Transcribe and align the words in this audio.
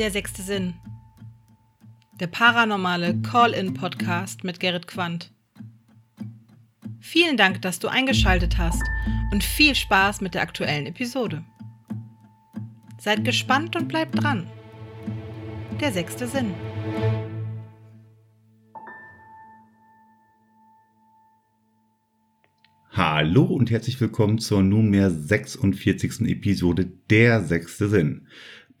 Der 0.00 0.10
sechste 0.10 0.40
Sinn. 0.40 0.72
Der 2.18 2.26
paranormale 2.26 3.20
Call-in-Podcast 3.20 4.44
mit 4.44 4.58
Gerrit 4.58 4.86
Quandt. 4.86 5.30
Vielen 7.00 7.36
Dank, 7.36 7.60
dass 7.60 7.80
du 7.80 7.88
eingeschaltet 7.88 8.56
hast 8.56 8.82
und 9.30 9.44
viel 9.44 9.74
Spaß 9.74 10.22
mit 10.22 10.32
der 10.32 10.40
aktuellen 10.40 10.86
Episode. 10.86 11.44
Seid 12.98 13.26
gespannt 13.26 13.76
und 13.76 13.88
bleibt 13.88 14.22
dran. 14.22 14.46
Der 15.82 15.92
sechste 15.92 16.26
Sinn. 16.26 16.54
Hallo 22.92 23.44
und 23.44 23.70
herzlich 23.70 24.00
willkommen 24.00 24.38
zur 24.38 24.62
nunmehr 24.62 25.10
46. 25.10 26.22
Episode 26.22 26.90
Der 27.10 27.42
sechste 27.44 27.90
Sinn. 27.90 28.26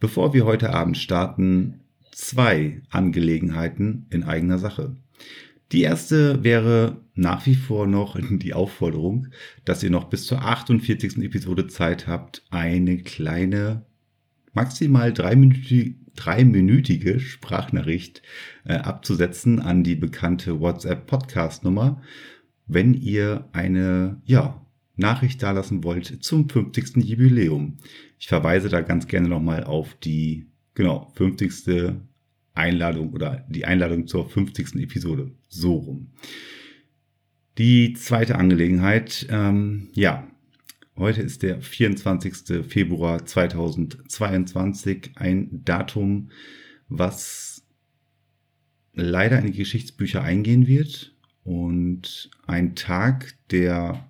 Bevor 0.00 0.32
wir 0.32 0.46
heute 0.46 0.72
Abend 0.72 0.96
starten, 0.96 1.80
zwei 2.10 2.80
Angelegenheiten 2.88 4.06
in 4.08 4.24
eigener 4.24 4.56
Sache. 4.56 4.96
Die 5.72 5.82
erste 5.82 6.42
wäre 6.42 7.02
nach 7.14 7.44
wie 7.44 7.54
vor 7.54 7.86
noch 7.86 8.18
die 8.30 8.54
Aufforderung, 8.54 9.26
dass 9.66 9.82
ihr 9.82 9.90
noch 9.90 10.04
bis 10.04 10.24
zur 10.24 10.40
48. 10.40 11.18
Episode 11.18 11.66
Zeit 11.66 12.06
habt, 12.06 12.42
eine 12.50 13.02
kleine, 13.02 13.84
maximal 14.54 15.12
dreiminütige, 15.12 17.20
Sprachnachricht 17.20 18.22
äh, 18.64 18.76
abzusetzen 18.76 19.60
an 19.60 19.84
die 19.84 19.96
bekannte 19.96 20.60
WhatsApp-Podcast-Nummer, 20.60 22.00
wenn 22.66 22.94
ihr 22.94 23.50
eine, 23.52 24.22
ja, 24.24 24.64
Nachricht 25.00 25.42
dalassen 25.42 25.82
wollt 25.82 26.22
zum 26.22 26.48
50. 26.48 26.96
Jubiläum. 27.04 27.78
Ich 28.18 28.28
verweise 28.28 28.68
da 28.68 28.80
ganz 28.82 29.08
gerne 29.08 29.28
nochmal 29.28 29.64
auf 29.64 29.94
die, 29.94 30.46
genau, 30.74 31.10
50. 31.16 31.96
Einladung 32.54 33.12
oder 33.12 33.44
die 33.48 33.64
Einladung 33.64 34.06
zur 34.06 34.28
50. 34.28 34.76
Episode. 34.76 35.32
So 35.48 35.74
rum. 35.74 36.10
Die 37.58 37.94
zweite 37.94 38.36
Angelegenheit, 38.36 39.26
ähm, 39.30 39.88
ja, 39.94 40.28
heute 40.96 41.22
ist 41.22 41.42
der 41.42 41.60
24. 41.60 42.64
Februar 42.66 43.24
2022, 43.24 45.12
ein 45.16 45.64
Datum, 45.64 46.30
was 46.88 47.62
leider 48.92 49.38
in 49.38 49.46
die 49.46 49.58
Geschichtsbücher 49.58 50.22
eingehen 50.22 50.66
wird 50.66 51.14
und 51.42 52.30
ein 52.46 52.74
Tag, 52.74 53.34
der 53.50 54.09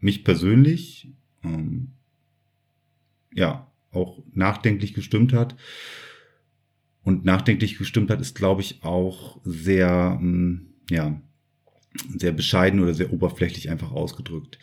mich 0.00 0.24
persönlich 0.24 1.08
ähm, 1.42 1.92
ja 3.32 3.70
auch 3.90 4.22
nachdenklich 4.32 4.94
gestimmt 4.94 5.32
hat. 5.32 5.56
Und 7.02 7.24
nachdenklich 7.24 7.78
gestimmt 7.78 8.10
hat, 8.10 8.20
ist, 8.20 8.34
glaube 8.34 8.62
ich, 8.62 8.82
auch 8.82 9.40
sehr, 9.44 10.18
ähm, 10.20 10.74
ja, 10.90 11.20
sehr 12.18 12.32
bescheiden 12.32 12.80
oder 12.80 12.94
sehr 12.94 13.12
oberflächlich 13.12 13.70
einfach 13.70 13.92
ausgedrückt. 13.92 14.58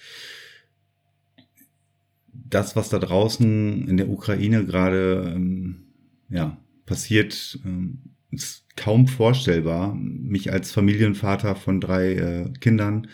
Das, 2.34 2.76
was 2.76 2.89
da 2.89 3.00
draußen 3.00 3.88
in 3.88 3.98
der 3.98 4.09
Ukraine 4.09 4.66
gerade 4.66 5.31
ähm, 5.34 5.86
ja, 6.30 6.58
passiert, 6.86 7.59
ähm, 7.64 8.00
ist 8.31 8.66
kaum 8.76 9.08
vorstellbar. 9.08 9.95
Mich 9.95 10.52
als 10.52 10.72
Familienvater 10.72 11.56
von 11.56 11.80
drei 11.80 12.14
äh, 12.14 12.54
Kindern 12.59 13.08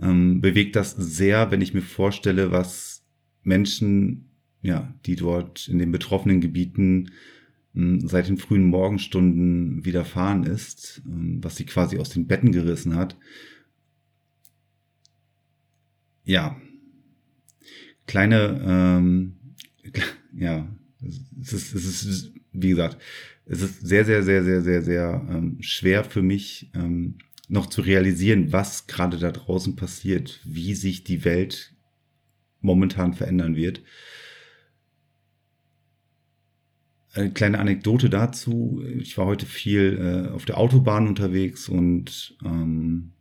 ähm, 0.00 0.40
bewegt 0.40 0.76
das 0.76 0.92
sehr, 0.92 1.50
wenn 1.50 1.60
ich 1.60 1.74
mir 1.74 1.82
vorstelle, 1.82 2.52
was 2.52 3.04
Menschen, 3.42 4.30
ja, 4.62 4.94
die 5.06 5.16
dort 5.16 5.68
in 5.68 5.78
den 5.78 5.92
betroffenen 5.92 6.40
Gebieten 6.40 7.10
ähm, 7.74 8.06
seit 8.06 8.28
den 8.28 8.38
frühen 8.38 8.64
Morgenstunden 8.64 9.84
widerfahren 9.84 10.44
ist, 10.44 11.02
ähm, 11.06 11.38
was 11.42 11.56
sie 11.56 11.66
quasi 11.66 11.98
aus 11.98 12.10
den 12.10 12.26
Betten 12.26 12.52
gerissen 12.52 12.96
hat. 12.96 13.16
Ja, 16.24 16.60
kleine, 18.06 18.60
ähm, 18.66 19.36
ja, 20.36 20.68
es 21.40 21.52
ist, 21.52 21.74
es 21.74 22.04
ist, 22.04 22.32
wie 22.52 22.70
gesagt, 22.70 22.98
es 23.44 23.62
ist 23.62 23.86
sehr, 23.86 24.04
sehr, 24.04 24.24
sehr, 24.24 24.42
sehr, 24.42 24.62
sehr, 24.62 24.82
sehr 24.82 25.26
ähm, 25.30 25.58
schwer 25.60 26.02
für 26.02 26.22
mich, 26.22 26.70
ähm, 26.74 27.18
noch 27.48 27.66
zu 27.66 27.80
realisieren, 27.80 28.52
was 28.52 28.86
gerade 28.86 29.18
da 29.18 29.30
draußen 29.30 29.76
passiert, 29.76 30.40
wie 30.44 30.74
sich 30.74 31.04
die 31.04 31.24
Welt 31.24 31.74
momentan 32.60 33.14
verändern 33.14 33.56
wird. 33.56 33.82
Eine 37.12 37.32
kleine 37.32 37.60
Anekdote 37.60 38.10
dazu. 38.10 38.82
Ich 38.98 39.16
war 39.16 39.26
heute 39.26 39.46
viel 39.46 40.26
äh, 40.28 40.32
auf 40.32 40.44
der 40.44 40.58
Autobahn 40.58 41.08
unterwegs 41.08 41.68
und 41.68 42.36
ähm, 42.44 43.12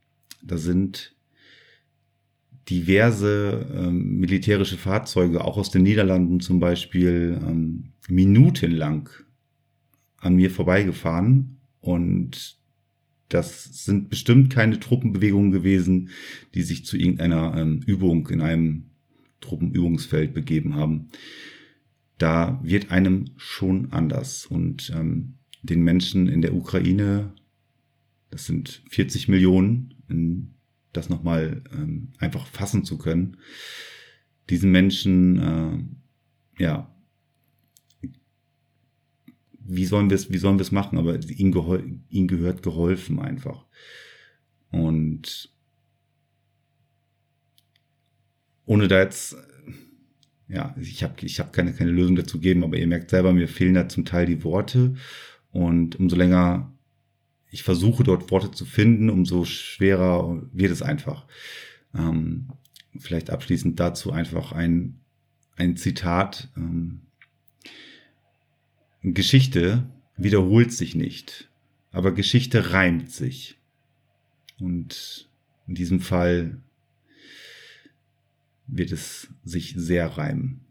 da 0.41 0.57
sind 0.57 1.15
diverse 2.69 3.67
ähm, 3.73 4.17
militärische 4.17 4.77
Fahrzeuge, 4.77 5.43
auch 5.43 5.57
aus 5.57 5.69
den 5.69 5.83
Niederlanden 5.83 6.39
zum 6.39 6.59
Beispiel, 6.59 7.39
ähm, 7.41 7.93
minutenlang 8.07 9.09
an 10.17 10.35
mir 10.35 10.49
vorbeigefahren. 10.49 11.57
Und 11.79 12.57
das 13.29 13.85
sind 13.85 14.09
bestimmt 14.09 14.53
keine 14.53 14.79
Truppenbewegungen 14.79 15.51
gewesen, 15.51 16.09
die 16.53 16.61
sich 16.61 16.85
zu 16.85 16.97
irgendeiner 16.97 17.55
ähm, 17.57 17.81
Übung 17.85 18.27
in 18.29 18.41
einem 18.41 18.91
Truppenübungsfeld 19.41 20.33
begeben 20.33 20.75
haben. 20.75 21.09
Da 22.17 22.59
wird 22.63 22.91
einem 22.91 23.31
schon 23.37 23.91
anders. 23.91 24.45
Und 24.45 24.91
ähm, 24.95 25.35
den 25.63 25.83
Menschen 25.83 26.27
in 26.27 26.41
der 26.41 26.53
Ukraine, 26.53 27.33
das 28.29 28.45
sind 28.45 28.83
40 28.89 29.27
Millionen, 29.27 29.95
in 30.07 30.53
das 30.93 31.09
nochmal 31.09 31.63
ähm, 31.73 32.13
einfach 32.19 32.47
fassen 32.47 32.85
zu 32.85 32.97
können, 32.97 33.37
diesen 34.49 34.71
Menschen, 34.71 35.39
äh, 36.59 36.63
ja, 36.63 36.94
wie 39.67 39.85
sollen 39.85 40.09
wir 40.09 40.15
es, 40.15 40.31
wie 40.31 40.37
sollen 40.37 40.57
wir 40.57 40.63
es 40.63 40.71
machen? 40.71 40.97
Aber 40.97 41.19
ihm, 41.19 42.03
ihm 42.09 42.27
gehört 42.27 42.63
geholfen 42.63 43.19
einfach. 43.19 43.65
Und 44.71 45.51
ohne 48.65 48.87
da 48.87 48.99
jetzt, 48.99 49.35
ja, 50.47 50.75
ich 50.79 51.03
habe 51.03 51.13
ich 51.21 51.39
hab 51.39 51.53
keine, 51.53 51.73
keine 51.73 51.91
Lösung 51.91 52.15
dazu 52.15 52.39
geben, 52.39 52.63
aber 52.63 52.77
ihr 52.77 52.87
merkt 52.87 53.09
selber, 53.09 53.33
mir 53.33 53.47
fehlen 53.47 53.73
da 53.73 53.89
zum 53.89 54.05
Teil 54.05 54.25
die 54.25 54.43
Worte. 54.43 54.95
Und 55.51 55.99
umso 55.99 56.15
länger 56.15 56.75
ich 57.55 57.63
versuche 57.63 58.03
dort 58.03 58.29
Worte 58.31 58.51
zu 58.51 58.65
finden, 58.65 59.09
umso 59.09 59.45
schwerer 59.45 60.41
wird 60.51 60.73
es 60.73 60.81
einfach. 60.81 61.25
Ähm, 61.93 62.49
vielleicht 62.99 63.29
abschließend 63.29 63.79
dazu 63.79 64.11
einfach 64.11 64.51
ein, 64.51 64.99
ein 65.55 65.77
Zitat. 65.77 66.49
Ähm, 66.57 67.03
Geschichte 69.13 69.87
wiederholt 70.17 70.71
sich 70.73 70.95
nicht, 70.95 71.49
aber 71.91 72.13
Geschichte 72.13 72.71
reimt 72.71 73.11
sich. 73.11 73.57
Und 74.59 75.29
in 75.67 75.75
diesem 75.75 75.99
Fall 75.99 76.61
wird 78.67 78.91
es 78.91 79.27
sich 79.43 79.73
sehr 79.77 80.17
reimen. 80.17 80.61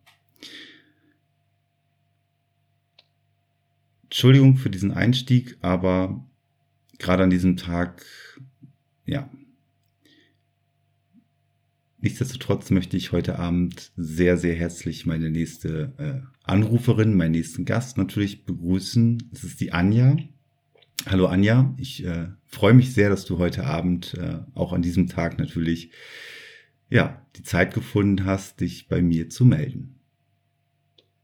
Entschuldigung 4.05 4.57
für 4.57 4.71
diesen 4.71 4.93
Einstieg, 4.93 5.57
aber 5.61 6.25
gerade 6.99 7.25
an 7.25 7.31
diesem 7.31 7.57
Tag, 7.57 8.05
ja, 9.05 9.29
Nichtsdestotrotz 12.05 12.69
möchte 12.69 12.99
ich 12.99 13.13
heute 13.13 13.39
Abend 13.39 13.91
sehr, 13.97 14.37
sehr 14.37 14.55
herzlich 14.55 15.07
meine 15.07 15.31
nächste 15.31 15.95
äh, 15.97 16.27
Anruferin, 16.43 17.17
meinen 17.17 17.31
nächsten 17.31 17.65
Gast 17.65 17.97
natürlich 17.97 18.45
begrüßen. 18.45 19.31
Es 19.33 19.43
ist 19.43 19.59
die 19.59 19.73
Anja. 19.73 20.19
Hallo 21.07 21.29
Anja, 21.29 21.75
ich 21.79 22.05
äh, 22.05 22.27
freue 22.45 22.75
mich 22.75 22.93
sehr, 22.93 23.09
dass 23.09 23.25
du 23.25 23.39
heute 23.39 23.65
Abend 23.65 24.13
äh, 24.19 24.41
auch 24.53 24.75
an 24.75 24.83
diesem 24.83 25.07
Tag 25.07 25.39
natürlich 25.39 25.93
ja 26.91 27.25
die 27.37 27.43
Zeit 27.43 27.73
gefunden 27.73 28.27
hast, 28.27 28.61
dich 28.61 28.87
bei 28.89 29.01
mir 29.01 29.31
zu 29.31 29.47
melden. 29.47 29.99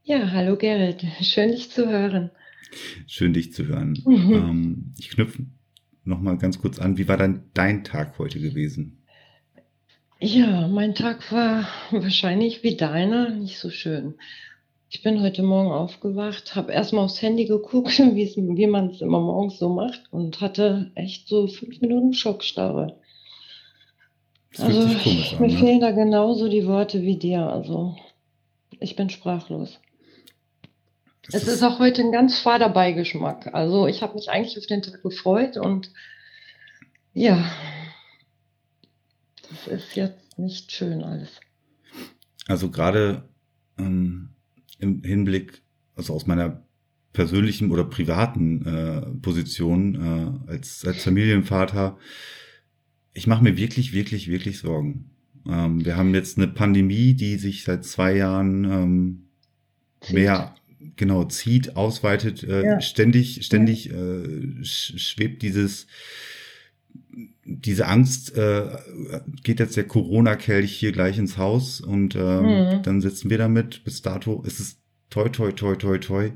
Ja, 0.01 0.31
hallo 0.31 0.57
Gerrit, 0.57 1.05
schön 1.21 1.51
dich 1.51 1.69
zu 1.69 1.91
hören. 1.91 2.31
Schön 3.05 3.33
dich 3.33 3.53
zu 3.53 3.67
hören. 3.67 4.01
Mhm. 4.03 4.33
Ähm, 4.33 4.93
ich 4.97 5.09
knüpfe 5.09 5.45
noch 6.05 6.21
mal 6.21 6.39
ganz 6.39 6.57
kurz 6.57 6.79
an. 6.79 6.97
Wie 6.97 7.07
war 7.07 7.17
dann 7.17 7.43
dein 7.53 7.83
Tag 7.83 8.17
heute 8.17 8.39
gewesen? 8.39 9.00
Ja, 10.23 10.67
mein 10.67 10.93
Tag 10.93 11.31
war 11.31 11.67
wahrscheinlich 11.89 12.61
wie 12.61 12.75
deiner 12.77 13.31
nicht 13.31 13.57
so 13.57 13.71
schön. 13.71 14.13
Ich 14.87 15.01
bin 15.01 15.19
heute 15.19 15.41
Morgen 15.41 15.71
aufgewacht, 15.71 16.53
habe 16.53 16.73
erstmal 16.73 17.05
aufs 17.05 17.23
Handy 17.23 17.45
geguckt, 17.45 17.97
wie 17.97 18.67
man 18.67 18.91
es 18.91 19.01
immer 19.01 19.19
morgens 19.19 19.57
so 19.57 19.69
macht 19.69 20.03
und 20.11 20.39
hatte 20.39 20.91
echt 20.93 21.27
so 21.27 21.47
fünf 21.47 21.81
Minuten 21.81 22.13
Schockstarre. 22.13 22.99
Also 24.59 24.81
komisch 24.81 25.39
mir 25.39 25.47
ne? 25.47 25.57
fehlen 25.57 25.79
da 25.79 25.89
genauso 25.89 26.49
die 26.49 26.67
Worte 26.67 27.01
wie 27.01 27.17
dir. 27.17 27.41
Also 27.41 27.95
ich 28.79 28.95
bin 28.95 29.09
sprachlos. 29.09 29.79
Es 31.31 31.47
ist 31.47 31.63
auch 31.63 31.79
heute 31.79 32.03
ein 32.03 32.11
ganz 32.11 32.37
fader 32.37 32.69
Beigeschmack. 32.69 33.55
Also 33.55 33.87
ich 33.87 34.03
habe 34.03 34.13
mich 34.13 34.29
eigentlich 34.29 34.59
auf 34.59 34.67
den 34.67 34.83
Tag 34.83 35.01
gefreut 35.01 35.57
und 35.57 35.89
ja, 37.15 37.43
das 39.51 39.67
ist 39.67 39.95
jetzt 39.95 40.39
nicht 40.39 40.71
schön 40.71 41.03
alles. 41.03 41.39
Also 42.47 42.69
gerade 42.69 43.29
ähm, 43.77 44.29
im 44.79 45.03
Hinblick, 45.03 45.61
also 45.95 46.13
aus 46.13 46.25
meiner 46.25 46.63
persönlichen 47.13 47.71
oder 47.71 47.83
privaten 47.83 48.65
äh, 48.65 49.01
Position 49.21 49.95
äh, 50.47 50.51
als, 50.51 50.85
als 50.85 51.03
Familienvater, 51.03 51.97
ich 53.13 53.27
mache 53.27 53.43
mir 53.43 53.57
wirklich, 53.57 53.93
wirklich, 53.93 54.29
wirklich 54.29 54.59
Sorgen. 54.59 55.11
Ähm, 55.47 55.83
wir 55.83 55.97
haben 55.97 56.13
jetzt 56.13 56.37
eine 56.37 56.47
Pandemie, 56.47 57.13
die 57.13 57.35
sich 57.35 57.63
seit 57.63 57.83
zwei 57.83 58.15
Jahren 58.15 58.63
ähm, 58.63 59.23
mehr 60.09 60.55
genau 60.95 61.25
zieht, 61.25 61.75
ausweitet, 61.75 62.43
äh, 62.43 62.63
ja. 62.63 62.81
ständig, 62.81 63.45
ständig 63.45 63.91
äh, 63.91 64.63
schwebt 64.63 65.41
dieses 65.41 65.87
diese 67.43 67.87
Angst, 67.87 68.35
äh, 68.37 68.67
geht 69.43 69.59
jetzt 69.59 69.77
der 69.77 69.85
Corona-Kelch 69.85 70.71
hier 70.71 70.91
gleich 70.91 71.17
ins 71.17 71.37
Haus 71.37 71.81
und 71.81 72.15
ähm, 72.15 72.43
mhm. 72.43 72.83
dann 72.83 73.01
sitzen 73.01 73.29
wir 73.29 73.37
damit. 73.37 73.83
Bis 73.83 74.01
dato 74.01 74.43
ist 74.43 74.59
es 74.59 74.79
toi, 75.09 75.29
toi, 75.29 75.51
toi, 75.51 75.75
toi, 75.75 75.97
toi. 75.97 76.31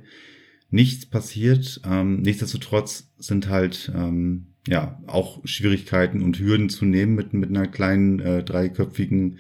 Nichts 0.72 1.06
passiert. 1.06 1.82
Ähm, 1.90 2.22
nichtsdestotrotz 2.22 3.12
sind 3.18 3.50
halt 3.50 3.92
ähm, 3.96 4.48
ja 4.68 5.00
auch 5.06 5.42
Schwierigkeiten 5.46 6.22
und 6.22 6.40
Hürden 6.40 6.70
zu 6.70 6.86
nehmen 6.86 7.16
mit, 7.16 7.34
mit 7.34 7.50
einer 7.50 7.68
kleinen 7.68 8.20
äh, 8.20 8.44
dreiköpfigen 8.44 9.38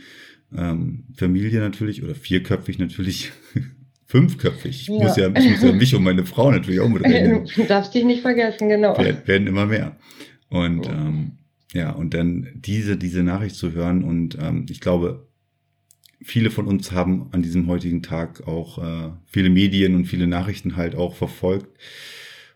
ähm, 0.55 1.05
Familie 1.15 1.59
natürlich 1.59 2.03
oder 2.03 2.15
vierköpfig 2.15 2.79
natürlich. 2.79 3.31
Fünfköpfig. 4.07 4.81
Ich, 4.81 4.87
ja. 4.87 4.93
Muss 4.93 5.17
ja, 5.17 5.27
ich 5.35 5.49
muss 5.49 5.63
ja 5.63 5.71
mich 5.71 5.95
und 5.95 6.03
meine 6.03 6.25
Frau 6.25 6.51
natürlich 6.51 6.79
auch 6.79 6.87
mit 6.87 7.03
reden. 7.05 7.49
Du 7.55 7.63
darfst 7.63 7.95
dich 7.95 8.05
nicht 8.05 8.21
vergessen, 8.21 8.69
genau. 8.69 8.95
Wir 8.99 9.27
werden 9.27 9.47
immer 9.47 9.65
mehr. 9.65 9.97
Und 10.47 10.87
ähm, 10.87 11.31
ja, 11.75 11.91
und 11.91 12.13
dann 12.13 12.47
diese, 12.55 12.95
diese 12.95 13.21
Nachricht 13.21 13.57
zu 13.57 13.73
hören 13.73 14.05
und 14.05 14.37
ähm, 14.39 14.65
ich 14.69 14.79
glaube, 14.79 15.27
viele 16.21 16.49
von 16.49 16.67
uns 16.67 16.93
haben 16.93 17.27
an 17.33 17.41
diesem 17.41 17.67
heutigen 17.67 18.01
Tag 18.01 18.47
auch 18.47 18.77
äh, 18.77 19.11
viele 19.25 19.49
Medien 19.49 19.93
und 19.93 20.05
viele 20.05 20.25
Nachrichten 20.25 20.77
halt 20.77 20.95
auch 20.95 21.15
verfolgt. 21.15 21.77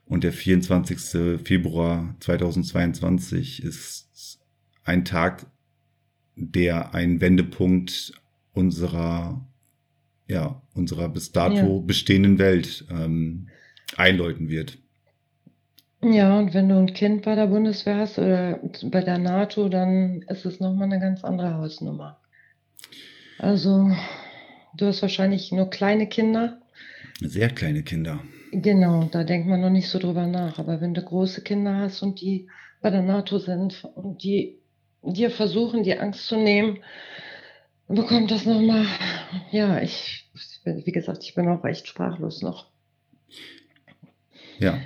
Und 0.06 0.24
der 0.24 0.32
24. 0.32 1.42
Februar 1.44 2.16
2022 2.22 3.62
ist 3.62 4.40
ein 4.86 5.04
Tag, 5.04 5.48
der 6.38 6.96
ein 6.96 7.20
Wendepunkt 7.20 8.14
unserer, 8.54 9.46
ja, 10.30 10.62
unserer 10.74 11.10
bis 11.10 11.34
dato 11.34 11.80
ja. 11.82 11.86
bestehenden 11.86 12.40
Welt 12.40 12.86
ähm, 12.90 13.50
einläuten 13.98 14.48
wird. 14.48 14.80
Ja, 16.02 16.40
und 16.40 16.54
wenn 16.54 16.70
du 16.70 16.78
ein 16.78 16.94
Kind 16.94 17.24
bei 17.24 17.36
der 17.36 17.48
Bundeswehr 17.48 17.98
hast 17.98 18.18
oder 18.18 18.60
bei 18.84 19.02
der 19.02 19.18
NATO, 19.18 19.68
dann 19.68 20.22
ist 20.30 20.46
es 20.46 20.60
nochmal 20.62 20.86
eine 20.86 21.00
ganz 21.00 21.24
andere 21.26 21.56
Hausnummer. 21.56 22.22
Also, 23.38 23.92
du 24.76 24.86
hast 24.86 25.02
wahrscheinlich 25.02 25.52
nur 25.52 25.70
kleine 25.70 26.08
Kinder. 26.08 26.62
Sehr 27.20 27.50
kleine 27.50 27.84
Kinder. 27.84 28.20
Genau, 28.52 29.10
da 29.12 29.24
denkt 29.26 29.48
man 29.48 29.60
noch 29.60 29.70
nicht 29.70 29.90
so 29.90 30.00
drüber 30.00 30.26
nach. 30.26 30.58
Aber 30.58 30.80
wenn 30.80 30.94
du 30.94 31.02
große 31.02 31.42
Kinder 31.44 31.76
hast 31.76 32.02
und 32.02 32.22
die 32.22 32.50
bei 32.82 32.90
der 32.90 33.02
NATO 33.02 33.38
sind 33.38 33.84
und 33.96 34.24
die 34.24 34.60
dir 35.02 35.32
versuchen, 35.32 35.84
die 35.84 35.98
Angst 35.98 36.28
zu 36.28 36.38
nehmen, 36.38 36.80
bekommt 37.88 38.32
das 38.32 38.46
nochmal, 38.46 38.86
ja, 39.52 39.82
ich, 39.82 40.30
wie 40.64 40.92
gesagt, 40.92 41.24
ich 41.24 41.36
bin 41.36 41.48
auch 41.50 41.64
echt 41.66 41.88
sprachlos 41.88 42.42
noch. 42.42 42.72
Ja, 44.60 44.80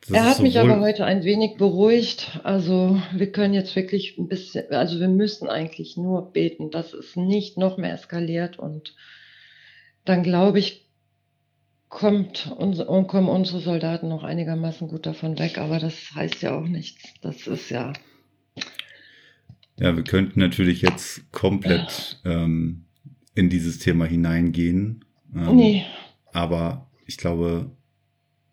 das 0.00 0.10
er 0.10 0.24
hat 0.24 0.40
mich 0.40 0.58
aber 0.58 0.80
heute 0.80 1.04
ein 1.04 1.24
wenig 1.24 1.56
beruhigt. 1.56 2.40
Also 2.42 3.00
wir 3.12 3.30
können 3.30 3.54
jetzt 3.54 3.76
wirklich 3.76 4.16
ein 4.18 4.28
bisschen, 4.28 4.70
also 4.70 4.98
wir 4.98 5.08
müssen 5.08 5.48
eigentlich 5.48 5.96
nur 5.96 6.32
beten, 6.32 6.70
dass 6.70 6.94
es 6.94 7.16
nicht 7.16 7.58
noch 7.58 7.76
mehr 7.76 7.94
eskaliert 7.94 8.58
und 8.58 8.94
dann 10.04 10.22
glaube 10.22 10.58
ich, 10.58 10.86
kommt 11.88 12.54
unser, 12.56 12.86
kommen 13.04 13.28
unsere 13.28 13.60
Soldaten 13.60 14.08
noch 14.08 14.22
einigermaßen 14.22 14.88
gut 14.88 15.04
davon 15.04 15.38
weg, 15.38 15.58
aber 15.58 15.78
das 15.78 16.14
heißt 16.14 16.40
ja 16.42 16.56
auch 16.56 16.66
nichts. 16.66 17.02
Das 17.20 17.46
ist 17.46 17.68
ja. 17.70 17.92
Ja, 19.78 19.96
wir 19.96 20.04
könnten 20.04 20.40
natürlich 20.40 20.82
jetzt 20.82 21.30
komplett 21.32 22.20
ähm, 22.24 22.86
in 23.34 23.50
dieses 23.50 23.78
Thema 23.78 24.06
hineingehen. 24.06 25.04
Ähm, 25.34 25.56
nee. 25.56 25.84
Aber 26.32 26.90
ich 27.06 27.16
glaube, 27.16 27.70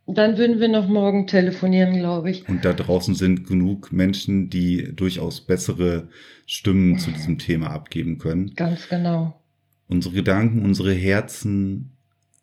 dann 0.08 0.38
würden 0.38 0.60
wir 0.60 0.70
noch 0.70 0.88
morgen 0.88 1.28
telefonieren, 1.28 1.98
glaube 1.98 2.32
ich. 2.32 2.48
Und 2.48 2.64
da 2.64 2.74
draußen 2.74 3.14
sind 3.14 3.46
genug 3.46 3.92
Menschen, 3.92 4.50
die 4.50 4.96
durchaus 4.96 5.42
bessere 5.42 6.08
Stimmen 6.46 6.98
zu 6.98 7.12
diesem 7.12 7.38
Thema 7.38 7.72
abgeben 7.72 8.18
können. 8.18 8.54
Ganz 8.56 8.88
genau. 8.88 9.42
Unsere 9.88 10.16
Gedanken, 10.16 10.64
unsere 10.64 10.94
Herzen 10.94 11.98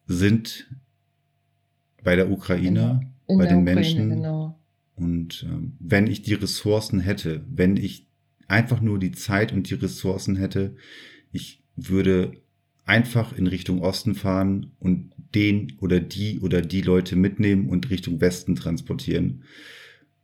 sind 0.06 0.68
bei 2.02 2.16
der 2.16 2.30
Ukraine, 2.30 3.00
in, 3.26 3.34
in 3.34 3.38
bei 3.38 3.46
der 3.46 3.54
den 3.54 3.62
Ukraine, 3.62 3.80
Menschen. 3.80 4.10
Genau. 4.10 4.60
Und 4.94 5.46
äh, 5.48 5.68
wenn 5.80 6.06
ich 6.06 6.22
die 6.22 6.34
Ressourcen 6.34 7.00
hätte, 7.00 7.44
wenn 7.48 7.76
ich 7.76 8.06
einfach 8.46 8.80
nur 8.80 8.98
die 8.98 9.12
Zeit 9.12 9.52
und 9.52 9.70
die 9.70 9.74
Ressourcen 9.74 10.36
hätte, 10.36 10.76
ich 11.32 11.62
würde 11.76 12.32
einfach 12.84 13.36
in 13.36 13.46
Richtung 13.46 13.80
Osten 13.80 14.14
fahren 14.14 14.72
und 14.78 15.13
den 15.34 15.76
oder 15.80 16.00
die 16.00 16.40
oder 16.40 16.62
die 16.62 16.80
Leute 16.80 17.16
mitnehmen 17.16 17.68
und 17.68 17.90
Richtung 17.90 18.20
Westen 18.20 18.56
transportieren, 18.56 19.44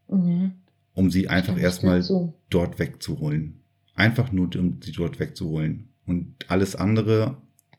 mhm. 0.09 0.53
um 0.95 1.11
sie 1.11 1.29
einfach 1.29 1.59
erstmal 1.59 2.03
so. 2.03 2.35
dort 2.49 2.79
wegzuholen. 2.79 3.61
Einfach 3.95 4.33
nur, 4.33 4.55
um 4.57 4.81
sie 4.83 4.93
dort 4.93 5.19
wegzuholen. 5.19 5.89
Und 6.07 6.35
alles 6.49 6.75
andere 6.77 7.37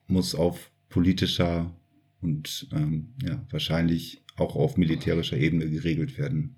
muss 0.07 0.35
auf 0.35 0.71
politischer 0.89 1.73
und 2.21 2.67
ähm, 2.73 3.13
ja, 3.23 3.43
wahrscheinlich 3.49 4.21
auch 4.35 4.55
auf 4.55 4.77
militärischer 4.77 5.37
Ebene 5.37 5.69
geregelt 5.69 6.17
werden. 6.17 6.55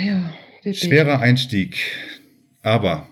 Ja, 0.00 0.32
Schwerer 0.72 1.20
Einstieg, 1.20 1.76
aber 2.62 3.08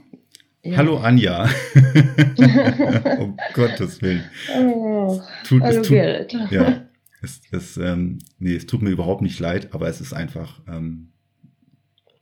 ja. 0.66 0.78
Hallo 0.78 0.96
Anja. 0.98 1.44
um 3.18 3.36
Gottes 3.52 4.02
Willen. 4.02 4.24
Oh, 4.58 4.95
tut, 5.44 5.62
hallo 5.62 5.80
es 5.80 5.86
tut, 5.86 5.96
Gerrit. 5.96 6.36
Ja, 6.50 6.86
es, 7.22 7.40
es, 7.50 7.76
ähm, 7.76 8.18
nee, 8.38 8.54
es 8.54 8.66
tut 8.66 8.82
mir 8.82 8.90
überhaupt 8.90 9.22
nicht 9.22 9.38
leid, 9.40 9.72
aber 9.72 9.88
es 9.88 10.00
ist 10.00 10.12
einfach, 10.12 10.60
ähm, 10.68 11.12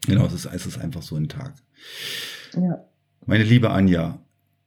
genau, 0.06 0.26
es 0.26 0.32
ist, 0.32 0.46
es 0.46 0.66
ist 0.66 0.78
einfach 0.78 1.02
so 1.02 1.16
ein 1.16 1.28
Tag. 1.28 1.54
Ja. 2.54 2.84
Meine 3.26 3.44
liebe 3.44 3.70
Anja, 3.70 4.18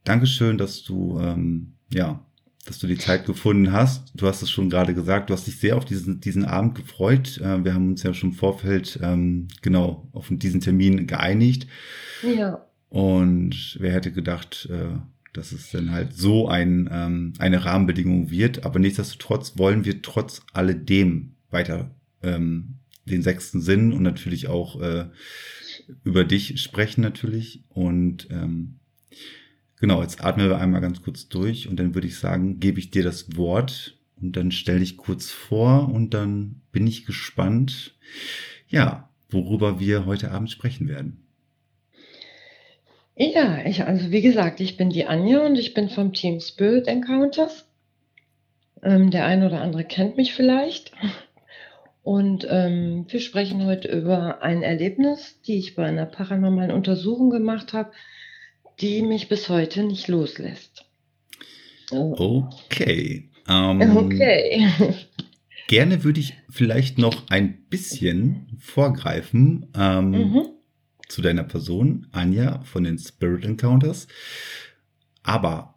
Dankeschön, 0.04 0.58
dass 0.58 0.84
du, 0.84 1.20
ähm, 1.20 1.74
ja, 1.94 2.24
dass 2.66 2.80
du 2.80 2.88
die 2.88 2.98
Zeit 2.98 3.26
gefunden 3.26 3.72
hast. 3.72 4.12
Du 4.16 4.28
hast 4.28 4.42
es 4.42 4.50
schon 4.50 4.70
gerade 4.70 4.94
gesagt, 4.94 5.30
du 5.30 5.34
hast 5.34 5.48
dich 5.48 5.60
sehr 5.60 5.78
auf 5.78 5.86
diesen, 5.86 6.20
diesen 6.20 6.46
Abend 6.46 6.76
gefreut. 6.76 7.40
Äh, 7.40 7.64
wir 7.64 7.74
haben 7.74 7.90
uns 7.90 8.04
ja 8.04 8.14
schon 8.14 8.32
im 8.32 8.36
Vorfeld 8.36 9.00
ähm, 9.02 9.48
genau 9.62 10.08
auf 10.14 10.28
diesen 10.30 10.62
Termin 10.62 11.08
geeinigt. 11.08 11.68
Ja. 12.24 12.66
Und 12.90 13.78
wer 13.80 13.92
hätte 13.92 14.12
gedacht, 14.12 14.70
äh, 14.72 14.98
dass 15.38 15.52
es 15.52 15.70
dann 15.70 15.92
halt 15.92 16.14
so 16.14 16.48
ein, 16.48 16.90
ähm, 16.92 17.34
eine 17.38 17.64
Rahmenbedingung 17.64 18.32
wird. 18.32 18.66
Aber 18.66 18.80
nichtsdestotrotz 18.80 19.58
wollen 19.58 19.86
wir 19.86 20.02
trotz 20.02 20.42
alledem 20.52 21.36
weiter 21.52 21.92
ähm, 22.24 22.80
den 23.06 23.22
sechsten 23.22 23.62
Sinn 23.62 23.94
und 23.94 24.02
natürlich 24.02 24.48
auch 24.48 24.82
äh, 24.82 25.06
über 26.04 26.24
dich 26.24 26.60
sprechen 26.62 27.02
natürlich. 27.02 27.64
Und 27.70 28.28
ähm, 28.32 28.80
genau, 29.80 30.02
jetzt 30.02 30.24
atmen 30.24 30.50
wir 30.50 30.58
einmal 30.58 30.82
ganz 30.82 31.04
kurz 31.04 31.30
durch 31.30 31.68
und 31.68 31.80
dann 31.80 31.94
würde 31.94 32.08
ich 32.08 32.18
sagen, 32.18 32.60
gebe 32.60 32.80
ich 32.80 32.90
dir 32.90 33.04
das 33.04 33.38
Wort 33.38 33.98
und 34.16 34.36
dann 34.36 34.52
stell 34.52 34.80
dich 34.80 34.98
kurz 34.98 35.30
vor 35.30 35.94
und 35.94 36.16
dann 36.16 36.62
bin 36.72 36.88
ich 36.88 37.06
gespannt, 37.06 37.96
ja, 38.68 39.10
worüber 39.30 39.80
wir 39.80 40.06
heute 40.06 40.32
Abend 40.32 40.50
sprechen 40.50 40.88
werden. 40.88 41.27
Ja, 43.20 43.66
ich, 43.66 43.84
also 43.84 44.12
wie 44.12 44.22
gesagt, 44.22 44.60
ich 44.60 44.78
bin 44.78 44.92
die 44.92 45.06
Anja 45.06 45.44
und 45.44 45.58
ich 45.58 45.74
bin 45.74 45.90
vom 45.90 46.14
Team 46.14 46.40
Spirit 46.40 46.88
Encounters. 46.88 47.66
Ähm, 48.84 49.10
der 49.10 49.26
eine 49.26 49.48
oder 49.48 49.62
andere 49.62 49.84
kennt 49.84 50.18
mich 50.18 50.36
vielleicht. 50.36 50.92
Und 52.04 52.46
ähm, 52.48 53.06
wir 53.10 53.20
sprechen 53.20 53.66
heute 53.66 53.88
über 53.88 54.44
ein 54.44 54.62
Erlebnis, 54.62 55.42
die 55.42 55.58
ich 55.58 55.74
bei 55.74 55.86
einer 55.86 56.06
paranormalen 56.06 56.72
Untersuchung 56.72 57.32
gemacht 57.32 57.74
habe, 57.74 57.92
die 58.80 59.02
mich 59.02 59.30
bis 59.30 59.50
heute 59.50 59.84
nicht 59.84 60.08
loslässt. 60.08 60.86
Okay. 61.90 63.32
Ähm, 63.50 63.98
okay. 63.98 64.70
Gerne 65.68 66.04
würde 66.04 66.20
ich 66.20 66.36
vielleicht 66.52 67.00
noch 67.00 67.30
ein 67.30 67.66
bisschen 67.70 68.60
vorgreifen. 68.60 69.72
Ähm, 69.76 70.12
mhm 70.12 70.57
zu 71.10 71.22
deiner 71.22 71.44
Person, 71.44 72.08
Anja 72.12 72.62
von 72.64 72.84
den 72.84 72.98
Spirit 72.98 73.46
Encounters. 73.46 74.08
Aber 75.24 75.76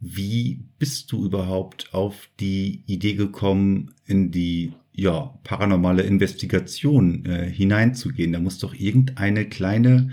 Wie 0.00 0.66
bist 0.78 1.10
du 1.12 1.24
überhaupt 1.24 1.94
auf 1.94 2.28
die 2.38 2.82
Idee 2.86 3.14
gekommen, 3.14 3.94
in 4.06 4.30
die 4.30 4.74
ja, 4.92 5.38
paranormale 5.44 6.02
Investigation 6.02 7.24
äh, 7.24 7.50
hineinzugehen? 7.50 8.32
Da 8.32 8.38
muss 8.40 8.58
doch 8.58 8.74
irgendeine 8.74 9.48
kleine 9.48 10.10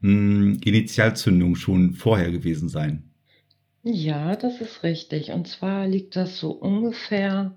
mh, 0.00 0.10
hm, 0.10 0.60
Initialzündung 0.62 1.56
schon 1.56 1.94
vorher 1.94 2.30
gewesen 2.30 2.68
sein. 2.68 3.04
Ja, 3.82 4.36
das 4.36 4.60
ist 4.60 4.82
richtig. 4.82 5.30
Und 5.30 5.48
zwar 5.48 5.86
liegt 5.86 6.16
das 6.16 6.38
so 6.38 6.50
ungefähr 6.50 7.56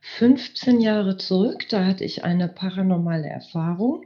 15 0.00 0.80
Jahre 0.80 1.16
zurück. 1.16 1.68
Da 1.70 1.84
hatte 1.84 2.04
ich 2.04 2.24
eine 2.24 2.48
paranormale 2.48 3.28
Erfahrung. 3.28 4.04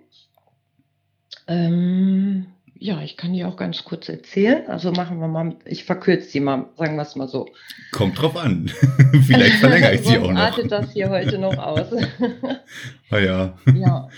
Ähm, 1.50 2.46
ja, 2.78 3.02
ich 3.02 3.16
kann 3.16 3.32
die 3.32 3.44
auch 3.44 3.56
ganz 3.56 3.84
kurz 3.84 4.08
erzählen. 4.08 4.66
Also 4.68 4.92
machen 4.92 5.18
wir 5.18 5.26
mal, 5.26 5.56
ich 5.64 5.84
verkürze 5.84 6.30
die 6.30 6.40
mal, 6.40 6.66
sagen 6.76 6.94
wir 6.94 7.02
es 7.02 7.16
mal 7.16 7.28
so. 7.28 7.48
Kommt 7.90 8.22
drauf 8.22 8.36
an. 8.36 8.70
Vielleicht 9.26 9.56
verlängere 9.56 9.94
ich 9.96 10.02
sie 10.02 10.16
auch 10.18 10.30
noch. 10.30 10.40
artet 10.40 10.70
das 10.70 10.92
hier 10.92 11.10
heute 11.10 11.38
noch 11.38 11.58
aus. 11.58 11.88
ah 13.10 13.18
ja. 13.18 13.58
Ja. 13.74 14.08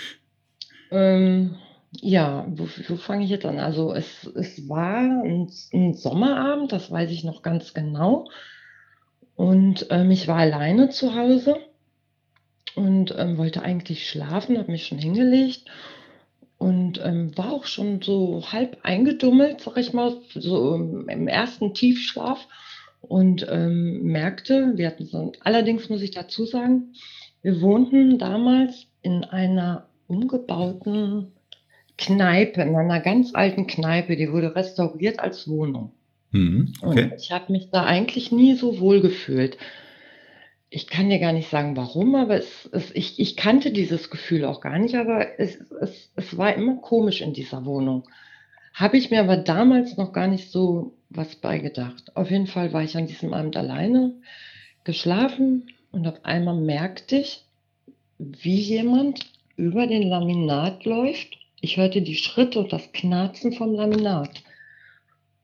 Ähm, 0.91 1.57
ja, 1.91 2.47
wo, 2.51 2.69
wo 2.89 2.97
fange 2.97 3.25
ich 3.25 3.31
jetzt 3.31 3.47
an? 3.47 3.59
Also 3.59 3.95
es, 3.95 4.27
es 4.35 4.69
war 4.69 4.99
ein, 4.99 5.51
ein, 5.73 5.95
Sommerabend, 5.95 6.71
das 6.71 6.91
weiß 6.91 7.11
ich 7.11 7.25
noch 7.25 7.43
ganz 7.43 7.73
genau. 7.73 8.29
Und 9.37 9.87
ähm, 9.89 10.11
ich 10.11 10.29
war 10.29 10.37
alleine 10.37 10.91
zu 10.91 11.15
Hause 11.15 11.57
und 12.75 13.15
ähm, 13.19 13.39
wollte 13.39 13.63
eigentlich 13.63 14.09
schlafen, 14.09 14.59
habe 14.59 14.71
mich 14.71 14.87
schon 14.87 14.99
hingelegt 14.99 15.65
und 16.63 17.01
ähm, 17.05 17.37
war 17.37 17.53
auch 17.53 17.65
schon 17.65 18.03
so 18.03 18.45
halb 18.53 18.79
eingedummelt, 18.85 19.61
sag 19.63 19.77
ich 19.79 19.93
mal, 19.93 20.15
so 20.33 20.77
im 20.77 21.27
ersten 21.27 21.75
Tiefschlaf 21.75 22.47
und 23.01 23.45
ähm, 23.51 24.05
merkte, 24.05 24.75
wir 24.77 24.87
hatten 24.87 25.07
so, 25.07 25.33
allerdings 25.41 25.89
muss 25.89 26.03
ich 26.03 26.13
dazu 26.13 26.45
sagen, 26.45 26.95
wir 27.43 27.61
wohnten 27.61 28.17
damals 28.17 28.87
in 29.03 29.25
einer 29.25 29.89
umgebauten 30.07 31.33
Kneipe, 31.99 32.63
in 32.63 32.77
einer 32.77 33.01
ganz 33.01 33.35
alten 33.35 33.67
Kneipe, 33.67 34.15
die 34.15 34.31
wurde 34.31 34.55
restauriert 34.55 35.19
als 35.19 35.49
Wohnung. 35.49 35.91
Mhm, 36.31 36.75
okay. 36.81 37.05
Und 37.05 37.15
ich 37.15 37.33
habe 37.33 37.51
mich 37.51 37.71
da 37.71 37.85
eigentlich 37.85 38.31
nie 38.31 38.55
so 38.55 38.79
wohl 38.79 39.01
gefühlt 39.01 39.59
ich 40.75 40.87
kann 40.87 41.11
dir 41.11 41.19
gar 41.19 41.35
nicht 41.35 41.51
sagen, 41.51 41.77
warum, 41.77 42.15
aber 42.15 42.37
es, 42.37 42.67
es, 42.73 42.91
ich, 42.95 43.21
ich 43.21 43.37
kannte 43.37 43.73
dieses 43.73 44.09
Gefühl 44.09 44.47
auch 44.47 44.63
gar 44.63 44.79
nicht, 44.79 44.95
aber 44.95 45.39
es, 45.39 45.59
es, 46.17 46.39
war 46.39 46.55
immer 46.55 46.77
komisch 46.77 47.21
in 47.21 47.35
dieser 47.35 47.67
Wohnung. 47.67 48.09
Habe 48.73 48.97
ich 48.97 49.11
mir 49.11 49.21
aber 49.21 49.37
damals 49.37 49.99
noch 49.99 50.15
gar 50.15 50.29
nicht 50.29 50.51
so 50.51 50.95
was 51.11 51.37
beigedacht. 51.37 52.17
Auf 52.17 52.31
jeden 52.31 52.47
Fall 52.47 52.73
war 52.73 52.83
ich 52.83 52.97
an 52.97 53.07
diesem 53.07 53.35
Abend 53.35 53.55
alleine, 53.55 54.15
geschlafen 54.83 55.71
und 55.91 56.07
auf 56.07 56.25
einmal 56.25 56.57
merkte 56.57 57.17
ich, 57.17 57.45
wie 58.19 58.59
jemand 58.59 59.27
über 59.57 59.87
den 59.87 60.09
Laminat 60.09 60.87
läuft. 60.87 61.37
Ich 61.61 61.77
hörte 61.77 62.01
die 62.01 62.17
Schritte 62.17 62.61
und 62.61 62.73
das 62.73 62.93
Knarzen 62.93 63.53
vom 63.53 63.75
Laminat 63.75 64.43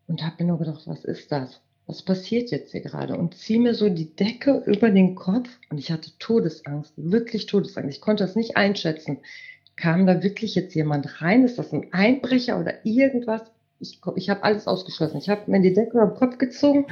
und 0.06 0.22
habe 0.22 0.42
mir 0.42 0.48
nur 0.48 0.58
gedacht, 0.58 0.86
was 0.86 1.04
ist 1.04 1.30
das? 1.30 1.60
Was 1.88 2.02
passiert 2.02 2.50
jetzt 2.50 2.72
hier 2.72 2.82
gerade? 2.82 3.16
Und 3.16 3.34
ziehe 3.34 3.58
mir 3.58 3.74
so 3.74 3.88
die 3.88 4.14
Decke 4.14 4.62
über 4.66 4.90
den 4.90 5.14
Kopf 5.14 5.48
und 5.70 5.78
ich 5.78 5.90
hatte 5.90 6.10
Todesangst, 6.18 6.92
wirklich 6.96 7.46
Todesangst. 7.46 7.96
Ich 7.96 8.02
konnte 8.02 8.24
das 8.24 8.36
nicht 8.36 8.58
einschätzen. 8.58 9.18
Kam 9.74 10.06
da 10.06 10.22
wirklich 10.22 10.54
jetzt 10.54 10.74
jemand 10.74 11.22
rein? 11.22 11.44
Ist 11.44 11.58
das 11.58 11.72
ein 11.72 11.88
Einbrecher 11.92 12.60
oder 12.60 12.84
irgendwas? 12.84 13.42
Ich, 13.80 14.00
ich 14.16 14.28
habe 14.28 14.44
alles 14.44 14.66
ausgeschlossen. 14.66 15.16
Ich 15.16 15.30
habe 15.30 15.50
mir 15.50 15.62
die 15.62 15.72
Decke 15.72 15.92
über 15.92 16.06
den 16.06 16.16
Kopf 16.16 16.36
gezogen, 16.36 16.86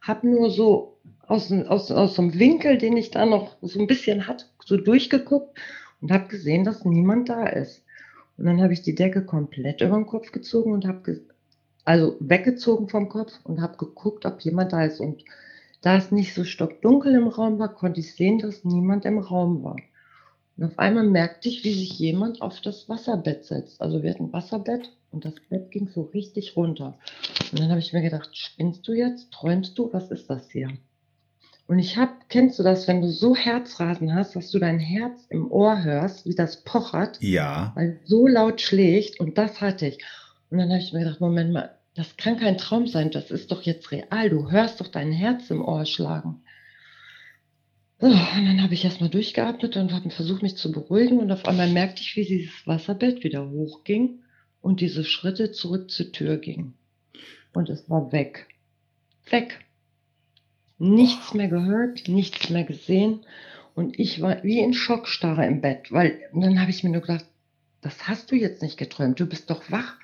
habe 0.00 0.26
nur 0.26 0.50
so 0.50 0.96
aus, 1.26 1.52
aus, 1.52 1.90
aus 1.90 2.14
so 2.14 2.34
Winkel, 2.34 2.78
den 2.78 2.96
ich 2.96 3.10
da 3.10 3.26
noch 3.26 3.56
so 3.60 3.78
ein 3.78 3.86
bisschen 3.86 4.26
hatte, 4.26 4.46
so 4.64 4.78
durchgeguckt 4.78 5.58
und 6.00 6.10
habe 6.10 6.28
gesehen, 6.28 6.64
dass 6.64 6.86
niemand 6.86 7.28
da 7.28 7.46
ist. 7.46 7.82
Und 8.38 8.46
dann 8.46 8.62
habe 8.62 8.72
ich 8.72 8.80
die 8.80 8.94
Decke 8.94 9.26
komplett 9.26 9.82
über 9.82 9.96
den 9.96 10.06
Kopf 10.06 10.32
gezogen 10.32 10.72
und 10.72 10.86
habe 10.86 11.20
also 11.88 12.18
weggezogen 12.20 12.90
vom 12.90 13.08
Kopf 13.08 13.32
und 13.44 13.62
habe 13.62 13.78
geguckt, 13.78 14.26
ob 14.26 14.42
jemand 14.42 14.74
da 14.74 14.84
ist. 14.84 15.00
Und 15.00 15.24
da 15.80 15.96
es 15.96 16.12
nicht 16.12 16.34
so 16.34 16.44
stockdunkel 16.44 17.14
im 17.14 17.28
Raum 17.28 17.58
war, 17.58 17.74
konnte 17.74 18.00
ich 18.00 18.14
sehen, 18.14 18.38
dass 18.38 18.62
niemand 18.62 19.06
im 19.06 19.18
Raum 19.18 19.64
war. 19.64 19.76
Und 20.58 20.64
auf 20.64 20.78
einmal 20.78 21.04
merkte 21.04 21.48
ich, 21.48 21.64
wie 21.64 21.72
sich 21.72 21.98
jemand 21.98 22.42
auf 22.42 22.60
das 22.60 22.90
Wasserbett 22.90 23.46
setzt. 23.46 23.80
Also 23.80 24.02
wir 24.02 24.10
hatten 24.10 24.24
ein 24.24 24.32
Wasserbett 24.34 24.92
und 25.12 25.24
das 25.24 25.32
Bett 25.48 25.70
ging 25.70 25.88
so 25.88 26.02
richtig 26.02 26.56
runter. 26.56 26.98
Und 27.52 27.60
dann 27.60 27.70
habe 27.70 27.80
ich 27.80 27.94
mir 27.94 28.02
gedacht, 28.02 28.36
spinnst 28.36 28.86
du 28.86 28.92
jetzt? 28.92 29.30
Träumst 29.32 29.78
du? 29.78 29.90
Was 29.90 30.10
ist 30.10 30.28
das 30.28 30.50
hier? 30.50 30.68
Und 31.68 31.78
ich 31.78 31.96
habe, 31.96 32.12
kennst 32.28 32.58
du 32.58 32.64
das, 32.64 32.86
wenn 32.86 33.00
du 33.00 33.08
so 33.08 33.34
Herzrasen 33.34 34.14
hast, 34.14 34.36
dass 34.36 34.50
du 34.50 34.58
dein 34.58 34.78
Herz 34.78 35.24
im 35.30 35.50
Ohr 35.50 35.82
hörst, 35.82 36.26
wie 36.26 36.34
das 36.34 36.64
pochert? 36.64 37.16
Ja. 37.22 37.72
Weil 37.76 38.00
so 38.04 38.26
laut 38.26 38.60
schlägt 38.60 39.20
und 39.20 39.38
das 39.38 39.62
hatte 39.62 39.86
ich. 39.86 40.04
Und 40.50 40.58
dann 40.58 40.68
habe 40.68 40.80
ich 40.80 40.92
mir 40.92 41.00
gedacht, 41.00 41.20
Moment 41.20 41.52
mal, 41.52 41.77
das 41.98 42.16
kann 42.16 42.38
kein 42.38 42.58
Traum 42.58 42.86
sein, 42.86 43.10
das 43.10 43.32
ist 43.32 43.50
doch 43.50 43.62
jetzt 43.62 43.90
real. 43.90 44.30
Du 44.30 44.52
hörst 44.52 44.80
doch 44.80 44.86
dein 44.86 45.10
Herz 45.10 45.50
im 45.50 45.64
Ohr 45.64 45.84
schlagen. 45.84 46.42
So, 47.98 48.06
und 48.06 48.14
dann 48.14 48.62
habe 48.62 48.74
ich 48.74 48.84
erstmal 48.84 49.10
durchgeatmet 49.10 49.76
und 49.76 49.92
habe 49.92 50.08
versucht, 50.10 50.42
mich 50.42 50.54
zu 50.54 50.70
beruhigen. 50.70 51.18
Und 51.18 51.32
auf 51.32 51.44
einmal 51.46 51.68
merkte 51.68 52.00
ich, 52.00 52.14
wie 52.14 52.24
dieses 52.24 52.64
Wasserbett 52.68 53.24
wieder 53.24 53.50
hochging 53.50 54.20
und 54.60 54.80
diese 54.80 55.02
Schritte 55.02 55.50
zurück 55.50 55.90
zur 55.90 56.12
Tür 56.12 56.36
gingen. 56.36 56.74
Und 57.52 57.68
es 57.68 57.90
war 57.90 58.12
weg. 58.12 58.46
Weg. 59.28 59.58
Nichts 60.78 61.34
mehr 61.34 61.48
gehört, 61.48 62.06
nichts 62.06 62.48
mehr 62.48 62.62
gesehen. 62.62 63.26
Und 63.74 63.98
ich 63.98 64.20
war 64.20 64.44
wie 64.44 64.60
in 64.60 64.72
Schockstarre 64.72 65.44
im 65.46 65.60
Bett, 65.62 65.90
weil 65.90 66.20
dann 66.32 66.60
habe 66.60 66.70
ich 66.70 66.84
mir 66.84 66.90
nur 66.90 67.00
gedacht, 67.00 67.26
das 67.80 68.06
hast 68.06 68.30
du 68.30 68.36
jetzt 68.36 68.62
nicht 68.62 68.76
geträumt, 68.76 69.18
du 69.18 69.26
bist 69.26 69.50
doch 69.50 69.68
wach. 69.68 69.96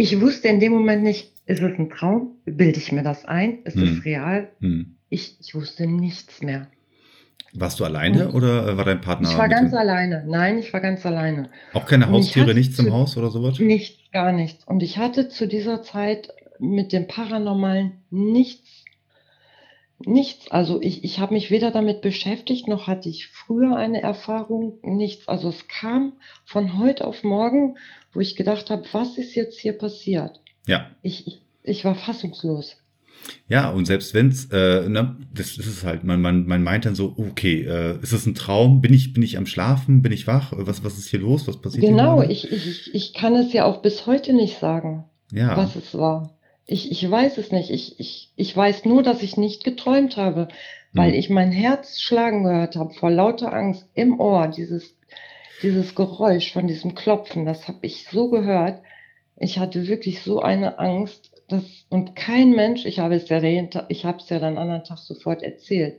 Ich 0.00 0.20
wusste 0.20 0.46
in 0.46 0.60
dem 0.60 0.72
Moment 0.72 1.02
nicht, 1.02 1.32
ist 1.46 1.60
es 1.60 1.76
ein 1.76 1.90
Traum? 1.90 2.36
Bilde 2.44 2.78
ich 2.78 2.92
mir 2.92 3.02
das 3.02 3.24
ein? 3.24 3.64
Ist 3.64 3.74
hm. 3.74 3.82
es 3.82 4.04
real? 4.04 4.48
Hm. 4.60 4.94
Ich, 5.08 5.38
ich 5.40 5.56
wusste 5.56 5.88
nichts 5.88 6.40
mehr. 6.40 6.68
Warst 7.52 7.80
du 7.80 7.84
alleine 7.84 8.28
Und 8.28 8.36
oder 8.36 8.76
war 8.76 8.84
dein 8.84 9.00
Partner? 9.00 9.28
Ich 9.28 9.36
war 9.36 9.48
ganz 9.48 9.72
dir? 9.72 9.80
alleine. 9.80 10.22
Nein, 10.28 10.58
ich 10.58 10.72
war 10.72 10.80
ganz 10.80 11.04
alleine. 11.04 11.50
Auch 11.72 11.84
keine 11.84 12.08
Haustiere, 12.08 12.54
nichts 12.54 12.78
im 12.78 12.92
Haus 12.92 13.16
oder 13.16 13.30
sowas? 13.30 13.58
Nichts, 13.58 13.98
gar 14.12 14.30
nichts. 14.30 14.64
Und 14.66 14.84
ich 14.84 14.98
hatte 14.98 15.30
zu 15.30 15.48
dieser 15.48 15.82
Zeit 15.82 16.28
mit 16.60 16.92
dem 16.92 17.08
Paranormalen 17.08 17.94
nichts 18.10 18.67
Nichts. 20.04 20.50
Also 20.50 20.80
ich, 20.80 21.02
ich 21.02 21.18
habe 21.18 21.34
mich 21.34 21.50
weder 21.50 21.70
damit 21.70 22.02
beschäftigt, 22.02 22.68
noch 22.68 22.86
hatte 22.86 23.08
ich 23.08 23.26
früher 23.28 23.76
eine 23.76 24.00
Erfahrung, 24.00 24.78
nichts. 24.82 25.26
Also 25.26 25.48
es 25.48 25.66
kam 25.66 26.12
von 26.44 26.78
heute 26.78 27.06
auf 27.06 27.24
morgen, 27.24 27.76
wo 28.12 28.20
ich 28.20 28.36
gedacht 28.36 28.70
habe, 28.70 28.84
was 28.92 29.18
ist 29.18 29.34
jetzt 29.34 29.58
hier 29.58 29.72
passiert? 29.72 30.40
Ja. 30.66 30.90
Ich, 31.02 31.26
ich, 31.26 31.40
ich 31.64 31.84
war 31.84 31.96
fassungslos. 31.96 32.76
Ja, 33.48 33.70
und 33.70 33.86
selbst 33.86 34.14
wenn's, 34.14 34.46
äh, 34.52 34.88
ne, 34.88 35.16
das 35.34 35.58
ist 35.58 35.66
es 35.66 35.84
halt, 35.84 36.04
man, 36.04 36.20
man, 36.20 36.46
man 36.46 36.62
meint 36.62 36.86
dann 36.86 36.94
so, 36.94 37.14
okay, 37.16 37.62
äh, 37.62 37.98
ist 38.00 38.12
es 38.12 38.24
ein 38.26 38.34
Traum? 38.34 38.80
Bin 38.80 38.94
ich, 38.94 39.12
bin 39.12 39.22
ich 39.22 39.36
am 39.36 39.46
Schlafen? 39.46 40.02
Bin 40.02 40.12
ich 40.12 40.26
wach? 40.26 40.52
Was, 40.54 40.84
was 40.84 40.96
ist 40.96 41.08
hier 41.08 41.20
los? 41.20 41.48
Was 41.48 41.60
passiert 41.60 41.84
Genau, 41.84 42.22
ich, 42.22 42.50
ich, 42.52 42.94
ich 42.94 43.14
kann 43.14 43.34
es 43.34 43.52
ja 43.52 43.64
auch 43.64 43.82
bis 43.82 44.06
heute 44.06 44.32
nicht 44.32 44.58
sagen, 44.58 45.04
ja. 45.32 45.56
was 45.56 45.74
es 45.74 45.94
war. 45.94 46.37
Ich, 46.70 46.92
ich 46.92 47.10
weiß 47.10 47.38
es 47.38 47.50
nicht. 47.50 47.70
Ich, 47.70 47.98
ich, 47.98 48.30
ich 48.36 48.54
weiß 48.54 48.84
nur, 48.84 49.02
dass 49.02 49.22
ich 49.22 49.38
nicht 49.38 49.64
geträumt 49.64 50.18
habe, 50.18 50.48
weil 50.92 51.12
hm. 51.12 51.18
ich 51.18 51.30
mein 51.30 51.50
Herz 51.50 51.98
schlagen 51.98 52.44
gehört 52.44 52.76
habe 52.76 52.92
vor 52.92 53.10
lauter 53.10 53.54
Angst 53.54 53.88
im 53.94 54.20
Ohr. 54.20 54.48
Dieses, 54.48 54.94
dieses 55.62 55.94
Geräusch 55.94 56.52
von 56.52 56.66
diesem 56.66 56.94
Klopfen, 56.94 57.46
das 57.46 57.68
habe 57.68 57.78
ich 57.82 58.04
so 58.04 58.28
gehört. 58.28 58.82
Ich 59.38 59.58
hatte 59.58 59.88
wirklich 59.88 60.22
so 60.22 60.42
eine 60.42 60.78
Angst, 60.78 61.30
dass, 61.48 61.64
und 61.88 62.14
kein 62.14 62.50
Mensch, 62.50 62.84
ich 62.84 62.98
habe 62.98 63.14
es 63.14 63.30
ja, 63.30 63.42
ich 63.88 64.04
habe 64.04 64.18
es 64.18 64.28
ja 64.28 64.38
dann 64.38 64.58
anderen 64.58 64.84
Tag 64.84 64.98
sofort 64.98 65.42
erzählt. 65.42 65.98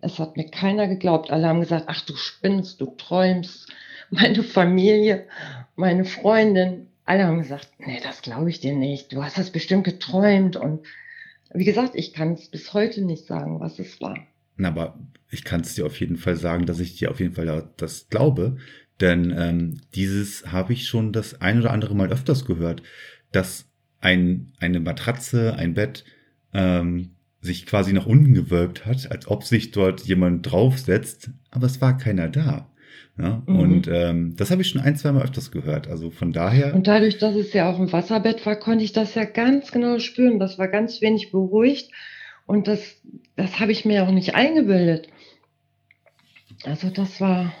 Es 0.00 0.20
hat 0.20 0.36
mir 0.36 0.48
keiner 0.48 0.86
geglaubt. 0.86 1.32
Alle 1.32 1.48
haben 1.48 1.60
gesagt, 1.60 1.86
ach 1.88 2.02
du 2.02 2.14
spinnst, 2.14 2.80
du 2.80 2.94
träumst. 2.96 3.68
Meine 4.10 4.44
Familie, 4.44 5.26
meine 5.74 6.04
Freundin, 6.04 6.86
alle 7.06 7.24
haben 7.24 7.38
gesagt, 7.38 7.70
nee, 7.78 8.00
das 8.02 8.20
glaube 8.20 8.50
ich 8.50 8.60
dir 8.60 8.74
nicht. 8.74 9.12
Du 9.12 9.22
hast 9.22 9.38
das 9.38 9.50
bestimmt 9.50 9.84
geträumt. 9.84 10.56
Und 10.56 10.84
wie 11.54 11.64
gesagt, 11.64 11.92
ich 11.94 12.12
kann 12.12 12.32
es 12.32 12.48
bis 12.48 12.74
heute 12.74 13.02
nicht 13.02 13.26
sagen, 13.26 13.60
was 13.60 13.78
es 13.78 14.00
war. 14.00 14.18
Na, 14.56 14.68
aber 14.68 14.98
ich 15.30 15.44
kann 15.44 15.60
es 15.60 15.74
dir 15.74 15.86
auf 15.86 15.98
jeden 16.00 16.16
Fall 16.16 16.36
sagen, 16.36 16.66
dass 16.66 16.80
ich 16.80 16.96
dir 16.96 17.10
auf 17.10 17.20
jeden 17.20 17.34
Fall 17.34 17.70
das 17.76 18.08
glaube. 18.08 18.58
Denn 19.00 19.34
ähm, 19.36 19.80
dieses 19.94 20.50
habe 20.50 20.72
ich 20.72 20.88
schon 20.88 21.12
das 21.12 21.40
ein 21.40 21.60
oder 21.60 21.70
andere 21.70 21.94
Mal 21.94 22.10
öfters 22.10 22.44
gehört, 22.44 22.82
dass 23.30 23.66
ein, 24.00 24.52
eine 24.58 24.80
Matratze, 24.80 25.54
ein 25.54 25.74
Bett 25.74 26.04
ähm, 26.52 27.10
sich 27.40 27.66
quasi 27.66 27.92
nach 27.92 28.06
unten 28.06 28.34
gewölbt 28.34 28.84
hat, 28.84 29.10
als 29.10 29.28
ob 29.28 29.44
sich 29.44 29.70
dort 29.70 30.00
jemand 30.02 30.50
draufsetzt, 30.50 31.30
aber 31.50 31.66
es 31.66 31.80
war 31.80 31.96
keiner 31.96 32.28
da. 32.28 32.68
Ja? 33.18 33.42
Mhm. 33.46 33.58
Und 33.58 33.88
ähm, 33.88 34.34
das 34.36 34.50
habe 34.50 34.62
ich 34.62 34.68
schon 34.68 34.80
ein, 34.80 34.96
zwei 34.96 35.12
Mal 35.12 35.22
öfters 35.22 35.50
gehört. 35.50 35.88
Also 35.88 36.10
von 36.10 36.32
daher. 36.32 36.74
Und 36.74 36.86
dadurch, 36.86 37.18
dass 37.18 37.34
es 37.34 37.52
ja 37.52 37.70
auch 37.70 37.78
im 37.78 37.92
Wasserbett 37.92 38.44
war, 38.44 38.56
konnte 38.56 38.84
ich 38.84 38.92
das 38.92 39.14
ja 39.14 39.24
ganz 39.24 39.72
genau 39.72 39.98
spüren. 39.98 40.38
Das 40.38 40.58
war 40.58 40.68
ganz 40.68 41.00
wenig 41.00 41.30
beruhigt. 41.30 41.90
Und 42.46 42.68
das, 42.68 43.00
das 43.36 43.58
habe 43.58 43.72
ich 43.72 43.84
mir 43.84 44.04
auch 44.04 44.12
nicht 44.12 44.34
eingebildet. 44.34 45.08
Also 46.64 46.90
das 46.90 47.20
war. 47.20 47.52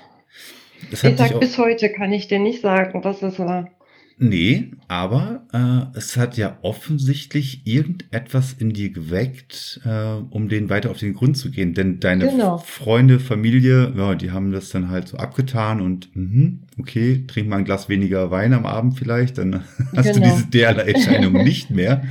Das 0.90 1.02
ich 1.04 1.16
sag, 1.16 1.40
bis 1.40 1.58
heute 1.58 1.90
kann 1.90 2.12
ich 2.12 2.28
dir 2.28 2.38
nicht 2.38 2.60
sagen, 2.60 3.02
was 3.02 3.22
es 3.22 3.38
war. 3.38 3.70
Nee, 4.18 4.70
aber 4.88 5.46
äh, 5.52 5.98
es 5.98 6.16
hat 6.16 6.38
ja 6.38 6.58
offensichtlich 6.62 7.66
irgendetwas 7.66 8.54
in 8.54 8.70
dir 8.72 8.90
geweckt, 8.90 9.80
äh, 9.84 10.14
um 10.30 10.48
den 10.48 10.70
weiter 10.70 10.90
auf 10.90 10.96
den 10.96 11.12
Grund 11.12 11.36
zu 11.36 11.50
gehen. 11.50 11.74
Denn 11.74 12.00
deine 12.00 12.28
genau. 12.28 12.56
Freunde, 12.56 13.20
Familie, 13.20 13.92
ja, 13.94 14.14
die 14.14 14.30
haben 14.30 14.52
das 14.52 14.70
dann 14.70 14.88
halt 14.88 15.08
so 15.08 15.18
abgetan 15.18 15.82
und 15.82 16.08
mh, 16.14 16.60
okay, 16.78 17.24
trink 17.26 17.48
mal 17.48 17.58
ein 17.58 17.66
Glas 17.66 17.90
weniger 17.90 18.30
Wein 18.30 18.54
am 18.54 18.64
Abend 18.64 18.98
vielleicht, 18.98 19.36
dann 19.36 19.64
hast 19.96 20.14
genau. 20.14 20.26
du 20.26 20.34
diese 20.34 20.46
DLA-Erscheinung 20.46 21.34
nicht 21.44 21.68
mehr. 21.68 22.04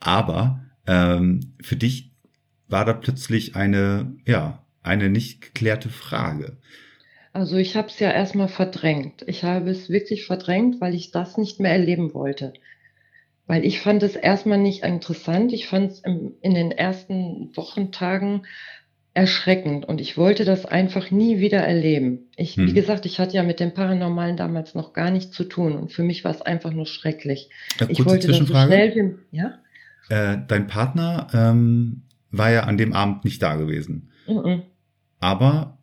Aber 0.00 0.60
ähm, 0.86 1.54
für 1.62 1.76
dich 1.76 2.12
war 2.68 2.84
da 2.84 2.92
plötzlich 2.92 3.56
eine, 3.56 4.12
ja, 4.26 4.62
eine 4.82 5.08
nicht 5.08 5.40
geklärte 5.40 5.88
Frage. 5.88 6.58
Also 7.38 7.56
ich 7.56 7.76
habe 7.76 7.86
es 7.86 8.00
ja 8.00 8.10
erstmal 8.10 8.48
verdrängt. 8.48 9.22
Ich 9.28 9.44
habe 9.44 9.70
es 9.70 9.88
wirklich 9.88 10.26
verdrängt, 10.26 10.80
weil 10.80 10.92
ich 10.92 11.12
das 11.12 11.38
nicht 11.38 11.60
mehr 11.60 11.70
erleben 11.70 12.12
wollte. 12.12 12.52
Weil 13.46 13.64
ich 13.64 13.80
fand 13.80 14.02
es 14.02 14.16
erstmal 14.16 14.58
nicht 14.58 14.82
interessant. 14.82 15.52
Ich 15.52 15.68
fand 15.68 15.92
es 15.92 16.02
in 16.02 16.54
den 16.54 16.72
ersten 16.72 17.56
Wochentagen 17.56 18.44
erschreckend 19.14 19.84
und 19.84 20.00
ich 20.00 20.16
wollte 20.16 20.44
das 20.44 20.66
einfach 20.66 21.12
nie 21.12 21.38
wieder 21.38 21.60
erleben. 21.60 22.26
Ich, 22.34 22.56
hm. 22.56 22.66
wie 22.66 22.72
gesagt, 22.72 23.06
ich 23.06 23.20
hatte 23.20 23.36
ja 23.36 23.44
mit 23.44 23.60
dem 23.60 23.72
Paranormalen 23.72 24.36
damals 24.36 24.74
noch 24.74 24.92
gar 24.92 25.12
nichts 25.12 25.30
zu 25.30 25.44
tun 25.44 25.76
und 25.76 25.92
für 25.92 26.02
mich 26.02 26.24
war 26.24 26.32
es 26.32 26.42
einfach 26.42 26.72
nur 26.72 26.86
schrecklich. 26.86 27.50
Ja, 27.78 27.86
ich 27.88 28.04
wollte 28.04 28.26
das 28.26 28.38
so 28.38 28.46
schnell 28.46 28.96
wie, 28.96 29.36
ja? 29.36 29.60
Äh, 30.08 30.38
dein 30.48 30.66
Partner 30.66 31.28
ähm, 31.32 32.02
war 32.32 32.50
ja 32.50 32.64
an 32.64 32.78
dem 32.78 32.94
Abend 32.94 33.24
nicht 33.24 33.40
da 33.40 33.54
gewesen. 33.54 34.10
Mhm. 34.26 34.62
Aber 35.20 35.77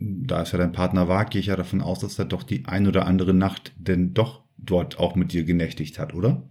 da 0.00 0.42
es 0.42 0.52
ja 0.52 0.58
dein 0.58 0.72
Partner 0.72 1.08
war, 1.08 1.24
gehe 1.24 1.40
ich 1.40 1.46
ja 1.46 1.56
davon 1.56 1.80
aus, 1.80 2.00
dass 2.00 2.18
er 2.18 2.24
doch 2.24 2.42
die 2.42 2.64
ein 2.66 2.86
oder 2.86 3.06
andere 3.06 3.34
Nacht 3.34 3.72
denn 3.76 4.14
doch 4.14 4.42
dort 4.56 4.98
auch 4.98 5.14
mit 5.14 5.32
dir 5.32 5.44
genächtigt 5.44 5.98
hat, 5.98 6.14
oder? 6.14 6.42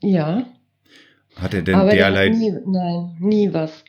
Ja. 0.00 0.46
Hat 1.36 1.54
er 1.54 1.62
denn 1.62 1.74
Aber 1.74 1.90
derlei. 1.90 2.28
Nie, 2.28 2.52
nein, 2.66 3.16
nie 3.18 3.52
was. 3.54 3.84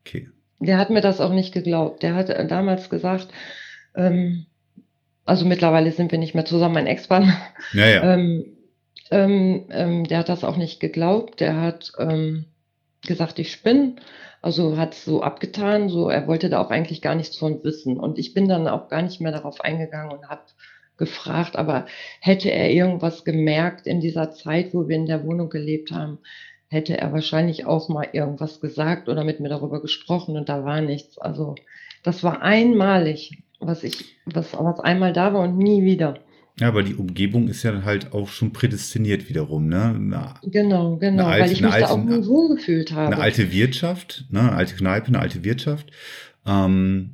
Okay. 0.00 0.28
Der 0.58 0.78
hat 0.78 0.90
mir 0.90 1.00
das 1.00 1.20
auch 1.20 1.32
nicht 1.32 1.52
geglaubt. 1.52 2.02
Der 2.02 2.14
hat 2.14 2.28
damals 2.50 2.88
gesagt, 2.88 3.28
ähm, 3.94 4.46
also 5.24 5.44
mittlerweile 5.44 5.92
sind 5.92 6.10
wir 6.10 6.18
nicht 6.18 6.34
mehr 6.34 6.44
zusammen, 6.44 6.74
mein 6.74 6.86
Ex-Mann. 6.86 7.32
Naja. 7.72 8.14
ähm, 8.14 8.44
ähm, 9.10 9.66
ähm, 9.70 10.04
der 10.04 10.18
hat 10.18 10.28
das 10.28 10.44
auch 10.44 10.56
nicht 10.56 10.80
geglaubt. 10.80 11.40
Der 11.40 11.60
hat 11.60 11.92
ähm, 11.98 12.46
gesagt, 13.06 13.38
ich 13.38 13.52
spinne. 13.52 13.96
Also 14.42 14.78
hat 14.78 14.94
es 14.94 15.04
so 15.04 15.22
abgetan, 15.22 15.88
so 15.88 16.08
er 16.08 16.26
wollte 16.26 16.48
da 16.48 16.62
auch 16.62 16.70
eigentlich 16.70 17.02
gar 17.02 17.14
nichts 17.14 17.36
von 17.36 17.62
wissen. 17.62 17.98
Und 17.98 18.18
ich 18.18 18.32
bin 18.32 18.48
dann 18.48 18.68
auch 18.68 18.88
gar 18.88 19.02
nicht 19.02 19.20
mehr 19.20 19.32
darauf 19.32 19.60
eingegangen 19.60 20.12
und 20.12 20.28
habe 20.28 20.42
gefragt, 20.96 21.56
aber 21.56 21.86
hätte 22.20 22.50
er 22.50 22.70
irgendwas 22.70 23.24
gemerkt 23.24 23.86
in 23.86 24.00
dieser 24.00 24.30
Zeit, 24.32 24.72
wo 24.74 24.88
wir 24.88 24.96
in 24.96 25.06
der 25.06 25.24
Wohnung 25.24 25.48
gelebt 25.48 25.90
haben, 25.90 26.18
hätte 26.68 26.96
er 26.96 27.12
wahrscheinlich 27.12 27.66
auch 27.66 27.88
mal 27.88 28.08
irgendwas 28.12 28.60
gesagt 28.60 29.08
oder 29.08 29.24
mit 29.24 29.40
mir 29.40 29.48
darüber 29.48 29.82
gesprochen 29.82 30.36
und 30.36 30.48
da 30.48 30.64
war 30.64 30.80
nichts. 30.80 31.18
Also 31.18 31.56
das 32.02 32.22
war 32.22 32.42
einmalig, 32.42 33.42
was 33.58 33.82
ich, 33.82 34.16
was, 34.24 34.52
was 34.56 34.80
einmal 34.80 35.12
da 35.12 35.34
war 35.34 35.42
und 35.42 35.58
nie 35.58 35.84
wieder. 35.84 36.14
Ja, 36.60 36.68
aber 36.68 36.82
die 36.82 36.94
Umgebung 36.94 37.48
ist 37.48 37.62
ja 37.62 37.82
halt 37.84 38.12
auch 38.12 38.28
schon 38.28 38.52
prädestiniert 38.52 39.30
wiederum, 39.30 39.66
ne? 39.66 39.94
Eine, 39.94 40.34
genau, 40.42 40.98
genau, 40.98 41.24
alte, 41.24 41.44
weil 41.44 41.52
ich 41.52 41.62
mich 41.62 41.72
alte, 41.72 41.86
da 41.86 41.92
auch 41.92 42.04
nie 42.04 42.26
wohl 42.26 42.54
gefühlt 42.54 42.92
habe. 42.92 43.14
Eine 43.14 43.22
alte 43.22 43.50
Wirtschaft, 43.50 44.26
ne? 44.28 44.40
Eine 44.40 44.52
alte 44.52 44.74
Kneipe, 44.74 45.08
eine 45.08 45.20
alte 45.20 45.42
Wirtschaft. 45.42 45.90
Ähm, 46.46 47.12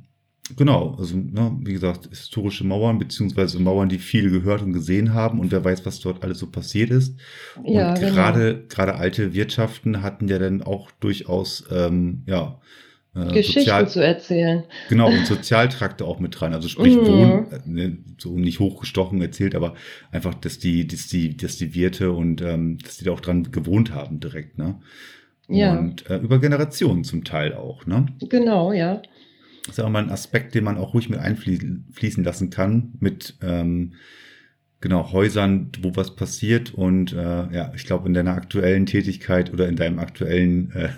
genau, 0.57 0.97
also 0.99 1.15
ne, 1.15 1.57
wie 1.61 1.71
gesagt, 1.71 2.09
historische 2.09 2.65
Mauern, 2.65 2.99
beziehungsweise 2.99 3.57
Mauern, 3.59 3.87
die 3.87 3.99
viele 3.99 4.29
gehört 4.29 4.61
und 4.63 4.73
gesehen 4.73 5.13
haben 5.13 5.39
und 5.39 5.49
wer 5.53 5.63
weiß, 5.63 5.85
was 5.85 6.01
dort 6.01 6.23
alles 6.23 6.39
so 6.39 6.47
passiert 6.47 6.89
ist. 6.89 7.15
Ja, 7.63 7.91
und 7.91 7.99
gerade, 8.01 8.55
genau. 8.55 8.67
gerade 8.67 8.95
alte 8.95 9.33
Wirtschaften 9.33 10.01
hatten 10.01 10.27
ja 10.27 10.39
dann 10.39 10.61
auch 10.61 10.91
durchaus, 10.99 11.63
ähm, 11.71 12.23
ja, 12.25 12.59
äh, 13.17 13.33
Geschichten 13.33 13.61
Sozial 13.61 13.89
zu 13.89 14.03
erzählen. 14.03 14.63
Genau, 14.89 15.07
und 15.09 15.25
Sozialtrakte 15.25 16.05
auch 16.05 16.19
mit 16.19 16.39
dran. 16.39 16.53
Also 16.53 16.67
sprich, 16.67 16.95
mhm. 16.95 17.07
Wohn, 17.07 17.47
ne, 17.65 17.97
so 18.17 18.37
nicht 18.37 18.59
hochgestochen 18.59 19.21
erzählt, 19.21 19.55
aber 19.55 19.75
einfach, 20.11 20.33
dass 20.35 20.59
die, 20.59 20.87
dass 20.87 21.07
die, 21.07 21.35
dass 21.35 21.57
die 21.57 21.73
Wirte 21.73 22.11
und 22.11 22.41
ähm, 22.41 22.77
dass 22.79 22.97
die 22.97 23.05
da 23.05 23.11
auch 23.11 23.21
dran 23.21 23.51
gewohnt 23.51 23.93
haben 23.93 24.19
direkt, 24.19 24.57
ne? 24.57 24.75
Ja. 25.49 25.77
Und 25.77 26.09
äh, 26.09 26.17
über 26.17 26.39
Generationen 26.39 27.03
zum 27.03 27.23
Teil 27.23 27.53
auch, 27.53 27.85
ne? 27.85 28.07
Genau, 28.29 28.73
ja. 28.73 29.01
Das 29.65 29.77
ist 29.77 29.83
auch 29.83 29.89
mal 29.89 30.03
ein 30.03 30.11
Aspekt, 30.11 30.55
den 30.55 30.63
man 30.63 30.77
auch 30.77 30.93
ruhig 30.93 31.09
mit 31.09 31.19
einfließen 31.19 32.23
lassen 32.23 32.49
kann, 32.49 32.93
mit 32.99 33.35
ähm, 33.41 33.93
genau 34.79 35.11
Häusern, 35.11 35.71
wo 35.81 35.95
was 35.95 36.15
passiert 36.15 36.73
und 36.73 37.13
äh, 37.13 37.51
ja, 37.53 37.71
ich 37.75 37.85
glaube 37.85 38.07
in 38.07 38.13
deiner 38.13 38.33
aktuellen 38.33 38.85
Tätigkeit 38.85 39.51
oder 39.51 39.67
in 39.67 39.75
deinem 39.75 39.99
aktuellen 39.99 40.71
äh, 40.71 40.89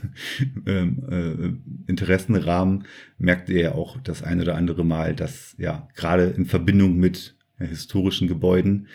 ähm, 0.65 1.03
äh, 1.09 1.89
Interessenrahmen 1.89 2.85
merkt 3.17 3.49
ihr 3.49 3.61
ja 3.61 3.71
auch 3.75 3.97
das 4.01 4.23
ein 4.23 4.41
oder 4.41 4.55
andere 4.55 4.83
Mal, 4.83 5.15
dass 5.15 5.55
ja 5.57 5.87
gerade 5.95 6.25
in 6.25 6.45
Verbindung 6.45 6.97
mit 6.97 7.35
ja, 7.59 7.67
historischen 7.67 8.27
Gebäuden 8.27 8.87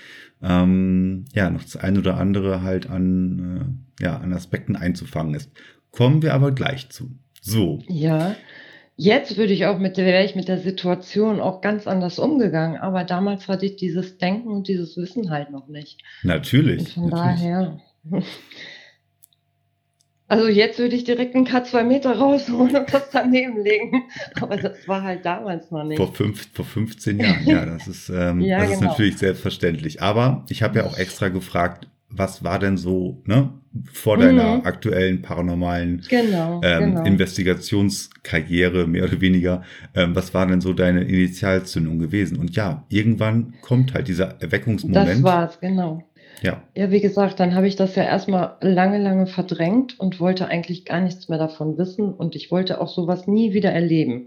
ähm, 0.42 1.24
ja 1.32 1.48
noch 1.48 1.62
das 1.62 1.76
ein 1.76 1.96
oder 1.96 2.18
andere 2.18 2.62
halt 2.62 2.90
an 2.90 3.78
äh, 4.00 4.04
ja 4.04 4.18
an 4.18 4.32
Aspekten 4.32 4.76
einzufangen 4.76 5.34
ist. 5.34 5.50
Kommen 5.90 6.22
wir 6.22 6.34
aber 6.34 6.52
gleich 6.52 6.90
zu. 6.90 7.10
So. 7.40 7.82
Ja. 7.88 8.36
Jetzt 8.96 9.36
würde 9.36 9.52
ich 9.52 9.66
auch 9.66 9.78
mit 9.78 9.96
der, 9.96 10.06
wäre 10.06 10.24
ich 10.24 10.36
mit 10.36 10.46
der 10.46 10.58
Situation 10.58 11.40
auch 11.40 11.60
ganz 11.60 11.88
anders 11.88 12.18
umgegangen, 12.20 12.76
aber 12.76 13.02
damals 13.02 13.48
hatte 13.48 13.66
ich 13.66 13.76
dieses 13.76 14.18
Denken 14.18 14.48
und 14.48 14.68
dieses 14.68 14.96
Wissen 14.96 15.30
halt 15.30 15.50
noch 15.50 15.66
nicht. 15.66 16.02
Natürlich. 16.22 16.96
Und 16.96 17.10
von 17.10 17.10
natürlich. 17.10 17.40
daher. 17.40 17.80
Also 20.26 20.48
jetzt 20.48 20.78
würde 20.78 20.96
ich 20.96 21.04
direkt 21.04 21.34
einen 21.34 21.46
K2 21.46 21.84
Meter 21.84 22.16
rausholen 22.16 22.74
und 22.74 22.92
das 22.92 23.10
daneben 23.10 23.62
legen. 23.62 24.04
Aber 24.40 24.56
das 24.56 24.88
war 24.88 25.02
halt 25.02 25.24
damals 25.24 25.70
noch 25.70 25.84
nicht. 25.84 25.98
Vor, 25.98 26.14
fünf, 26.14 26.48
vor 26.52 26.64
15 26.64 27.20
Jahren, 27.20 27.44
ja, 27.44 27.66
das 27.66 27.86
ist, 27.86 28.08
ähm, 28.08 28.40
ja, 28.40 28.58
das 28.58 28.70
genau. 28.70 28.80
ist 28.80 28.80
natürlich 28.80 29.18
selbstverständlich. 29.18 30.02
Aber 30.02 30.46
ich 30.48 30.62
habe 30.62 30.78
ja 30.78 30.86
auch 30.86 30.96
extra 30.96 31.28
gefragt, 31.28 31.88
was 32.08 32.42
war 32.42 32.58
denn 32.58 32.78
so, 32.78 33.22
ne? 33.26 33.52
Vor 33.92 34.18
deiner 34.18 34.56
mhm. 34.56 34.66
aktuellen 34.66 35.22
paranormalen 35.22 36.02
genau, 36.08 36.60
ähm, 36.62 36.94
genau. 36.94 37.04
Investigationskarriere, 37.04 38.86
mehr 38.86 39.04
oder 39.04 39.20
weniger, 39.20 39.62
ähm, 39.94 40.14
was 40.14 40.32
war 40.32 40.46
denn 40.46 40.60
so 40.60 40.72
deine 40.72 41.02
Initialzündung 41.02 41.98
gewesen? 41.98 42.38
Und 42.38 42.54
ja, 42.54 42.84
irgendwann 42.88 43.54
kommt 43.62 43.94
halt 43.94 44.08
dieser 44.08 44.40
Erweckungsmoment. 44.40 45.08
Das 45.08 45.22
war's, 45.22 45.60
genau. 45.60 46.04
Ja. 46.42 46.62
Ja, 46.76 46.90
wie 46.90 47.00
gesagt, 47.00 47.40
dann 47.40 47.54
habe 47.54 47.66
ich 47.66 47.74
das 47.74 47.96
ja 47.96 48.04
erstmal 48.04 48.56
lange, 48.60 48.98
lange 48.98 49.26
verdrängt 49.26 49.98
und 49.98 50.20
wollte 50.20 50.46
eigentlich 50.46 50.84
gar 50.84 51.00
nichts 51.00 51.28
mehr 51.28 51.38
davon 51.38 51.78
wissen 51.78 52.12
und 52.12 52.36
ich 52.36 52.50
wollte 52.50 52.80
auch 52.80 52.88
sowas 52.88 53.26
nie 53.26 53.54
wieder 53.54 53.72
erleben. 53.72 54.26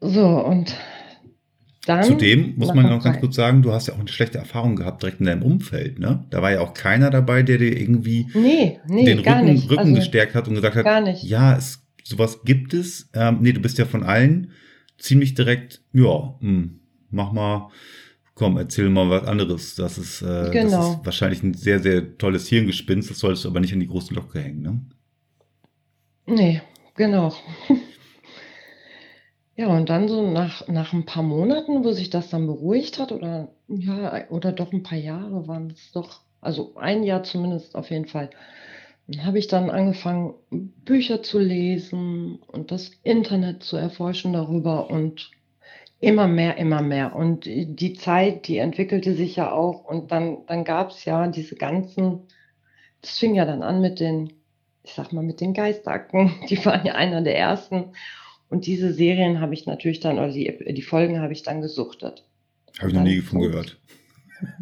So, 0.00 0.26
und 0.26 0.74
dann 1.88 2.04
Zudem 2.04 2.52
muss 2.56 2.74
man 2.74 2.84
noch 2.84 3.02
ganz 3.02 3.18
kurz 3.18 3.34
sagen, 3.34 3.62
du 3.62 3.72
hast 3.72 3.88
ja 3.88 3.94
auch 3.94 3.98
eine 3.98 4.08
schlechte 4.08 4.36
Erfahrung 4.36 4.76
gehabt 4.76 5.02
direkt 5.02 5.20
in 5.20 5.26
deinem 5.26 5.42
Umfeld, 5.42 5.98
ne? 5.98 6.26
Da 6.28 6.42
war 6.42 6.52
ja 6.52 6.60
auch 6.60 6.74
keiner 6.74 7.08
dabei, 7.08 7.42
der 7.42 7.56
dir 7.56 7.80
irgendwie 7.80 8.28
nee, 8.34 8.78
nee, 8.86 9.06
den 9.06 9.20
Rücken, 9.20 9.58
Rücken 9.70 9.78
also, 9.78 9.94
gestärkt 9.94 10.34
hat 10.34 10.48
und 10.48 10.54
gesagt 10.54 10.76
hat, 10.76 10.84
gar 10.84 11.00
nicht. 11.00 11.22
ja, 11.22 11.56
es, 11.56 11.82
sowas 12.04 12.42
gibt 12.44 12.74
es. 12.74 13.08
Ähm, 13.14 13.38
nee, 13.40 13.52
du 13.52 13.60
bist 13.60 13.78
ja 13.78 13.86
von 13.86 14.02
allen 14.02 14.50
ziemlich 14.98 15.32
direkt, 15.32 15.80
ja, 15.94 16.34
mh, 16.40 16.40
hm, 16.40 16.80
mach 17.10 17.32
mal, 17.32 17.70
komm, 18.34 18.58
erzähl 18.58 18.90
mal 18.90 19.08
was 19.08 19.26
anderes. 19.26 19.74
Das 19.74 19.96
ist, 19.96 20.20
äh, 20.20 20.50
genau. 20.52 20.70
das 20.70 20.90
ist 20.90 21.06
wahrscheinlich 21.06 21.42
ein 21.42 21.54
sehr, 21.54 21.80
sehr 21.80 22.18
tolles 22.18 22.48
Hirngespinst, 22.48 23.08
das 23.08 23.18
solltest 23.18 23.46
du 23.46 23.48
aber 23.48 23.60
nicht 23.60 23.72
an 23.72 23.80
die 23.80 23.88
große 23.88 24.12
Glocke 24.12 24.40
hängen, 24.40 24.60
ne? 24.60 24.80
Nee, 26.26 26.60
genau. 26.96 27.32
Ja, 29.58 29.66
und 29.76 29.88
dann 29.90 30.06
so 30.06 30.22
nach, 30.30 30.68
nach 30.68 30.92
ein 30.92 31.04
paar 31.04 31.24
Monaten, 31.24 31.82
wo 31.82 31.90
sich 31.90 32.10
das 32.10 32.30
dann 32.30 32.46
beruhigt 32.46 33.00
hat, 33.00 33.10
oder 33.10 33.48
ja, 33.66 34.28
oder 34.30 34.52
doch 34.52 34.72
ein 34.72 34.84
paar 34.84 34.98
Jahre 34.98 35.48
waren 35.48 35.70
es 35.70 35.90
doch, 35.90 36.20
also 36.40 36.76
ein 36.76 37.02
Jahr 37.02 37.24
zumindest 37.24 37.74
auf 37.74 37.90
jeden 37.90 38.06
Fall, 38.06 38.30
habe 39.24 39.38
ich 39.40 39.48
dann 39.48 39.68
angefangen, 39.70 40.34
Bücher 40.50 41.24
zu 41.24 41.40
lesen 41.40 42.36
und 42.46 42.70
das 42.70 42.90
Internet 43.02 43.64
zu 43.64 43.76
erforschen 43.76 44.32
darüber 44.32 44.90
und 44.90 45.32
immer 46.00 46.28
mehr, 46.28 46.58
immer 46.58 46.82
mehr. 46.82 47.16
Und 47.16 47.46
die 47.46 47.94
Zeit, 47.94 48.48
die 48.48 48.58
entwickelte 48.58 49.14
sich 49.14 49.36
ja 49.36 49.50
auch 49.52 49.84
und 49.84 50.12
dann, 50.12 50.46
dann 50.46 50.64
gab 50.64 50.90
es 50.90 51.04
ja 51.04 51.26
diese 51.28 51.56
ganzen, 51.56 52.28
das 53.02 53.18
fing 53.18 53.34
ja 53.34 53.44
dann 53.44 53.62
an 53.62 53.80
mit 53.80 54.00
den, 54.00 54.32
ich 54.84 54.94
sag 54.94 55.12
mal, 55.12 55.24
mit 55.24 55.40
den 55.40 55.54
Geistakten, 55.54 56.32
die 56.50 56.64
waren 56.64 56.86
ja 56.86 56.94
einer 56.94 57.22
der 57.22 57.36
ersten. 57.38 57.92
Und 58.50 58.66
diese 58.66 58.92
Serien 58.92 59.40
habe 59.40 59.54
ich 59.54 59.66
natürlich 59.66 60.00
dann, 60.00 60.18
oder 60.18 60.32
die, 60.32 60.58
die 60.72 60.82
Folgen 60.82 61.20
habe 61.20 61.32
ich 61.32 61.42
dann 61.42 61.60
gesuchtet. 61.60 62.24
Habe 62.78 62.88
ich 62.88 62.94
noch 62.94 63.02
nie 63.02 63.20
von 63.20 63.40
gehört. 63.40 63.78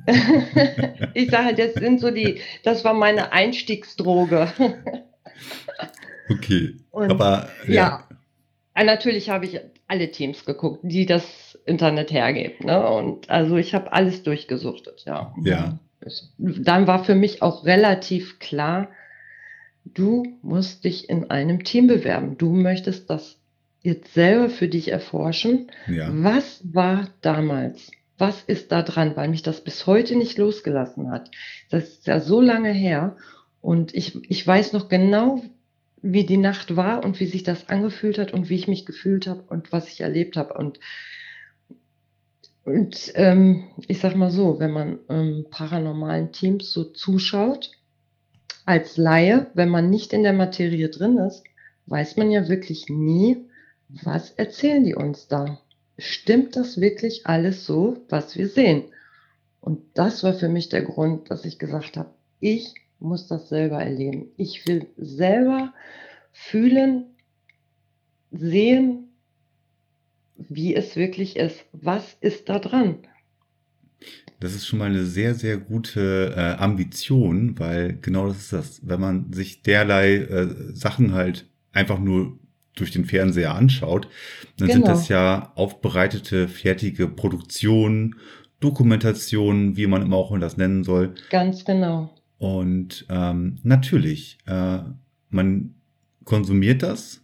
ich 1.14 1.30
sage, 1.30 1.54
das 1.54 1.74
sind 1.74 2.00
so 2.00 2.10
die, 2.10 2.40
das 2.62 2.84
war 2.84 2.94
meine 2.94 3.32
Einstiegsdroge. 3.32 4.48
okay. 6.30 6.76
Und, 6.90 7.10
Aber 7.10 7.48
ja. 7.66 7.74
ja. 7.74 8.08
Ah, 8.74 8.84
natürlich 8.84 9.30
habe 9.30 9.46
ich 9.46 9.60
alle 9.86 10.10
Teams 10.10 10.44
geguckt, 10.44 10.80
die 10.82 11.06
das 11.06 11.58
Internet 11.64 12.10
hergibt. 12.10 12.64
Ne? 12.64 12.86
Und 12.86 13.30
also 13.30 13.56
ich 13.56 13.74
habe 13.74 13.92
alles 13.92 14.22
durchgesuchtet, 14.22 15.04
ja. 15.06 15.34
Ja. 15.42 15.78
Dann 16.38 16.86
war 16.86 17.04
für 17.04 17.14
mich 17.14 17.42
auch 17.42 17.64
relativ 17.64 18.38
klar, 18.38 18.88
du 19.84 20.24
musst 20.42 20.84
dich 20.84 21.08
in 21.08 21.30
einem 21.30 21.64
Team 21.64 21.86
bewerben. 21.86 22.36
Du 22.36 22.52
möchtest 22.52 23.08
das 23.08 23.38
jetzt 23.86 24.14
selber 24.14 24.50
für 24.50 24.66
dich 24.66 24.90
erforschen. 24.90 25.70
Ja. 25.86 26.10
Was 26.12 26.60
war 26.64 27.08
damals? 27.20 27.92
Was 28.18 28.42
ist 28.42 28.72
da 28.72 28.82
dran? 28.82 29.14
Weil 29.14 29.28
mich 29.28 29.42
das 29.42 29.62
bis 29.62 29.86
heute 29.86 30.16
nicht 30.16 30.38
losgelassen 30.38 31.10
hat. 31.10 31.30
Das 31.70 31.84
ist 31.84 32.06
ja 32.06 32.18
so 32.18 32.40
lange 32.40 32.72
her. 32.72 33.16
Und 33.60 33.94
ich, 33.94 34.18
ich 34.28 34.44
weiß 34.44 34.72
noch 34.72 34.88
genau, 34.88 35.42
wie 36.02 36.24
die 36.24 36.36
Nacht 36.36 36.74
war 36.74 37.04
und 37.04 37.20
wie 37.20 37.26
sich 37.26 37.44
das 37.44 37.68
angefühlt 37.68 38.18
hat 38.18 38.32
und 38.32 38.48
wie 38.48 38.56
ich 38.56 38.68
mich 38.68 38.86
gefühlt 38.86 39.28
habe 39.28 39.42
und 39.48 39.70
was 39.70 39.88
ich 39.88 40.00
erlebt 40.00 40.36
habe. 40.36 40.54
Und, 40.54 40.80
und 42.64 43.12
ähm, 43.14 43.68
ich 43.86 44.00
sag 44.00 44.16
mal 44.16 44.30
so, 44.30 44.58
wenn 44.58 44.72
man 44.72 44.98
ähm, 45.08 45.46
paranormalen 45.48 46.32
Teams 46.32 46.72
so 46.72 46.82
zuschaut, 46.84 47.70
als 48.64 48.96
Laie, 48.96 49.46
wenn 49.54 49.68
man 49.68 49.90
nicht 49.90 50.12
in 50.12 50.24
der 50.24 50.32
Materie 50.32 50.88
drin 50.88 51.18
ist, 51.18 51.44
weiß 51.86 52.16
man 52.16 52.32
ja 52.32 52.48
wirklich 52.48 52.88
nie, 52.88 53.46
was 53.88 54.30
erzählen 54.32 54.84
die 54.84 54.94
uns 54.94 55.28
da? 55.28 55.60
Stimmt 55.98 56.56
das 56.56 56.80
wirklich 56.80 57.26
alles 57.26 57.64
so, 57.64 58.04
was 58.08 58.36
wir 58.36 58.48
sehen? 58.48 58.84
Und 59.60 59.82
das 59.94 60.22
war 60.22 60.34
für 60.34 60.48
mich 60.48 60.68
der 60.68 60.82
Grund, 60.82 61.30
dass 61.30 61.44
ich 61.44 61.58
gesagt 61.58 61.96
habe, 61.96 62.10
ich 62.40 62.74
muss 62.98 63.26
das 63.26 63.48
selber 63.48 63.82
erleben. 63.82 64.28
Ich 64.36 64.66
will 64.66 64.86
selber 64.96 65.72
fühlen, 66.32 67.06
sehen, 68.30 69.08
wie 70.36 70.74
es 70.74 70.96
wirklich 70.96 71.36
ist. 71.36 71.64
Was 71.72 72.16
ist 72.20 72.48
da 72.48 72.58
dran? 72.58 72.98
Das 74.38 74.54
ist 74.54 74.66
schon 74.66 74.78
mal 74.78 74.90
eine 74.90 75.04
sehr, 75.04 75.34
sehr 75.34 75.56
gute 75.56 76.34
äh, 76.36 76.62
Ambition, 76.62 77.58
weil 77.58 77.98
genau 78.00 78.28
das 78.28 78.38
ist 78.38 78.52
das. 78.52 78.80
Wenn 78.86 79.00
man 79.00 79.32
sich 79.32 79.62
derlei 79.62 80.16
äh, 80.16 80.74
Sachen 80.74 81.14
halt 81.14 81.48
einfach 81.72 81.98
nur 81.98 82.38
durch 82.76 82.92
den 82.92 83.04
Fernseher 83.04 83.54
anschaut, 83.54 84.08
dann 84.58 84.68
genau. 84.68 84.72
sind 84.74 84.88
das 84.88 85.08
ja 85.08 85.52
aufbereitete, 85.56 86.46
fertige 86.46 87.08
Produktionen, 87.08 88.14
Dokumentationen, 88.60 89.76
wie 89.76 89.86
man 89.86 90.02
immer 90.02 90.16
auch 90.16 90.38
das 90.38 90.56
nennen 90.56 90.84
soll. 90.84 91.14
Ganz 91.30 91.64
genau. 91.64 92.14
Und 92.38 93.06
ähm, 93.08 93.58
natürlich, 93.62 94.38
äh, 94.46 94.78
man 95.30 95.74
konsumiert 96.24 96.82
das, 96.82 97.22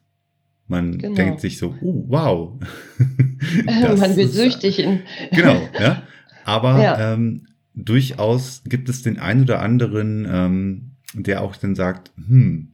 man 0.67 0.99
genau. 0.99 1.15
denkt 1.15 1.41
sich 1.41 1.59
so, 1.59 1.75
uh, 1.83 2.05
wow. 2.09 2.61
man 3.65 4.17
wird 4.17 4.33
süchtig. 4.33 4.79
In 4.79 5.01
genau, 5.33 5.61
ja. 5.79 6.03
Aber 6.45 6.83
ja. 6.83 7.13
Ähm, 7.13 7.47
durchaus 7.75 8.63
gibt 8.65 8.89
es 8.89 9.03
den 9.03 9.19
einen 9.19 9.43
oder 9.43 9.61
anderen, 9.61 10.27
ähm, 10.31 10.93
der 11.15 11.43
auch 11.43 11.57
dann 11.57 11.75
sagt, 11.75 12.11
hm, 12.17 12.72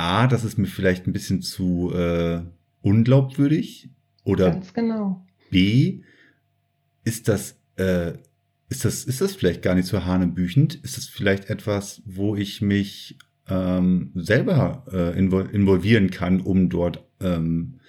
A, 0.00 0.26
das 0.26 0.44
ist 0.44 0.58
mir 0.58 0.66
vielleicht 0.66 1.06
ein 1.06 1.12
bisschen 1.12 1.42
zu 1.42 1.92
äh, 1.94 2.40
unglaubwürdig. 2.82 3.90
Oder 4.24 4.50
Ganz 4.50 4.72
genau. 4.72 5.26
B, 5.50 6.02
ist 7.04 7.28
das, 7.28 7.56
äh, 7.76 8.12
ist 8.68 8.84
das, 8.84 9.04
ist 9.04 9.20
das 9.20 9.34
vielleicht 9.34 9.62
gar 9.62 9.74
nicht 9.74 9.86
so 9.86 10.04
hanebüchend? 10.04 10.76
Ist 10.76 10.96
das 10.96 11.06
vielleicht 11.06 11.50
etwas, 11.50 12.02
wo 12.04 12.36
ich 12.36 12.62
mich 12.62 13.18
ähm, 13.48 14.12
selber 14.14 14.84
äh, 14.92 15.18
involvieren 15.18 16.10
kann, 16.10 16.40
um 16.40 16.68
dort 16.68 17.04
ähm, 17.20 17.80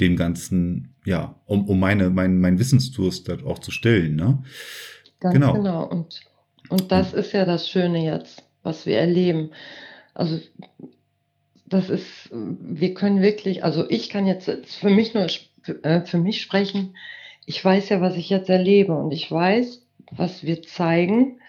dem 0.00 0.16
Ganzen, 0.16 0.94
ja, 1.04 1.40
um, 1.46 1.68
um 1.68 1.78
meine, 1.78 2.10
mein, 2.10 2.40
mein 2.40 2.58
Wissensdurst 2.58 3.28
dort 3.28 3.44
auch 3.44 3.58
zu 3.58 3.70
stillen, 3.70 4.16
ne? 4.16 4.42
Ganz 5.20 5.34
genau. 5.34 5.52
genau. 5.52 5.84
Und, 5.86 6.20
und 6.68 6.90
das 6.90 7.12
ist 7.12 7.32
ja 7.32 7.44
das 7.44 7.68
Schöne 7.68 8.04
jetzt, 8.04 8.42
was 8.62 8.86
wir 8.86 8.98
erleben. 8.98 9.50
Also 10.14 10.40
das 11.72 11.88
ist, 11.88 12.30
wir 12.32 12.94
können 12.94 13.22
wirklich, 13.22 13.64
also 13.64 13.88
ich 13.88 14.10
kann 14.10 14.26
jetzt 14.26 14.50
für 14.66 14.90
mich 14.90 15.14
nur 15.14 15.26
äh, 15.82 16.02
für 16.02 16.18
mich 16.18 16.40
sprechen. 16.40 16.96
Ich 17.46 17.64
weiß 17.64 17.88
ja, 17.88 18.00
was 18.00 18.16
ich 18.16 18.30
jetzt 18.30 18.50
erlebe 18.50 18.94
und 18.94 19.12
ich 19.12 19.30
weiß, 19.30 19.86
was 20.10 20.44
wir 20.44 20.62
zeigen, 20.62 21.40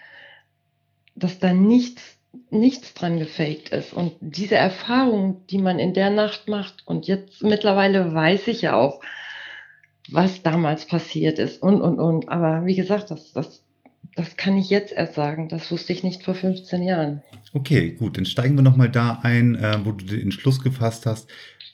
dass 1.14 1.38
da 1.38 1.52
nichts, 1.52 2.18
nichts 2.50 2.94
dran 2.94 3.18
gefaked 3.18 3.70
ist. 3.70 3.92
Und 3.92 4.12
diese 4.20 4.56
Erfahrung, 4.56 5.46
die 5.48 5.58
man 5.58 5.78
in 5.78 5.94
der 5.94 6.10
Nacht 6.10 6.48
macht 6.48 6.86
und 6.86 7.06
jetzt 7.06 7.42
mittlerweile 7.42 8.14
weiß 8.14 8.48
ich 8.48 8.62
ja 8.62 8.76
auch, 8.76 9.00
was 10.10 10.42
damals 10.42 10.86
passiert 10.86 11.38
ist 11.38 11.62
und, 11.62 11.80
und, 11.80 11.98
und. 11.98 12.28
Aber 12.28 12.66
wie 12.66 12.74
gesagt, 12.74 13.10
das, 13.10 13.32
das 13.32 13.63
das 14.14 14.36
kann 14.36 14.56
ich 14.56 14.70
jetzt 14.70 14.92
erst 14.92 15.14
sagen. 15.14 15.48
Das 15.48 15.70
wusste 15.70 15.92
ich 15.92 16.02
nicht 16.02 16.22
vor 16.22 16.34
15 16.34 16.82
Jahren. 16.82 17.22
Okay, 17.52 17.92
gut. 17.92 18.16
Dann 18.16 18.26
steigen 18.26 18.56
wir 18.56 18.62
nochmal 18.62 18.90
da 18.90 19.20
ein, 19.22 19.54
äh, 19.54 19.78
wo 19.84 19.92
du 19.92 20.04
den 20.04 20.32
Schluss 20.32 20.62
gefasst 20.62 21.06
hast. 21.06 21.28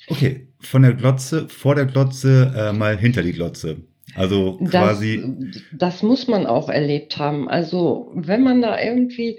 Okay, 0.08 0.48
von 0.60 0.82
der 0.82 0.94
Glotze, 0.94 1.48
vor 1.48 1.74
der 1.74 1.86
Glotze, 1.86 2.52
äh, 2.56 2.72
mal 2.72 2.98
hinter 2.98 3.22
die 3.22 3.32
Glotze. 3.32 3.78
Also 4.14 4.58
quasi. 4.58 5.22
Das, 5.52 5.62
das, 5.72 6.02
muss 6.02 6.26
man 6.26 6.46
auch 6.46 6.68
erlebt 6.68 7.18
haben. 7.18 7.48
Also, 7.48 8.10
wenn 8.14 8.42
man 8.42 8.60
da 8.60 8.80
irgendwie. 8.80 9.38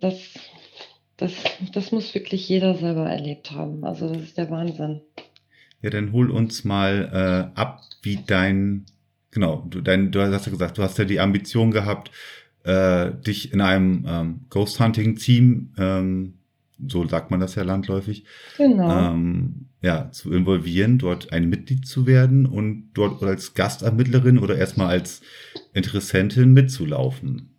Das, 0.00 0.20
das, 1.16 1.32
das 1.72 1.92
muss 1.92 2.14
wirklich 2.14 2.48
jeder 2.48 2.76
selber 2.76 3.10
erlebt 3.10 3.50
haben. 3.50 3.84
Also, 3.84 4.08
das 4.08 4.22
ist 4.22 4.38
der 4.38 4.50
Wahnsinn. 4.50 5.00
Ja, 5.82 5.90
dann 5.90 6.12
hol 6.12 6.30
uns 6.30 6.64
mal 6.64 7.50
äh, 7.54 7.58
ab, 7.58 7.82
wie 8.02 8.20
dein 8.24 8.86
Genau, 9.30 9.64
du, 9.68 9.80
dein, 9.80 10.10
du 10.10 10.20
hast 10.20 10.46
ja 10.46 10.52
gesagt, 10.52 10.78
du 10.78 10.82
hast 10.82 10.98
ja 10.98 11.04
die 11.04 11.20
Ambition 11.20 11.70
gehabt, 11.70 12.10
äh, 12.64 13.12
dich 13.26 13.52
in 13.52 13.60
einem 13.60 14.04
ähm, 14.08 14.40
Ghost 14.50 14.80
Hunting 14.80 15.16
Team, 15.16 15.72
ähm, 15.78 16.34
so 16.86 17.06
sagt 17.06 17.30
man 17.30 17.40
das 17.40 17.54
ja 17.54 17.62
landläufig, 17.62 18.24
genau. 18.56 19.12
ähm, 19.12 19.66
ja, 19.82 20.10
zu 20.10 20.32
involvieren, 20.32 20.98
dort 20.98 21.32
ein 21.32 21.48
Mitglied 21.48 21.86
zu 21.86 22.06
werden 22.06 22.46
und 22.46 22.90
dort 22.94 23.22
als 23.22 23.54
Gastermittlerin 23.54 24.38
oder 24.38 24.56
erstmal 24.56 24.88
als 24.88 25.22
Interessentin 25.72 26.52
mitzulaufen. 26.52 27.50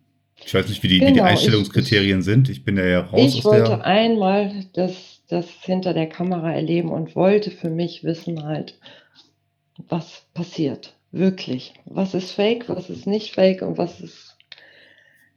Ich 0.44 0.54
weiß 0.54 0.68
nicht, 0.68 0.82
wie 0.82 0.88
die, 0.88 0.98
genau, 0.98 1.08
wie 1.08 1.12
die 1.12 1.18
genau, 1.18 1.30
Einstellungskriterien 1.30 2.18
ich, 2.20 2.24
sind. 2.24 2.48
Ich 2.48 2.64
bin 2.64 2.76
ja, 2.76 2.84
ja 2.84 3.00
raus 3.00 3.20
ich 3.20 3.44
wollte 3.44 3.84
einmal 3.84 4.66
das, 4.72 5.22
das 5.28 5.48
hinter 5.62 5.94
der 5.94 6.08
Kamera 6.08 6.52
erleben 6.52 6.90
und 6.90 7.14
wollte 7.14 7.50
für 7.50 7.70
mich 7.70 8.04
wissen 8.04 8.42
halt, 8.44 8.78
was 9.88 10.26
passiert. 10.34 10.94
Wirklich. 11.12 11.74
Was 11.84 12.14
ist 12.14 12.32
fake, 12.32 12.70
was 12.70 12.88
ist 12.88 13.06
nicht 13.06 13.34
fake 13.34 13.60
und 13.60 13.76
was 13.76 14.00
ist. 14.00 14.36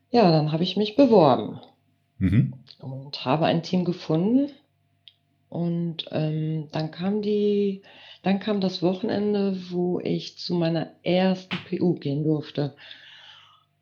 Ja, 0.10 0.32
dann 0.32 0.54
habe 0.54 0.64
ich 0.64 0.78
mich 0.78 0.96
beworben 0.96 1.60
mhm. 2.18 2.54
und 2.80 3.26
habe 3.26 3.46
ein 3.46 3.62
Team 3.62 3.84
gefunden. 3.84 4.52
Und 5.50 6.06
ähm, 6.12 6.70
dann 6.72 6.92
kam 6.92 7.22
die, 7.22 7.84
dann 8.24 8.40
kam 8.40 8.62
das 8.62 8.82
Wochenende, 8.82 9.58
wo 9.70 10.00
ich 10.00 10.38
zu 10.38 10.56
meiner 10.56 10.92
ersten 11.04 11.58
PU 11.70 11.96
gehen 11.96 12.24
durfte. 12.24 12.76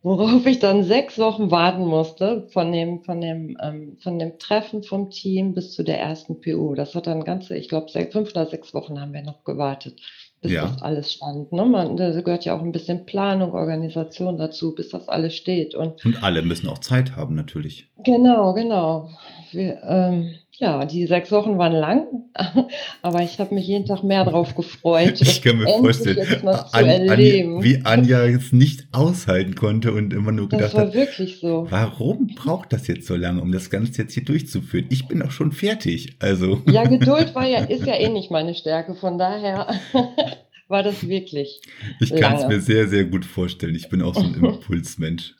Worauf 0.01 0.45
ich 0.47 0.59
dann 0.59 0.83
sechs 0.83 1.17
Wochen 1.19 1.51
warten 1.51 1.85
musste, 1.85 2.47
von 2.49 2.71
dem, 2.71 3.03
von 3.03 3.21
dem, 3.21 3.55
ähm, 3.61 3.97
von 4.01 4.19
dem 4.19 4.37
Treffen 4.39 4.83
vom 4.83 5.11
Team 5.11 5.53
bis 5.53 5.71
zu 5.71 5.83
der 5.83 5.99
ersten 5.99 6.41
PU. 6.41 6.73
Das 6.73 6.95
hat 6.95 7.07
dann 7.07 7.23
ganze, 7.23 7.55
ich 7.55 7.69
glaube, 7.69 7.87
fünf 8.11 8.31
oder 8.31 8.47
sechs 8.47 8.73
Wochen 8.73 8.99
haben 8.99 9.13
wir 9.13 9.21
noch 9.21 9.43
gewartet 9.43 10.01
bis 10.43 10.51
ja. 10.51 10.67
das 10.67 10.81
alles 10.81 11.11
stand. 11.11 11.51
Ne? 11.51 11.65
Man, 11.65 11.97
da 11.97 12.11
gehört 12.21 12.45
ja 12.45 12.55
auch 12.55 12.61
ein 12.61 12.71
bisschen 12.71 13.05
Planung, 13.05 13.53
Organisation 13.53 14.37
dazu, 14.37 14.75
bis 14.75 14.89
das 14.89 15.09
alles 15.09 15.35
steht. 15.35 15.73
Und, 15.73 16.05
und 16.05 16.21
alle 16.21 16.43
müssen 16.43 16.67
auch 16.67 16.79
Zeit 16.79 17.15
haben, 17.15 17.33
natürlich. 17.33 17.87
Genau, 18.03 18.53
genau. 18.53 19.09
Wir, 19.51 19.81
ähm, 19.83 20.35
ja, 20.57 20.85
die 20.85 21.07
sechs 21.07 21.31
Wochen 21.31 21.57
waren 21.57 21.73
lang, 21.73 22.05
aber 23.01 23.23
ich 23.23 23.39
habe 23.39 23.55
mich 23.55 23.67
jeden 23.67 23.85
Tag 23.85 24.03
mehr 24.03 24.23
drauf 24.23 24.53
gefreut. 24.53 25.19
ich 25.19 25.41
kann 25.41 25.57
mir 25.57 25.67
vorstellen, 25.67 26.47
An, 26.47 26.89
Anja, 26.89 27.17
wie 27.17 27.81
Anja 27.83 28.25
es 28.25 28.53
nicht 28.53 28.87
aushalten 28.91 29.55
konnte 29.55 29.93
und 29.93 30.13
immer 30.13 30.31
nur 30.31 30.49
gedacht 30.49 30.65
das 30.65 30.73
war 30.75 30.87
hat, 30.87 30.93
wirklich 30.93 31.39
so. 31.39 31.65
warum 31.69 32.27
braucht 32.35 32.71
das 32.71 32.87
jetzt 32.87 33.07
so 33.07 33.15
lange, 33.15 33.41
um 33.41 33.51
das 33.51 33.71
Ganze 33.71 34.03
jetzt 34.03 34.13
hier 34.13 34.25
durchzuführen? 34.25 34.85
Ich 34.89 35.07
bin 35.07 35.23
auch 35.23 35.31
schon 35.31 35.51
fertig. 35.51 36.17
Also. 36.19 36.61
Ja, 36.67 36.83
Geduld 36.87 37.33
war 37.33 37.47
ja, 37.47 37.63
ist 37.63 37.87
ja 37.87 37.95
eh 37.95 38.09
nicht 38.09 38.29
meine 38.29 38.53
Stärke, 38.53 38.93
von 38.93 39.17
daher 39.17 39.67
war 40.67 40.83
das 40.83 41.07
wirklich. 41.07 41.61
Ich 41.99 42.15
kann 42.15 42.35
es 42.35 42.47
mir 42.47 42.61
sehr, 42.61 42.87
sehr 42.87 43.05
gut 43.05 43.25
vorstellen. 43.25 43.73
Ich 43.73 43.89
bin 43.89 44.03
auch 44.03 44.13
so 44.13 44.21
ein 44.21 44.35
Impulsmensch. 44.35 45.33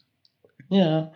Ja. 0.69 1.11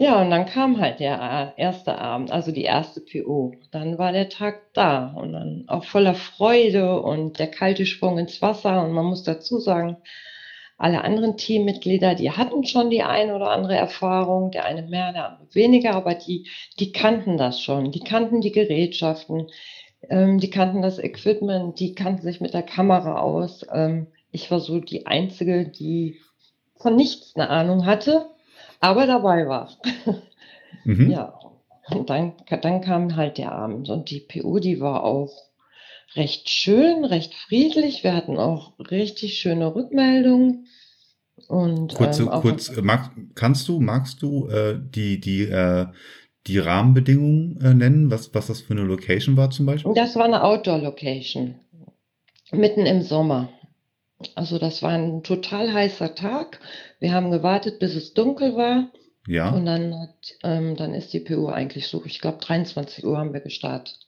Ja, 0.00 0.22
und 0.22 0.30
dann 0.30 0.46
kam 0.46 0.80
halt 0.80 1.00
der 1.00 1.54
äh, 1.56 1.60
erste 1.60 1.98
Abend, 1.98 2.30
also 2.30 2.52
die 2.52 2.62
erste 2.62 3.00
PO. 3.00 3.54
Dann 3.72 3.98
war 3.98 4.12
der 4.12 4.28
Tag 4.28 4.72
da 4.72 5.08
und 5.12 5.32
dann 5.32 5.64
auch 5.66 5.82
voller 5.84 6.14
Freude 6.14 7.00
und 7.02 7.40
der 7.40 7.50
kalte 7.50 7.84
Sprung 7.84 8.16
ins 8.16 8.40
Wasser. 8.40 8.80
Und 8.84 8.92
man 8.92 9.06
muss 9.06 9.24
dazu 9.24 9.58
sagen, 9.58 9.96
alle 10.76 11.02
anderen 11.02 11.36
Teammitglieder, 11.36 12.14
die 12.14 12.30
hatten 12.30 12.64
schon 12.64 12.90
die 12.90 13.02
eine 13.02 13.34
oder 13.34 13.50
andere 13.50 13.74
Erfahrung, 13.74 14.52
der 14.52 14.66
eine 14.66 14.82
mehr, 14.82 15.12
der 15.12 15.30
andere 15.30 15.52
weniger, 15.56 15.94
aber 15.96 16.14
die, 16.14 16.48
die 16.78 16.92
kannten 16.92 17.36
das 17.36 17.60
schon. 17.60 17.90
Die 17.90 18.00
kannten 18.00 18.40
die 18.40 18.52
Gerätschaften, 18.52 19.48
ähm, 20.08 20.38
die 20.38 20.50
kannten 20.50 20.80
das 20.80 21.00
Equipment, 21.00 21.80
die 21.80 21.96
kannten 21.96 22.22
sich 22.22 22.40
mit 22.40 22.54
der 22.54 22.62
Kamera 22.62 23.20
aus. 23.20 23.66
Ähm, 23.72 24.06
ich 24.30 24.48
war 24.52 24.60
so 24.60 24.78
die 24.78 25.06
Einzige, 25.08 25.68
die 25.68 26.20
von 26.76 26.94
nichts 26.94 27.34
eine 27.34 27.50
Ahnung 27.50 27.84
hatte 27.84 28.30
aber 28.80 29.06
dabei 29.06 29.46
war. 29.46 29.70
Mhm. 30.84 31.10
Ja, 31.10 31.38
und 31.90 32.10
dann, 32.10 32.34
dann 32.62 32.80
kam 32.80 33.16
halt 33.16 33.38
der 33.38 33.52
Abend 33.52 33.88
und 33.88 34.10
die 34.10 34.20
PU, 34.20 34.58
die 34.58 34.80
war 34.80 35.04
auch 35.04 35.32
recht 36.14 36.48
schön, 36.48 37.04
recht 37.04 37.34
friedlich. 37.34 38.04
Wir 38.04 38.14
hatten 38.14 38.38
auch 38.38 38.78
richtig 38.78 39.38
schöne 39.38 39.74
Rückmeldungen. 39.74 40.66
Und, 41.46 41.94
kurz, 41.94 42.18
ähm, 42.18 42.28
kurz 42.28 42.76
mag, 42.76 43.12
kannst 43.34 43.68
du, 43.68 43.80
magst 43.80 44.22
du 44.22 44.48
äh, 44.48 44.78
die, 44.78 45.20
die, 45.20 45.42
äh, 45.42 45.86
die 46.46 46.58
Rahmenbedingungen 46.58 47.60
äh, 47.60 47.74
nennen, 47.74 48.10
was, 48.10 48.34
was 48.34 48.48
das 48.48 48.60
für 48.60 48.72
eine 48.72 48.82
Location 48.82 49.36
war 49.36 49.50
zum 49.50 49.66
Beispiel? 49.66 49.92
Das 49.94 50.16
war 50.16 50.24
eine 50.24 50.42
Outdoor-Location, 50.42 51.54
mitten 52.52 52.86
im 52.86 53.02
Sommer. 53.02 53.48
Also 54.34 54.58
das 54.58 54.82
war 54.82 54.90
ein 54.90 55.22
total 55.22 55.72
heißer 55.72 56.14
Tag. 56.14 56.60
Wir 56.98 57.12
haben 57.12 57.30
gewartet, 57.30 57.78
bis 57.78 57.94
es 57.94 58.14
dunkel 58.14 58.56
war. 58.56 58.90
Ja. 59.26 59.50
Und 59.50 59.66
dann, 59.66 59.94
hat, 59.94 60.34
ähm, 60.42 60.74
dann 60.76 60.94
ist 60.94 61.12
die 61.12 61.20
PU 61.20 61.48
eigentlich 61.48 61.86
so, 61.88 62.02
ich 62.04 62.20
glaube 62.20 62.38
23 62.40 63.04
Uhr 63.04 63.18
haben 63.18 63.32
wir 63.32 63.40
gestartet. 63.40 63.98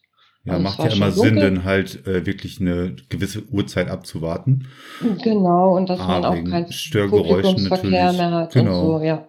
Ja, 0.44 0.54
also 0.54 0.62
macht 0.62 0.78
ja 0.78 0.86
immer 0.86 1.10
Sinn, 1.10 1.36
dann 1.36 1.64
halt 1.64 2.06
äh, 2.06 2.24
wirklich 2.24 2.60
eine 2.60 2.96
gewisse 3.10 3.44
Uhrzeit 3.50 3.88
abzuwarten. 3.88 4.68
Genau, 5.22 5.76
und 5.76 5.90
dass 5.90 6.00
ah, 6.00 6.06
man 6.06 6.24
auch 6.24 6.50
kein 6.50 6.66
Publikumsverkehr 6.66 8.12
mehr 8.14 8.30
hat 8.30 8.54
genau. 8.54 8.80
und 8.80 8.86
so, 8.86 9.04
ja. 9.04 9.28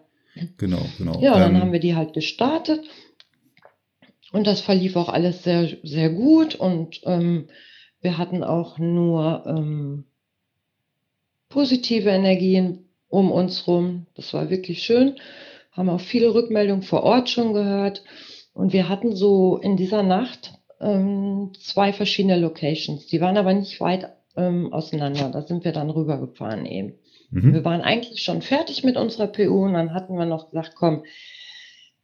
Genau, 0.57 0.85
genau. 0.97 1.19
Ja, 1.19 1.37
dann 1.37 1.55
ähm, 1.55 1.61
haben 1.61 1.71
wir 1.73 1.81
die 1.81 1.95
halt 1.95 2.13
gestartet. 2.13 2.85
Und 4.31 4.47
das 4.47 4.61
verlief 4.61 4.95
auch 4.95 5.09
alles 5.09 5.43
sehr, 5.43 5.67
sehr 5.83 6.09
gut. 6.09 6.55
Und 6.55 7.01
ähm, 7.03 7.49
wir 7.99 8.17
hatten 8.17 8.43
auch 8.45 8.77
nur 8.77 9.43
ähm, 9.45 10.05
positive 11.51 12.09
Energien 12.09 12.89
um 13.07 13.31
uns 13.31 13.67
rum. 13.67 14.07
Das 14.15 14.33
war 14.33 14.49
wirklich 14.49 14.81
schön. 14.81 15.17
Haben 15.71 15.89
auch 15.89 16.01
viele 16.01 16.33
Rückmeldungen 16.33 16.83
vor 16.83 17.03
Ort 17.03 17.29
schon 17.29 17.53
gehört. 17.53 18.03
Und 18.53 18.73
wir 18.73 18.89
hatten 18.89 19.15
so 19.15 19.57
in 19.57 19.77
dieser 19.77 20.03
Nacht 20.03 20.53
ähm, 20.79 21.51
zwei 21.59 21.93
verschiedene 21.93 22.37
Locations. 22.37 23.05
Die 23.07 23.21
waren 23.21 23.37
aber 23.37 23.53
nicht 23.53 23.79
weit 23.79 24.09
ähm, 24.35 24.73
auseinander. 24.73 25.29
Da 25.29 25.41
sind 25.43 25.63
wir 25.63 25.71
dann 25.71 25.89
rübergefahren 25.89 26.65
eben. 26.65 26.93
Mhm. 27.29 27.53
Wir 27.53 27.65
waren 27.65 27.81
eigentlich 27.81 28.23
schon 28.23 28.41
fertig 28.41 28.83
mit 28.83 28.97
unserer 28.97 29.27
PU 29.27 29.65
und 29.65 29.73
dann 29.73 29.93
hatten 29.93 30.17
wir 30.17 30.25
noch 30.25 30.49
gesagt, 30.49 30.73
komm, 30.75 31.03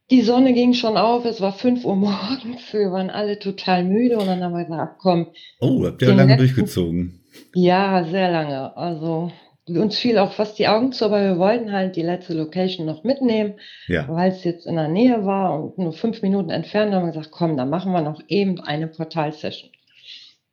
die 0.10 0.22
Sonne 0.22 0.54
ging 0.54 0.74
schon 0.74 0.98
auf, 0.98 1.26
es 1.26 1.42
war 1.42 1.52
5 1.52 1.84
Uhr 1.86 1.96
morgens, 1.96 2.62
wir 2.72 2.92
waren 2.92 3.10
alle 3.10 3.40
total 3.40 3.84
müde 3.84 4.18
und 4.18 4.28
dann 4.28 4.44
haben 4.44 4.54
wir 4.54 4.66
gesagt, 4.66 5.00
komm. 5.00 5.28
Oh, 5.60 5.86
habt 5.86 6.02
ihr 6.02 6.10
lange 6.10 6.36
letzten, 6.36 6.38
durchgezogen? 6.38 7.24
Ja, 7.54 8.06
sehr 8.06 8.32
lange. 8.32 8.76
Also 8.78 9.32
uns 9.68 9.98
fiel 9.98 10.18
auch 10.18 10.32
fast 10.32 10.58
die 10.60 10.68
Augen 10.68 10.94
zu, 10.94 11.06
aber 11.06 11.22
wir 11.22 11.38
wollten 11.38 11.74
halt 11.74 11.98
die 11.98 12.02
letzte 12.02 12.34
Location 12.34 12.86
noch 12.86 13.04
mitnehmen, 13.04 13.56
ja. 13.88 14.08
weil 14.08 14.32
es 14.32 14.44
jetzt 14.46 14.66
in 14.66 14.76
der 14.76 14.88
Nähe 14.88 15.26
war 15.26 15.62
und 15.62 15.78
nur 15.78 15.92
fünf 15.92 16.22
Minuten 16.22 16.50
entfernt. 16.50 16.94
haben 16.94 17.06
wir 17.06 17.12
gesagt, 17.12 17.32
komm, 17.32 17.58
dann 17.58 17.70
machen 17.70 17.92
wir 17.92 18.02
noch 18.02 18.22
eben 18.30 18.62
eine 18.62 18.88
Portalsession. 18.88 19.72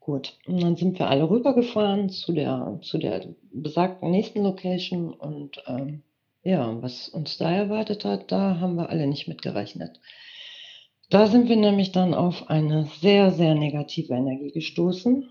Gut, 0.01 0.37
und 0.47 0.63
dann 0.63 0.77
sind 0.77 0.99
wir 0.99 1.09
alle 1.09 1.31
rübergefahren 1.31 2.11
zu 2.11 2.33
der, 2.33 2.79
zu 2.83 2.99
der 2.99 3.25
besagten 3.53 4.11
nächsten 4.11 4.43
Location 4.43 5.15
und 5.15 5.63
ähm, 5.67 6.03
ja, 6.45 6.83
was 6.83 7.09
uns 7.09 7.39
da 7.39 7.51
erwartet 7.51 8.05
hat, 8.05 8.31
da 8.31 8.61
haben 8.61 8.77
wir 8.77 8.91
alle 8.91 9.07
nicht 9.07 9.27
mitgerechnet. 9.27 9.99
Da 11.11 11.27
sind 11.27 11.49
wir 11.49 11.57
nämlich 11.57 11.93
dann 11.93 12.15
auf 12.15 12.51
eine 12.51 12.87
sehr, 13.01 13.33
sehr 13.33 13.55
negative 13.55 14.15
Energie 14.15 14.53
gestoßen, 14.53 15.31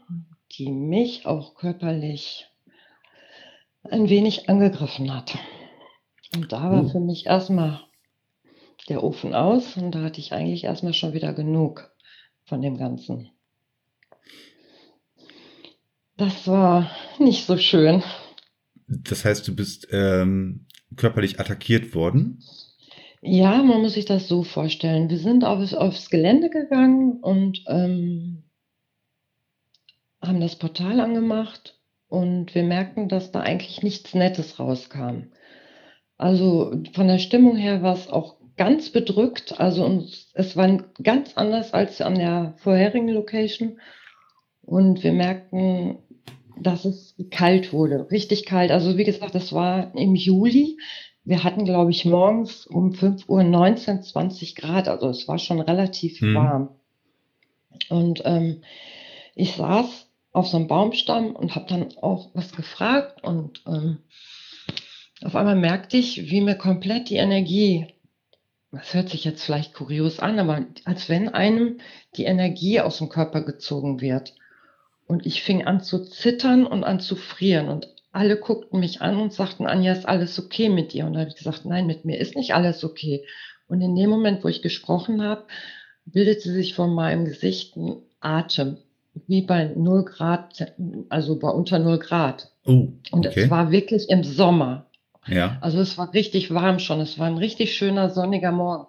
die 0.52 0.72
mich 0.72 1.26
auch 1.26 1.56
körperlich 1.56 2.48
ein 3.84 4.10
wenig 4.10 4.50
angegriffen 4.50 5.14
hat. 5.14 5.38
Und 6.36 6.52
da 6.52 6.72
war 6.72 6.86
oh. 6.86 6.90
für 6.90 7.00
mich 7.00 7.28
erstmal 7.28 7.82
der 8.90 9.04
Ofen 9.04 9.36
aus 9.36 9.78
und 9.78 9.92
da 9.92 10.02
hatte 10.02 10.20
ich 10.20 10.34
eigentlich 10.34 10.64
erstmal 10.64 10.94
schon 10.94 11.14
wieder 11.14 11.34
genug 11.34 11.92
von 12.46 12.62
dem 12.62 12.78
Ganzen. 12.78 13.30
Das 16.18 16.48
war 16.48 16.90
nicht 17.20 17.46
so 17.46 17.58
schön. 17.58 18.04
Das 18.88 19.26
heißt, 19.26 19.48
du 19.48 19.56
bist 19.56 19.88
ähm, 19.92 20.68
körperlich 20.96 21.40
attackiert 21.40 21.96
worden? 21.96 22.40
Ja, 23.22 23.64
man 23.64 23.82
muss 23.82 23.94
sich 23.94 24.06
das 24.06 24.28
so 24.28 24.44
vorstellen. 24.44 25.10
Wir 25.10 25.18
sind 25.18 25.46
auf, 25.46 25.72
aufs 25.74 26.10
Gelände 26.10 26.50
gegangen 26.50 27.20
und 27.22 27.64
ähm, 27.68 28.44
haben 30.22 30.42
das 30.42 30.58
Portal 30.58 31.00
angemacht 31.00 31.80
und 32.08 32.54
wir 32.54 32.64
merkten, 32.64 33.08
dass 33.10 33.32
da 33.32 33.40
eigentlich 33.40 33.82
nichts 33.82 34.14
Nettes 34.14 34.60
rauskam. 34.60 35.32
Also 36.18 36.74
von 36.94 37.08
der 37.08 37.20
Stimmung 37.20 37.56
her 37.56 37.82
war 37.82 37.94
es 37.94 38.10
auch 38.10 38.36
ganz 38.56 38.92
bedrückt. 38.92 39.60
Also 39.60 39.86
uns, 39.86 40.30
es 40.34 40.56
war 40.56 40.78
ganz 41.02 41.34
anders 41.36 41.74
als 41.74 42.02
an 42.02 42.16
der 42.16 42.56
vorherigen 42.58 43.10
Location. 43.10 43.80
Und 44.62 45.04
wir 45.04 45.14
merkten, 45.14 45.98
dass 46.60 46.86
es 46.86 47.16
kalt 47.32 47.74
wurde, 47.74 48.10
richtig 48.12 48.46
kalt. 48.46 48.72
Also 48.72 48.98
wie 48.98 49.04
gesagt, 49.04 49.36
das 49.36 49.54
war 49.54 49.96
im 49.96 50.16
Juli. 50.16 50.78
Wir 51.24 51.44
hatten, 51.44 51.66
glaube 51.66 51.92
ich, 51.92 52.06
morgens 52.06 52.68
um 52.68 52.94
5 52.94 53.30
Uhr 53.30 53.44
19, 53.44 54.04
20 54.04 54.56
Grad. 54.56 54.88
Also 54.88 55.10
es 55.10 55.28
war 55.28 55.40
schon 55.40 55.62
relativ 55.62 56.20
hm. 56.20 56.36
warm. 56.36 56.70
Und 57.90 58.22
ähm, 58.26 58.62
ich 59.36 59.54
saß 59.54 60.08
auf 60.32 60.48
so 60.48 60.58
einem 60.58 60.68
Baumstamm 60.68 61.36
und 61.36 61.56
habe 61.56 61.66
dann 61.68 61.98
auch 62.02 62.30
was 62.34 62.52
gefragt 62.54 63.24
und 63.24 63.62
ähm, 63.68 64.00
auf 65.24 65.36
einmal 65.36 65.56
merkte 65.56 65.98
ich, 65.98 66.30
wie 66.30 66.42
mir 66.42 66.56
komplett 66.56 67.10
die 67.10 67.16
Energie, 67.16 67.88
das 68.72 68.94
hört 68.94 69.10
sich 69.10 69.24
jetzt 69.24 69.44
vielleicht 69.44 69.74
kurios 69.74 70.20
an, 70.20 70.40
aber 70.40 70.66
als 70.86 71.08
wenn 71.08 71.30
einem 71.30 71.80
die 72.18 72.26
Energie 72.26 72.82
aus 72.82 72.98
dem 72.98 73.10
Körper 73.10 73.42
gezogen 73.42 74.02
wird. 74.02 74.34
Und 75.14 75.28
ich 75.28 75.44
fing 75.44 75.64
an 75.64 75.80
zu 75.80 76.04
zittern 76.04 76.66
und 76.66 76.84
an 76.84 77.00
zu 77.00 77.16
frieren 77.16 77.70
und 77.70 77.88
alle 78.12 78.36
guckten 78.36 78.80
mich 78.80 79.04
an 79.04 79.18
und 79.18 79.32
sagten, 79.32 79.68
Anja, 79.68 79.94
ist 79.94 80.08
alles 80.08 80.40
okay 80.40 80.70
mit 80.70 80.92
dir? 80.92 81.06
Und 81.06 81.14
da 81.14 81.20
habe 81.20 81.30
ich 81.30 81.36
gesagt, 81.36 81.66
nein, 81.66 81.86
mit 81.86 82.04
mir 82.04 82.18
ist 82.18 82.36
nicht 82.36 82.56
alles 82.56 82.84
okay. 82.84 83.24
Und 83.68 83.82
in 83.82 83.96
dem 83.96 84.10
Moment, 84.10 84.44
wo 84.44 84.48
ich 84.48 84.64
gesprochen 84.64 85.22
habe, 85.22 85.44
bildete 86.06 86.52
sich 86.52 86.74
vor 86.74 86.88
meinem 86.88 87.26
Gesicht 87.26 87.78
ein 87.78 87.98
Atem 88.22 88.78
wie 89.28 89.44
bei 89.44 89.66
0 89.66 90.04
Grad, 90.04 90.74
also 91.10 91.38
bei 91.38 91.50
unter 91.50 91.78
0 91.78 92.00
Grad. 92.00 92.50
Oh, 92.66 92.72
okay. 92.72 92.98
Und 93.12 93.28
es 93.28 93.52
war 93.52 93.70
wirklich 93.70 94.10
im 94.10 94.24
Sommer. 94.24 94.88
Ja. 95.28 95.60
Also 95.62 95.80
es 95.80 95.96
war 95.96 96.12
richtig 96.16 96.52
warm 96.52 96.80
schon. 96.80 97.02
Es 97.02 97.20
war 97.20 97.28
ein 97.28 97.38
richtig 97.38 97.78
schöner 97.78 98.10
sonniger 98.10 98.52
Morgen. 98.52 98.88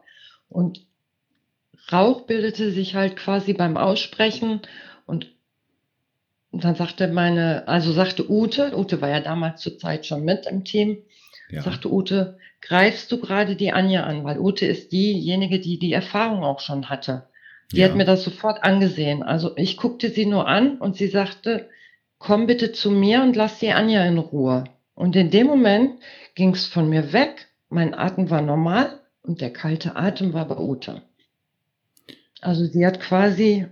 Und 0.48 0.80
Rauch 1.92 2.22
bildete 2.22 2.70
sich 2.70 2.94
halt 2.94 3.16
quasi 3.16 3.52
beim 3.52 3.76
Aussprechen 3.76 4.62
und 5.04 5.33
dann 6.62 6.74
sagte 6.74 7.08
meine, 7.08 7.66
also 7.66 7.92
sagte 7.92 8.30
Ute, 8.30 8.76
Ute 8.76 9.00
war 9.00 9.08
ja 9.08 9.20
damals 9.20 9.62
zur 9.62 9.78
Zeit 9.78 10.06
schon 10.06 10.24
mit 10.24 10.46
im 10.46 10.64
Team, 10.64 10.98
ja. 11.50 11.62
sagte 11.62 11.92
Ute, 11.92 12.38
greifst 12.60 13.10
du 13.10 13.20
gerade 13.20 13.56
die 13.56 13.72
Anja 13.72 14.04
an, 14.04 14.24
weil 14.24 14.38
Ute 14.38 14.66
ist 14.66 14.92
diejenige, 14.92 15.58
die 15.60 15.78
die 15.78 15.92
Erfahrung 15.92 16.44
auch 16.44 16.60
schon 16.60 16.88
hatte. 16.88 17.26
Die 17.72 17.78
ja. 17.78 17.88
hat 17.88 17.96
mir 17.96 18.04
das 18.04 18.24
sofort 18.24 18.62
angesehen. 18.62 19.22
Also 19.22 19.56
ich 19.56 19.76
guckte 19.76 20.10
sie 20.10 20.26
nur 20.26 20.46
an 20.46 20.78
und 20.78 20.96
sie 20.96 21.08
sagte, 21.08 21.68
komm 22.18 22.46
bitte 22.46 22.72
zu 22.72 22.90
mir 22.90 23.22
und 23.22 23.36
lass 23.36 23.58
die 23.58 23.72
Anja 23.72 24.04
in 24.04 24.18
Ruhe. 24.18 24.64
Und 24.94 25.16
in 25.16 25.30
dem 25.30 25.46
Moment 25.46 26.00
ging 26.34 26.50
es 26.50 26.66
von 26.66 26.88
mir 26.88 27.12
weg, 27.12 27.48
mein 27.68 27.94
Atem 27.94 28.30
war 28.30 28.42
normal 28.42 29.00
und 29.22 29.40
der 29.40 29.52
kalte 29.52 29.96
Atem 29.96 30.32
war 30.32 30.46
bei 30.46 30.56
Ute. 30.56 31.02
Also 32.40 32.64
sie 32.66 32.86
hat 32.86 33.00
quasi 33.00 33.66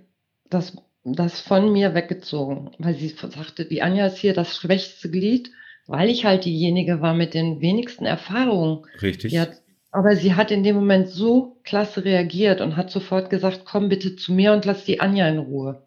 das, 0.51 0.77
das 1.04 1.40
von 1.40 1.72
mir 1.72 1.94
weggezogen, 1.94 2.70
weil 2.78 2.94
sie 2.94 3.08
sagte, 3.08 3.64
die 3.64 3.82
Anja 3.82 4.06
ist 4.06 4.18
hier 4.18 4.34
das 4.34 4.56
schwächste 4.56 5.10
Glied, 5.10 5.50
weil 5.86 6.08
ich 6.08 6.24
halt 6.24 6.44
diejenige 6.44 7.00
war 7.00 7.14
mit 7.14 7.34
den 7.34 7.60
wenigsten 7.60 8.06
Erfahrungen. 8.06 8.86
Richtig. 9.00 9.38
Hat 9.38 9.62
aber 9.92 10.16
sie 10.16 10.34
hat 10.34 10.50
in 10.50 10.62
dem 10.62 10.74
Moment 10.74 11.08
so 11.08 11.58
klasse 11.64 12.04
reagiert 12.04 12.62
und 12.62 12.76
hat 12.76 12.90
sofort 12.90 13.28
gesagt, 13.28 13.66
komm 13.66 13.90
bitte 13.90 14.16
zu 14.16 14.32
mir 14.32 14.54
und 14.54 14.64
lass 14.64 14.86
die 14.86 15.00
Anja 15.00 15.28
in 15.28 15.38
Ruhe. 15.38 15.86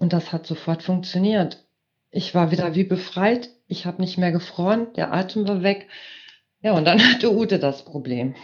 Und 0.00 0.12
das 0.12 0.32
hat 0.32 0.46
sofort 0.46 0.82
funktioniert. 0.82 1.64
Ich 2.10 2.34
war 2.34 2.50
wieder 2.50 2.74
wie 2.74 2.82
befreit. 2.82 3.50
Ich 3.68 3.86
habe 3.86 4.02
nicht 4.02 4.18
mehr 4.18 4.32
gefroren. 4.32 4.88
Der 4.96 5.12
Atem 5.12 5.46
war 5.46 5.62
weg. 5.62 5.88
Ja, 6.60 6.72
und 6.72 6.84
dann 6.86 6.98
hatte 7.12 7.32
Ute 7.32 7.60
das 7.60 7.84
Problem. 7.84 8.34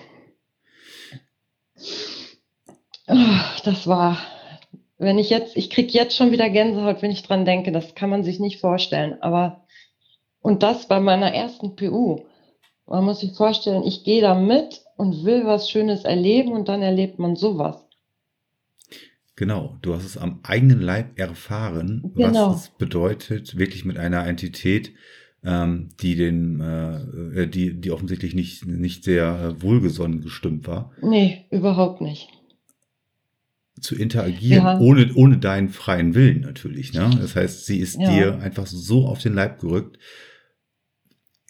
Ah, 3.08 3.56
das 3.64 3.88
war, 3.88 4.18
wenn 5.00 5.18
ich 5.18 5.30
jetzt, 5.30 5.56
ich 5.56 5.70
kriege 5.70 5.92
jetzt 5.92 6.14
schon 6.14 6.30
wieder 6.30 6.50
Gänsehaut, 6.50 7.00
wenn 7.00 7.10
ich 7.10 7.22
dran 7.22 7.46
denke, 7.46 7.72
das 7.72 7.94
kann 7.94 8.10
man 8.10 8.22
sich 8.22 8.38
nicht 8.38 8.60
vorstellen. 8.60 9.16
Aber, 9.22 9.64
und 10.40 10.62
das 10.62 10.86
bei 10.86 11.00
meiner 11.00 11.32
ersten 11.32 11.74
PU. 11.74 12.20
Man 12.86 13.04
muss 13.04 13.20
sich 13.20 13.32
vorstellen, 13.34 13.82
ich 13.84 14.04
gehe 14.04 14.20
da 14.20 14.34
mit 14.34 14.82
und 14.96 15.24
will 15.24 15.46
was 15.46 15.70
Schönes 15.70 16.04
erleben 16.04 16.52
und 16.52 16.68
dann 16.68 16.82
erlebt 16.82 17.18
man 17.18 17.34
sowas. 17.34 17.82
Genau, 19.36 19.76
du 19.80 19.94
hast 19.94 20.04
es 20.04 20.18
am 20.18 20.40
eigenen 20.42 20.82
Leib 20.82 21.18
erfahren, 21.18 22.12
Genau. 22.14 22.50
was 22.50 22.64
es 22.64 22.68
bedeutet, 22.70 23.56
wirklich 23.56 23.86
mit 23.86 23.96
einer 23.96 24.26
Entität, 24.26 24.92
ähm, 25.42 25.88
die 26.02 26.14
den, 26.14 26.60
äh, 26.60 27.46
die, 27.48 27.80
die 27.80 27.90
offensichtlich 27.90 28.34
nicht, 28.34 28.66
nicht 28.66 29.02
sehr 29.04 29.54
äh, 29.56 29.62
wohlgesonnen 29.62 30.20
gestimmt 30.20 30.66
war, 30.68 30.92
Nee, 31.00 31.46
überhaupt 31.50 32.02
nicht. 32.02 32.28
Zu 33.80 33.94
interagieren, 33.96 34.64
Ja. 34.64 34.78
ohne, 34.78 35.12
ohne 35.14 35.38
deinen 35.38 35.68
freien 35.68 36.14
Willen 36.14 36.40
natürlich. 36.40 36.92
Ne? 36.92 37.10
Das 37.20 37.36
heißt, 37.36 37.66
sie 37.66 37.78
ist 37.78 38.00
Ja. 38.00 38.10
dir 38.10 38.38
einfach 38.40 38.66
so 38.66 39.06
auf 39.06 39.20
den 39.20 39.34
Leib 39.34 39.60
gerückt. 39.60 39.98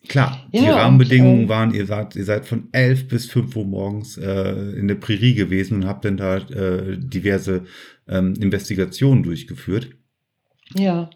Klar, 0.08 0.48
die 0.52 0.58
Ja, 0.58 0.62
und, 0.64 0.70
Rahmenbedingungen 0.80 1.42
ähm, 1.42 1.48
waren, 1.48 1.74
ihr 1.74 1.84
seid, 1.86 2.16
ihr 2.16 2.24
seid 2.24 2.46
von 2.46 2.68
11 2.72 3.08
bis 3.08 3.26
5 3.26 3.54
Uhr 3.54 3.66
morgens 3.66 4.16
äh, 4.16 4.50
in 4.78 4.88
der 4.88 4.94
Prärie 4.94 5.34
gewesen 5.34 5.74
und 5.82 5.86
habt 5.86 6.04
dann 6.04 6.16
da 6.16 6.38
äh, 6.38 6.96
diverse 6.98 7.64
ähm, 8.08 8.34
Investigationen 8.40 9.22
durchgeführt. 9.22 9.90
Ja. 10.74 11.10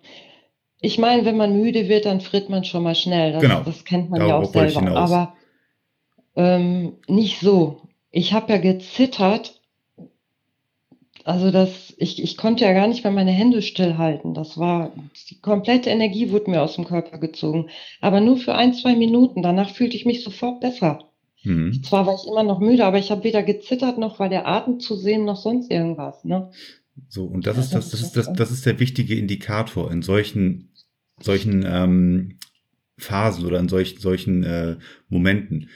Ich 0.81 0.99
meine, 0.99 1.25
wenn 1.25 1.37
man 1.39 1.61
müde 1.61 1.89
wird, 1.89 2.05
dann 2.05 2.21
friert 2.21 2.51
man 2.51 2.65
schon 2.65 2.83
mal 2.83 2.95
schnell. 2.95 3.33
Das, 3.33 3.41
Genau. 3.43 3.63
das 3.63 3.85
kennt 3.87 4.11
man 4.11 4.21
ja 4.21 4.29
Darauf 4.29 4.49
auch 4.51 4.55
wollte 4.55 4.69
ich 4.69 4.75
selber. 4.79 4.97
Aber 4.97 5.35
ähm, 6.37 6.93
nicht 7.09 7.41
so. 7.41 7.89
Ich 8.11 8.33
habe 8.35 8.53
ja 8.53 8.59
gezittert. 8.59 9.54
Also 11.25 11.51
das, 11.51 11.95
ich, 11.97 12.23
ich 12.23 12.37
konnte 12.37 12.65
ja 12.65 12.73
gar 12.75 12.87
nicht 12.87 13.03
mehr 13.03 13.13
meine 13.13 13.31
Hände 13.33 13.63
stillhalten. 13.63 14.35
Das 14.35 14.59
war, 14.59 14.93
die 15.31 15.41
komplette 15.41 15.91
Energie 15.91 16.31
wurde 16.31 16.51
mir 16.51 16.63
aus 16.63 16.75
dem 16.77 16.85
Körper 16.85 17.19
gezogen. 17.19 17.71
Aber 18.01 18.21
nur 18.21 18.37
für 18.37 18.55
ein, 18.55 18.75
zwei 18.75 18.95
Minuten. 18.95 19.43
Danach 19.43 19.71
fühlte 19.71 19.97
ich 19.97 20.05
mich 20.05 20.23
sofort 20.23 20.61
besser. 20.61 21.11
Mhm. 21.43 21.83
Zwar 21.83 22.07
war 22.07 22.15
ich 22.15 22.27
immer 22.29 22.43
noch 22.43 22.61
müde, 22.61 22.85
aber 22.85 22.99
ich 22.99 23.11
habe 23.11 23.25
weder 23.25 23.43
gezittert 23.43 23.99
noch 23.99 24.19
war 24.19 24.29
der 24.29 24.47
Atem 24.47 24.81
zu 24.81 24.97
sehen 24.97 25.25
noch 25.25 25.37
sonst 25.37 25.71
irgendwas. 25.71 26.25
Ne? 26.25 26.51
So, 27.09 27.25
und 27.27 27.47
das 27.47 27.57
Ja, 27.57 27.63
ist 27.63 27.75
das, 27.75 27.91
das 27.91 28.01
ist 28.03 28.13
das. 28.17 28.33
das 28.33 28.51
ist 28.51 28.67
der 28.67 28.79
wichtige 28.81 29.17
Indikator 29.17 29.91
in 29.91 30.03
solchen, 30.03 30.73
solchen 31.21 31.65
ähm, 31.67 32.39
Phasen 32.99 33.45
oder 33.47 33.59
in 33.61 33.69
solchen, 33.69 34.01
solchen 34.01 34.43
äh, 34.45 34.77
Momenten. 35.09 35.69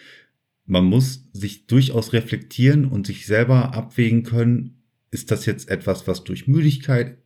Man 0.67 0.85
muss 0.85 1.29
sich 1.33 1.67
durchaus 1.67 2.13
reflektieren 2.13 2.85
und 2.85 3.07
sich 3.07 3.27
selber 3.27 3.75
abwägen 3.75 4.23
können, 4.23 4.78
ist 5.11 5.31
das 5.31 5.47
jetzt 5.47 5.69
etwas, 5.71 6.07
was 6.07 6.25
durch 6.25 6.47
Müdigkeit 6.47 7.19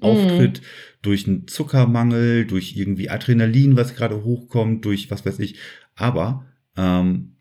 auftritt, 0.00 0.60
durch 1.02 1.26
einen 1.26 1.46
Zuckermangel, 1.46 2.46
durch 2.46 2.76
irgendwie 2.76 3.10
Adrenalin, 3.10 3.76
was 3.76 3.94
gerade 3.94 4.24
hochkommt, 4.24 4.84
durch 4.84 5.10
was 5.10 5.24
weiß 5.24 5.38
ich. 5.38 5.56
Aber 5.94 6.46
ähm, 6.76 7.36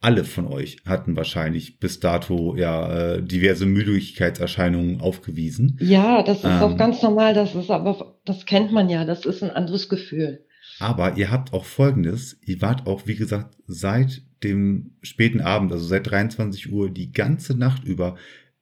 alle 0.00 0.24
von 0.24 0.46
euch 0.46 0.78
hatten 0.86 1.16
wahrscheinlich 1.16 1.78
bis 1.78 2.00
dato 2.00 2.54
ja 2.56 3.14
äh, 3.14 3.22
diverse 3.22 3.66
Müdigkeitserscheinungen 3.66 5.00
aufgewiesen. 5.00 5.78
Ja, 5.80 6.22
das 6.22 6.38
ist 6.38 6.44
auch 6.46 6.72
Ähm. 6.72 6.78
ganz 6.78 7.02
normal, 7.02 7.34
das 7.34 7.54
ist 7.54 7.70
aber, 7.70 8.18
das 8.24 8.46
kennt 8.46 8.72
man 8.72 8.88
ja, 8.88 9.04
das 9.04 9.24
ist 9.24 9.42
ein 9.42 9.50
anderes 9.50 9.88
Gefühl. 9.88 10.44
Aber 10.78 11.16
ihr 11.16 11.30
habt 11.30 11.52
auch 11.52 11.64
Folgendes, 11.64 12.38
ihr 12.42 12.60
wart 12.60 12.86
auch, 12.86 13.06
wie 13.06 13.16
gesagt, 13.16 13.56
seit 13.66 14.22
dem 14.42 14.96
späten 15.02 15.40
Abend, 15.40 15.72
also 15.72 15.86
seit 15.86 16.10
23 16.10 16.70
Uhr, 16.70 16.90
die 16.90 17.12
ganze 17.12 17.56
Nacht 17.56 17.84
über 17.84 18.16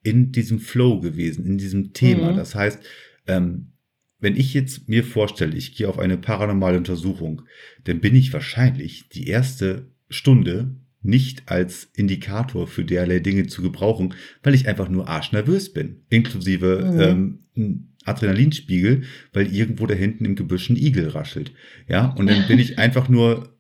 in 0.05 0.31
diesem 0.31 0.61
Flow 0.61 1.01
gewesen, 1.01 1.45
in 1.45 1.59
diesem 1.59 1.93
Thema. 1.93 2.31
Mhm. 2.31 2.37
Das 2.37 2.55
heißt, 2.55 2.79
ähm, 3.27 3.73
wenn 4.21 4.37
ich 4.37 4.55
jetzt 4.55 4.89
mir 4.89 5.03
vorstelle, 5.03 5.57
ich 5.57 5.75
gehe 5.75 5.89
auf 5.89 5.99
eine 5.99 6.17
paranormale 6.17 6.79
Untersuchung, 6.79 7.43
dann 7.83 8.01
bin 8.01 8.15
ich 8.15 8.33
wahrscheinlich 8.33 9.09
die 9.09 9.27
erste 9.27 9.89
Stunde 10.09 10.77
nicht 11.03 11.51
als 11.51 11.91
Indikator 11.95 12.67
für 12.67 12.85
derlei 12.85 13.19
Dinge 13.19 13.47
zu 13.47 13.61
gebrauchen, 13.61 14.15
weil 14.43 14.55
ich 14.55 14.69
einfach 14.69 14.89
nur 14.89 15.09
arschnervös 15.09 15.73
bin, 15.73 16.03
inklusive 16.09 16.91
Mhm. 16.93 17.01
ähm, 17.01 17.39
ein 17.57 17.89
Adrenalinspiegel, 18.05 19.03
weil 19.33 19.55
irgendwo 19.55 19.87
da 19.87 19.95
hinten 19.95 20.25
im 20.25 20.37
Gebüsch 20.37 20.71
ein 20.71 20.77
Igel 20.77 21.09
raschelt. 21.09 21.53
Ja, 21.89 22.11
und 22.15 22.29
dann 22.29 22.47
bin 22.47 22.59
ich 22.59 22.79
einfach 22.79 23.09
nur, 23.09 23.54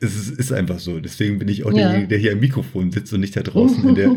es 0.00 0.14
ist, 0.14 0.38
ist 0.38 0.52
einfach 0.52 0.78
so. 0.78 1.00
Deswegen 1.00 1.38
bin 1.38 1.48
ich 1.48 1.64
auch 1.64 1.70
Ja. 1.72 1.88
derjenige, 1.88 2.08
der 2.08 2.18
hier 2.18 2.32
am 2.32 2.40
Mikrofon 2.40 2.92
sitzt 2.92 3.12
und 3.14 3.20
nicht 3.20 3.34
da 3.36 3.42
draußen 3.42 3.88
in 3.88 3.94
der, 3.94 4.08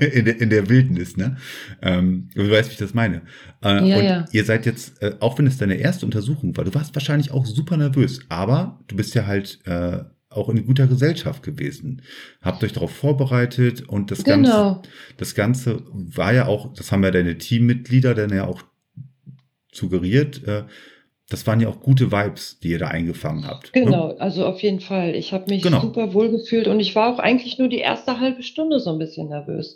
in 0.12 0.24
der, 0.24 0.40
in 0.40 0.50
der 0.50 0.68
Wildnis, 0.68 1.16
ne? 1.16 1.36
Ähm, 1.82 2.28
du 2.34 2.50
weißt, 2.50 2.70
wie 2.70 2.72
ich 2.72 2.78
das 2.78 2.92
meine. 2.94 3.22
Äh, 3.62 3.88
Ja, 3.88 3.96
und 3.98 4.04
ja. 4.04 4.24
ihr 4.32 4.44
seid 4.44 4.66
jetzt, 4.66 5.00
äh, 5.02 5.14
auch 5.20 5.38
wenn 5.38 5.46
es 5.46 5.58
deine 5.58 5.74
erste 5.76 6.06
Untersuchung 6.06 6.56
war, 6.56 6.64
du 6.64 6.74
warst 6.74 6.94
wahrscheinlich 6.94 7.30
auch 7.30 7.46
super 7.46 7.76
nervös, 7.76 8.20
aber 8.28 8.80
du 8.88 8.96
bist 8.96 9.14
ja 9.14 9.26
halt 9.26 9.60
äh, 9.64 9.98
auch 10.28 10.48
in 10.48 10.66
guter 10.66 10.86
Gesellschaft 10.88 11.42
gewesen. 11.44 12.02
Habt 12.42 12.62
euch 12.64 12.72
darauf 12.72 12.90
vorbereitet 12.94 13.82
und 13.88 14.10
das 14.10 14.24
Ganze, 14.24 14.50
Genau, 14.50 14.82
das 15.18 15.34
Ganze 15.34 15.82
war 15.92 16.34
ja 16.34 16.46
auch, 16.46 16.74
das 16.74 16.90
haben 16.92 17.04
ja 17.04 17.10
deine 17.12 17.38
Teammitglieder 17.38 18.14
dann 18.14 18.30
ja 18.30 18.44
auch 18.46 18.62
suggeriert, 19.72 20.42
äh, 20.46 20.64
das 21.28 21.46
waren 21.46 21.60
ja 21.60 21.68
auch 21.68 21.80
gute 21.80 22.12
Vibes, 22.12 22.58
die 22.60 22.68
ihr 22.70 22.78
da 22.78 22.88
eingefangen 22.88 23.46
habt. 23.48 23.74
ne? 23.74 23.82
genau, 23.84 24.16
also 24.18 24.46
auf 24.46 24.60
jeden 24.62 24.80
Fall. 24.80 25.14
Ich 25.14 25.32
habe 25.32 25.50
mich 25.50 25.62
Genau. 25.62 25.80
super 25.80 26.14
wohl 26.14 26.30
gefühlt 26.30 26.68
und 26.68 26.78
ich 26.80 26.94
war 26.94 27.12
auch 27.12 27.18
eigentlich 27.18 27.58
nur 27.58 27.68
die 27.68 27.78
erste 27.78 28.20
halbe 28.20 28.42
Stunde 28.42 28.78
so 28.78 28.92
ein 28.92 28.98
bisschen 28.98 29.28
nervös. 29.28 29.74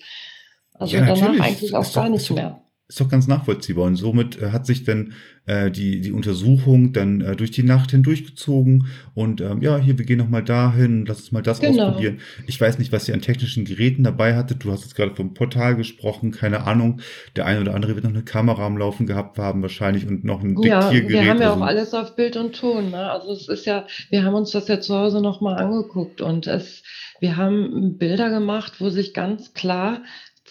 Also 0.75 0.95
Ja, 0.97 1.03
danach 1.03 1.21
natürlich. 1.21 1.43
eigentlich 1.43 1.75
auch 1.75 1.83
Ist 1.83 1.97
doch- 1.97 2.03
gar 2.03 2.09
nicht 2.09 2.21
ist 2.23 2.31
doch- 2.31 2.37
mehr. 2.37 2.63
Ist 2.91 3.01
doch 3.01 3.09
ganz 3.09 3.29
nachvollziehbar. 3.29 3.85
Und 3.85 3.95
somit 3.95 4.43
äh, 4.43 4.51
hat 4.51 4.67
sich 4.67 4.83
dann 4.83 5.13
äh, 5.47 5.71
die, 5.71 6.01
die 6.01 6.11
Untersuchung 6.11 6.93
dann 6.93 7.21
äh, 7.21 7.37
durch 7.37 7.53
die 7.53 7.63
Nacht 7.63 7.93
hindurchgezogen. 7.93 8.89
Und 9.15 9.41
ähm, 9.41 9.63
ja, 9.63 9.79
hier, 9.79 9.97
wir 9.97 10.05
gehen 10.05 10.19
noch 10.19 10.29
mal 10.29 10.43
dahin, 10.43 11.07
lass 11.07 11.21
uns 11.21 11.31
mal 11.31 11.41
das 11.41 11.61
Genau. 11.61 11.85
ausprobieren. 11.87 12.19
Ich 12.49 12.61
weiß 12.61 12.81
nicht, 12.81 12.91
was 12.91 13.07
ihr 13.09 13.15
an 13.15 13.21
technischen 13.21 13.65
Geräten 13.65 14.03
dabei 14.03 14.35
hattet. 14.35 14.65
Du 14.65 14.73
hast 14.73 14.83
jetzt 14.83 14.97
gerade 14.97 15.15
vom 15.15 15.35
Portal 15.35 15.77
gesprochen, 15.77 16.33
keine 16.33 16.67
Ahnung. 16.67 17.01
Der 17.37 17.47
eine 17.47 17.61
oder 17.61 17.77
andere 17.77 17.95
wird 17.95 18.03
noch 18.03 18.11
eine 18.11 18.25
Kamera 18.25 18.67
am 18.67 18.77
Laufen 18.77 19.07
gehabt 19.07 19.39
haben 19.39 19.63
wahrscheinlich 19.63 20.05
und 20.09 20.25
noch 20.25 20.43
ein 20.43 20.61
Ja, 20.61 20.81
Diktiergerät. 20.91 21.09
wir 21.25 21.31
haben 21.31 21.41
ja 21.41 21.51
also- 21.53 21.63
auch 21.63 21.67
alles 21.69 21.95
auf 21.95 22.17
Bild 22.17 22.37
und 22.37 22.57
Ton. 22.59 22.91
Ne? 22.91 23.09
Also 23.09 23.31
es 23.33 23.47
ist 23.49 23.67
ja, 23.67 23.87
wir 24.11 24.25
haben 24.25 24.35
uns 24.35 24.51
das 24.51 24.67
ja 24.67 24.81
zu 24.81 24.97
Hause 24.97 25.23
nochmal 25.23 25.59
angeguckt 25.63 26.23
und 26.23 26.49
es, 26.49 26.83
wir 27.21 27.37
haben 27.37 27.99
Bilder 27.99 28.31
gemacht, 28.31 28.81
wo 28.81 28.91
sich 28.91 29.15
ganz 29.15 29.55
klar 29.55 30.03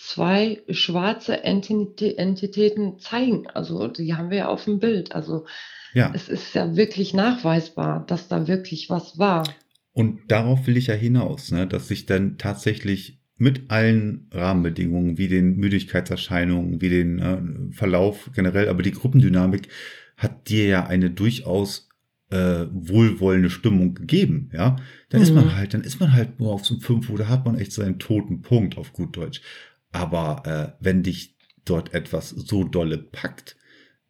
zwei 0.02 0.62
schwarze 0.70 1.46
Entitä- 1.46 2.16
Entitäten 2.18 3.00
zeigen. 3.00 3.48
Also 3.48 3.88
die 3.88 4.14
haben 4.16 4.30
wir 4.30 4.38
ja 4.38 4.48
auf 4.48 4.66
dem 4.66 4.80
Bild. 4.80 5.14
Also 5.14 5.46
Ja. 5.94 6.12
es 6.14 6.30
ist 6.30 6.54
ja 6.56 6.76
wirklich 6.76 7.14
nachweisbar, 7.14 8.06
dass 8.08 8.28
da 8.28 8.48
wirklich 8.48 8.90
was 8.90 9.18
war. 9.18 9.44
Und 9.92 10.20
darauf 10.32 10.68
will 10.68 10.78
ich 10.78 10.88
ja 10.88 10.94
hinaus, 10.94 11.52
ne? 11.52 11.68
dass 11.68 11.88
sich 11.88 12.06
dann 12.06 12.38
tatsächlich 12.38 13.20
mit 13.38 13.72
allen 13.72 14.30
Rahmenbedingungen, 14.34 15.18
wie 15.18 15.28
den 15.28 15.56
Müdigkeitserscheinungen, 15.58 16.82
wie 16.82 16.90
den 16.90 17.20
äh, 17.20 17.74
Verlauf 17.74 18.30
generell, 18.36 18.70
aber 18.70 18.84
die 18.84 18.92
Gruppendynamik 18.92 19.70
hat 20.18 20.50
dir 20.50 20.66
ja 20.68 20.86
eine 20.86 21.10
durchaus 21.10 21.88
äh, 22.32 22.68
wohlwollende 22.72 23.50
Stimmung 23.50 23.96
gegeben, 23.96 24.52
ja. 24.54 24.76
Dann 25.10 25.22
ist 25.22 25.30
Mhm. 25.30 25.36
man 25.38 25.56
halt, 25.56 25.74
dann 25.74 25.82
ist 25.82 26.00
man 26.00 26.14
halt 26.14 26.40
nur 26.40 26.52
auf 26.54 26.64
so 26.64 26.76
einem 26.76 26.82
5 26.82 27.10
Uhr, 27.10 27.18
da 27.18 27.28
hat 27.28 27.44
man 27.46 27.58
echt 27.58 27.72
seinen 27.72 27.98
toten 27.98 28.42
Punkt 28.44 28.78
auf 28.78 28.94
gut 28.94 29.18
Deutsch. 29.18 29.42
Aber 29.92 30.44
äh, 30.46 30.84
wenn 30.84 31.04
dich 31.04 31.38
dort 31.66 31.94
etwas 31.94 32.30
so 32.30 32.64
dolle 32.64 32.98
packt, 32.98 33.58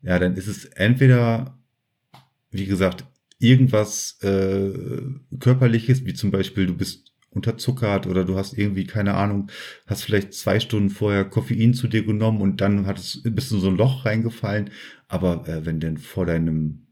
ja, 0.02 0.18
dann 0.20 0.36
ist 0.36 0.48
es 0.48 0.66
entweder, 0.66 1.58
wie 2.52 2.66
gesagt, 2.66 3.06
irgendwas 3.38 4.18
äh, 4.22 5.02
körperliches, 5.40 6.06
wie 6.06 6.14
zum 6.14 6.32
Beispiel 6.32 6.68
du 6.68 6.76
bist 6.76 7.14
unterzuckert 7.32 8.08
oder 8.08 8.26
du 8.26 8.38
hast 8.38 8.58
irgendwie 8.58 8.86
keine 8.86 9.14
Ahnung, 9.14 9.52
hast 9.86 10.04
vielleicht 10.04 10.34
zwei 10.34 10.60
Stunden 10.60 10.90
vorher 10.90 11.26
Koffein 11.26 11.74
zu 11.74 11.88
dir 11.88 12.04
genommen 12.04 12.42
und 12.42 12.60
dann 12.60 12.86
hat 12.86 12.98
es, 12.98 13.22
bist 13.24 13.52
du 13.52 13.60
so 13.60 13.70
ein 13.70 13.78
Loch 13.78 14.06
reingefallen. 14.06 14.72
Aber 15.08 15.48
äh, 15.48 15.66
wenn 15.66 15.80
denn 15.80 15.98
vor 15.98 16.26
deinem 16.26 16.88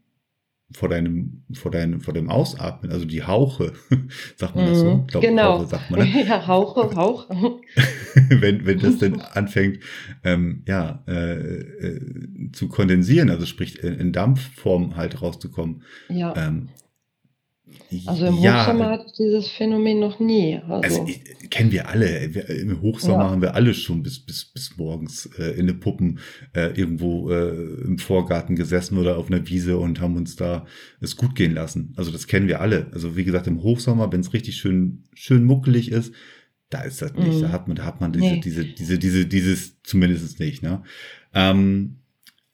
vor 0.72 0.88
deinem, 0.90 1.44
vor 1.54 1.70
deinem, 1.70 2.00
vor 2.00 2.12
dem 2.12 2.28
Ausatmen, 2.28 2.92
also 2.92 3.06
die 3.06 3.22
Hauche, 3.22 3.72
sagt 4.36 4.54
man 4.54 4.66
das 4.66 4.78
so? 4.78 4.94
Mhm, 4.96 5.06
glaub, 5.06 5.22
genau. 5.22 5.58
Hauche 5.58 5.66
sagt 5.66 5.90
man, 5.90 6.00
ne? 6.00 6.24
Ja, 6.28 6.46
Hauche, 6.46 6.94
Hauch. 6.94 7.26
wenn, 8.28 8.66
wenn 8.66 8.78
das 8.78 8.98
denn 8.98 9.20
anfängt, 9.20 9.78
ähm, 10.24 10.62
ja, 10.66 11.02
äh, 11.08 11.60
äh, 11.60 12.52
zu 12.52 12.68
kondensieren, 12.68 13.30
also 13.30 13.46
sprich 13.46 13.82
in, 13.82 13.94
in 13.94 14.12
Dampfform 14.12 14.96
halt 14.96 15.22
rauszukommen. 15.22 15.82
Ja. 16.10 16.34
Ähm, 16.36 16.68
Also 18.06 18.26
im 18.26 18.38
ja, 18.38 18.60
Hochsommer 18.66 18.90
hatte 18.90 19.04
ich 19.06 19.12
dieses 19.14 19.48
Phänomen 19.48 19.98
noch 20.00 20.20
nie. 20.20 20.56
Also 20.68 21.00
Also, 21.00 21.06
ich, 21.08 21.48
kennen 21.50 21.72
wir 21.72 21.88
alle. 21.88 22.34
Wir, 22.34 22.48
Im 22.50 22.80
Hochsommer 22.82 23.24
Ja. 23.24 23.30
haben 23.30 23.40
wir 23.42 23.54
alle 23.54 23.72
schon 23.74 24.02
bis 24.02 24.18
bis 24.20 24.44
bis 24.44 24.76
morgens 24.76 25.26
äh, 25.38 25.58
in 25.58 25.66
den 25.66 25.80
Puppen 25.80 26.18
äh, 26.54 26.78
irgendwo 26.78 27.30
äh, 27.30 27.48
im 27.84 27.98
Vorgarten 27.98 28.56
gesessen 28.56 28.98
oder 28.98 29.16
auf 29.16 29.30
einer 29.30 29.46
Wiese 29.48 29.78
und 29.78 30.00
haben 30.00 30.16
uns 30.16 30.36
da 30.36 30.66
es 31.00 31.16
gut 31.16 31.34
gehen 31.34 31.54
lassen. 31.54 31.94
Also 31.96 32.10
das 32.10 32.26
kennen 32.26 32.48
wir 32.48 32.60
alle. 32.60 32.88
Also 32.92 33.16
wie 33.16 33.24
gesagt 33.24 33.46
im 33.46 33.62
Hochsommer, 33.62 34.12
wenn 34.12 34.20
es 34.20 34.32
richtig 34.34 34.56
schön 34.56 35.04
schön 35.14 35.44
muckelig 35.44 35.90
ist, 35.90 36.12
Da 36.70 36.82
ist 36.82 37.00
das 37.00 37.14
nicht. 37.14 37.38
Mhm. 37.38 37.42
Da 37.42 37.48
hat 37.52 37.66
man, 37.68 37.76
da 37.76 37.84
hat 37.86 38.00
man 38.02 38.12
diese, 38.12 38.26
Nee. 38.34 38.40
diese, 38.44 38.64
diese, 38.66 38.98
diese, 38.98 39.24
dieses 39.26 39.80
zumindest 39.82 40.38
nicht, 40.38 40.62
ne? 40.62 40.82
Ähm, 41.32 42.00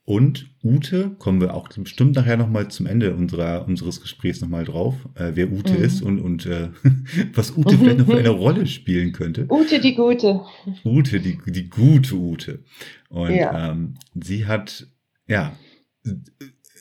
und 0.06 0.50
Ute, 0.62 1.10
kommen 1.18 1.40
wir 1.40 1.54
auch 1.54 1.68
bestimmt 1.68 2.14
nachher 2.16 2.36
nochmal 2.36 2.68
zum 2.68 2.84
Ende 2.86 3.14
unserer, 3.14 3.66
unseres 3.66 4.02
Gesprächs 4.02 4.40
nochmal 4.42 4.64
drauf, 4.64 4.94
äh, 5.14 5.32
wer 5.34 5.50
Ute 5.50 5.74
Mhm. 5.74 5.82
ist 5.82 6.02
und, 6.02 6.20
und 6.20 6.44
äh, 6.46 6.68
was 7.34 7.56
Ute 7.56 7.78
vielleicht 7.78 7.98
noch 7.98 8.06
für 8.06 8.18
eine 8.18 8.28
Rolle 8.28 8.66
spielen 8.66 9.12
könnte. 9.12 9.46
Ute 9.50 9.80
die 9.80 9.94
Gute. 9.94 10.42
Ute, 10.84 11.20
die, 11.20 11.38
die 11.46 11.68
gute 11.70 12.16
Ute. 12.16 12.62
Und 13.08 13.30
Ja. 13.34 13.70
ähm, 13.72 13.94
sie 14.14 14.44
hat, 14.46 14.86
ja, 15.26 15.56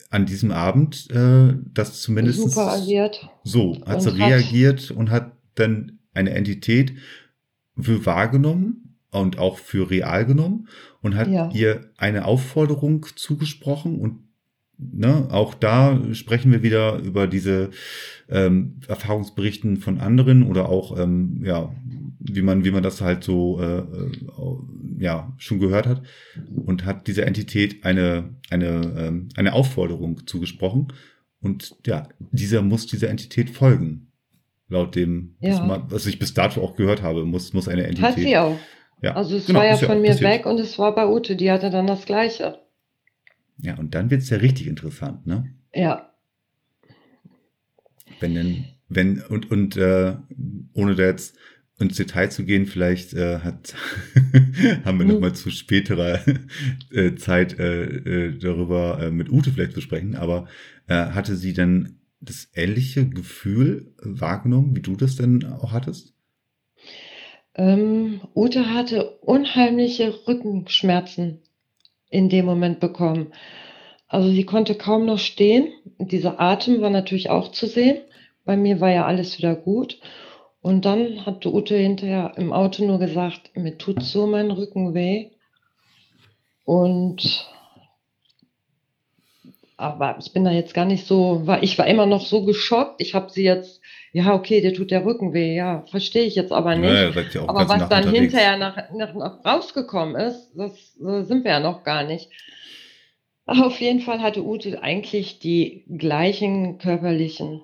an 0.10 0.26
diesem 0.26 0.52
Abend 0.52 1.10
äh, 1.12 1.54
das 1.74 2.02
zumindest 2.02 2.40
Super 2.42 2.74
agiert. 2.74 3.30
so, 3.44 3.82
hat 3.86 4.02
sie 4.04 4.14
reagiert 4.16 4.92
und 4.92 5.10
hat 5.12 5.32
dann 5.56 6.00
eine 6.14 6.32
Entität 6.32 6.94
für 7.80 8.06
wahrgenommen 8.06 8.98
und 9.12 9.38
auch 9.40 9.58
für 9.58 9.90
real 9.90 10.26
genommen 10.26 10.68
und 11.04 11.16
hat 11.16 11.28
Ja. 11.30 11.50
ihr 11.54 11.92
eine 11.98 12.26
Aufforderung 12.26 13.06
zugesprochen 13.16 14.00
und 14.00 14.20
ne, 14.80 15.28
auch 15.30 15.54
da 15.54 16.00
sprechen 16.14 16.52
wir 16.52 16.64
wieder 16.64 16.98
über 16.98 17.28
diese 17.28 17.70
ähm, 18.30 18.80
Erfahrungsberichten 18.88 19.78
von 19.78 20.00
anderen 20.00 20.42
oder 20.44 20.70
auch 20.70 20.98
ähm, 21.00 21.42
ja 21.46 21.72
wie 22.26 22.42
man 22.42 22.64
wie 22.66 22.72
man 22.72 22.82
das 22.84 23.02
halt 23.02 23.24
so 23.24 23.60
äh, 23.62 23.80
äh, 23.80 24.12
ja 24.98 25.34
schon 25.38 25.60
gehört 25.60 25.86
hat 25.88 26.02
und 26.56 26.86
hat 26.86 27.08
dieser 27.08 27.28
Entität 27.28 27.84
eine 27.86 28.36
eine 28.50 28.94
ähm, 28.98 29.30
eine 29.36 29.54
Aufforderung 29.54 30.26
zugesprochen 30.26 30.88
und 31.42 31.76
ja 31.86 32.08
dieser 32.32 32.62
muss 32.62 32.88
dieser 32.88 33.10
Entität 33.10 33.50
folgen 33.50 34.08
laut 34.70 34.96
dem 34.96 35.36
was, 35.42 35.58
Ja. 35.58 35.66
man, 35.66 35.84
was 35.92 36.06
ich 36.08 36.18
bis 36.18 36.34
dato 36.34 36.62
auch 36.62 36.76
gehört 36.76 37.02
habe 37.04 37.26
muss 37.26 37.54
muss 37.54 37.68
eine 37.68 37.84
Entität 37.84 38.06
Hat 38.12 38.16
sie 38.16 38.38
auch. 38.38 38.58
Ja 39.04 39.16
Also 39.16 39.36
es 39.38 39.48
genau, 39.48 39.60
war 39.60 39.66
ja 39.68 39.78
von 39.78 40.02
mir 40.02 40.08
passiert. 40.10 40.32
weg 40.32 40.46
und 40.48 40.60
es 40.60 40.80
war 40.80 40.96
bei 40.96 41.08
Ute, 41.08 41.36
die 41.36 41.52
hatte 41.52 41.70
dann 41.70 41.88
das 41.88 42.06
Gleiche. 42.06 42.60
ja 43.58 43.78
und 43.78 43.94
dann 43.96 44.10
wird's 44.10 44.30
ja 44.30 44.38
richtig 44.38 44.68
interessant 44.68 45.26
ne 45.28 45.54
Ja. 45.74 46.10
wenn 48.20 48.36
denn, 48.36 48.66
wenn, 48.90 49.22
und, 49.22 49.52
und 49.52 49.76
äh, 49.78 50.16
ohne 50.74 50.96
da 50.96 51.04
jetzt 51.04 51.36
ins 51.80 51.98
Detail 51.98 52.30
zu 52.30 52.46
gehen, 52.46 52.66
vielleicht 52.66 53.14
äh, 53.14 53.40
hat 53.40 53.76
haben 54.86 55.00
wir 55.00 55.06
Mhm. 55.06 55.12
noch 55.14 55.20
mal 55.20 55.34
zu 55.34 55.50
späterer 55.50 56.22
äh, 56.92 57.16
Zeit 57.16 57.60
äh, 57.60 57.84
äh, 58.28 58.38
darüber 58.38 59.00
äh, 59.02 59.12
mit 59.12 59.30
Ute 59.30 59.52
vielleicht 59.52 59.74
besprechen, 59.74 60.16
aber 60.16 60.48
äh, 60.88 60.94
hatte 60.96 61.36
sie 61.36 61.54
dann 61.54 62.00
das 62.22 62.50
ähnliche 62.54 63.10
Gefühl 63.10 63.94
wahrgenommen, 64.02 64.76
wie 64.76 64.82
du 64.82 64.96
das 64.96 65.16
denn 65.18 65.44
auch 65.46 65.74
hattest? 65.74 66.13
Ähm, 67.56 68.22
Ute 68.36 68.74
hatte 68.74 69.12
unheimliche 69.22 70.28
Rückenschmerzen 70.28 71.42
in 72.10 72.30
dem 72.30 72.46
Moment 72.46 72.80
bekommen. 72.80 73.34
Also 74.08 74.30
sie 74.30 74.46
konnte 74.46 74.76
kaum 74.76 75.06
noch 75.06 75.20
stehen. 75.20 75.72
Dieser 75.98 76.40
Atem 76.40 76.82
war 76.82 76.90
natürlich 76.90 77.30
auch 77.30 77.52
zu 77.52 77.68
sehen. 77.68 78.02
Bei 78.46 78.58
mir 78.58 78.80
war 78.80 78.92
ja 78.92 79.06
alles 79.06 79.38
wieder 79.38 79.56
gut. 79.56 80.00
Und 80.62 80.86
dann 80.86 81.26
hat 81.26 81.46
Ute 81.46 81.76
hinterher 81.76 82.34
im 82.38 82.54
Auto 82.54 82.86
nur 82.86 83.00
gesagt, 83.00 83.52
mir 83.56 83.78
tut 83.78 84.02
so 84.02 84.28
mein 84.28 84.52
Rücken 84.52 84.94
weh. 84.94 85.32
Und 86.64 87.50
aber 89.76 90.18
ich 90.20 90.32
bin 90.32 90.46
da 90.46 90.52
jetzt 90.52 90.74
gar 90.74 90.86
nicht 90.86 91.06
so, 91.06 91.46
war, 91.46 91.62
ich 91.62 91.78
war 91.78 91.88
immer 91.88 92.06
noch 92.06 92.22
so 92.26 92.46
geschockt. 92.46 93.02
Ich 93.02 93.14
habe 93.14 93.30
sie 93.30 93.44
jetzt, 93.44 93.82
ja, 94.14 94.36
okay, 94.36 94.62
dir 94.62 94.76
tut 94.76 94.92
der 94.92 95.06
Rücken 95.06 95.34
weh, 95.34 95.56
ja, 95.56 95.84
verstehe 95.90 96.26
ich 96.26 96.36
jetzt 96.36 96.52
aber 96.52 96.76
nicht. 96.76 96.94
Ja, 96.94 97.10
ja 97.10 97.48
Aber 97.48 97.68
was 97.68 97.80
Nacht 97.80 97.92
dann 97.92 98.04
unterwegs. 98.06 98.32
hinterher 98.32 98.58
nach, 98.58 98.92
nach, 98.94 99.16
nach 99.16 99.44
rausgekommen 99.44 100.16
ist, 100.16 100.52
das 100.56 100.72
äh, 101.04 101.24
sind 101.24 101.44
wir 101.44 101.52
ja 101.52 101.60
noch 101.60 101.84
gar 101.84 102.04
nicht. 102.04 102.30
Auf 103.48 103.82
jeden 103.82 104.02
Fall 104.02 104.22
hatte 104.22 104.46
Ute 104.46 104.84
eigentlich 104.84 105.40
die 105.40 105.84
gleichen 105.98 106.78
körperlichen 106.78 107.62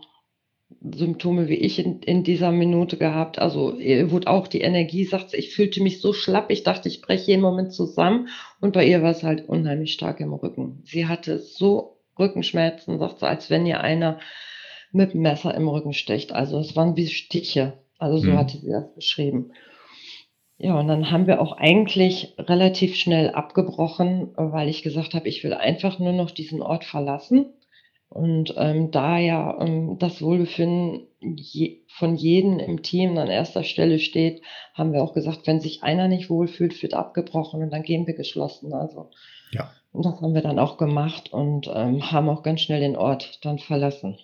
Symptome 0.81 1.47
wie 1.49 1.55
ich 1.55 1.77
in, 1.77 2.01
in 2.01 2.23
dieser 2.23 2.51
Minute 2.51 2.97
gehabt. 2.97 3.37
Also 3.37 3.77
ihr 3.77 4.09
wurde 4.09 4.27
auch 4.27 4.47
die 4.47 4.61
Energie, 4.61 5.05
sagt 5.05 5.29
sie, 5.29 5.37
ich 5.37 5.53
fühlte 5.53 5.83
mich 5.83 6.01
so 6.01 6.13
schlapp, 6.13 6.49
ich 6.49 6.63
dachte, 6.63 6.89
ich 6.89 7.01
breche 7.01 7.27
jeden 7.27 7.41
Moment 7.43 7.73
zusammen. 7.73 8.29
Und 8.59 8.73
bei 8.73 8.85
ihr 8.85 9.03
war 9.03 9.11
es 9.11 9.21
halt 9.21 9.47
unheimlich 9.47 9.93
stark 9.93 10.19
im 10.19 10.33
Rücken. 10.33 10.81
Sie 10.83 11.05
hatte 11.05 11.37
so 11.37 11.97
Rückenschmerzen, 12.17 12.97
sagt 12.97 13.19
sie, 13.19 13.27
als 13.27 13.51
wenn 13.51 13.67
ihr 13.67 13.81
einer 13.81 14.19
mit 14.91 15.15
Messer 15.15 15.53
im 15.53 15.67
Rücken 15.67 15.93
sticht. 15.93 16.31
Also 16.31 16.59
es 16.59 16.75
waren 16.75 16.95
wie 16.95 17.07
Stiche. 17.07 17.73
Also 17.97 18.17
so 18.17 18.31
Mhm. 18.31 18.37
hatte 18.37 18.57
sie 18.57 18.71
das 18.71 18.93
beschrieben. 18.95 19.51
Ja, 20.57 20.77
und 20.77 20.87
dann 20.87 21.09
haben 21.09 21.25
wir 21.27 21.41
auch 21.41 21.53
eigentlich 21.53 22.35
relativ 22.37 22.95
schnell 22.95 23.29
abgebrochen, 23.29 24.33
weil 24.35 24.67
ich 24.67 24.83
gesagt 24.83 25.13
habe, 25.13 25.27
ich 25.29 25.43
will 25.43 25.53
einfach 25.53 25.99
nur 25.99 26.11
noch 26.11 26.31
diesen 26.31 26.61
Ort 26.61 26.83
verlassen. 26.83 27.53
Und 28.09 28.55
ähm, 28.57 28.91
da 28.91 29.19
ja 29.19 29.57
ähm, 29.61 29.97
das 29.99 30.21
Wohlbefinden 30.21 31.07
je, 31.21 31.83
von 31.87 32.15
jedem 32.15 32.59
im 32.59 32.81
Team 32.81 33.17
an 33.17 33.27
erster 33.29 33.63
Stelle 33.63 33.99
steht, 33.99 34.41
haben 34.73 34.93
wir 34.93 35.03
auch 35.03 35.13
gesagt, 35.13 35.45
wenn 35.45 35.59
sich 35.61 35.83
einer 35.83 36.07
nicht 36.07 36.29
wohlfühlt, 36.29 36.81
wird 36.81 36.93
abgebrochen 36.95 37.61
und 37.61 37.69
dann 37.71 37.83
gehen 37.83 38.07
wir 38.07 38.15
geschlossen. 38.15 38.73
Also 38.73 39.11
Ja. 39.51 39.71
und 39.91 40.05
das 40.05 40.19
haben 40.21 40.33
wir 40.33 40.41
dann 40.41 40.59
auch 40.59 40.77
gemacht 40.77 41.31
und 41.31 41.69
ähm, 41.73 42.11
haben 42.11 42.29
auch 42.29 42.41
ganz 42.43 42.61
schnell 42.61 42.79
den 42.81 42.97
Ort 42.97 43.39
dann 43.43 43.59
verlassen. 43.59 44.17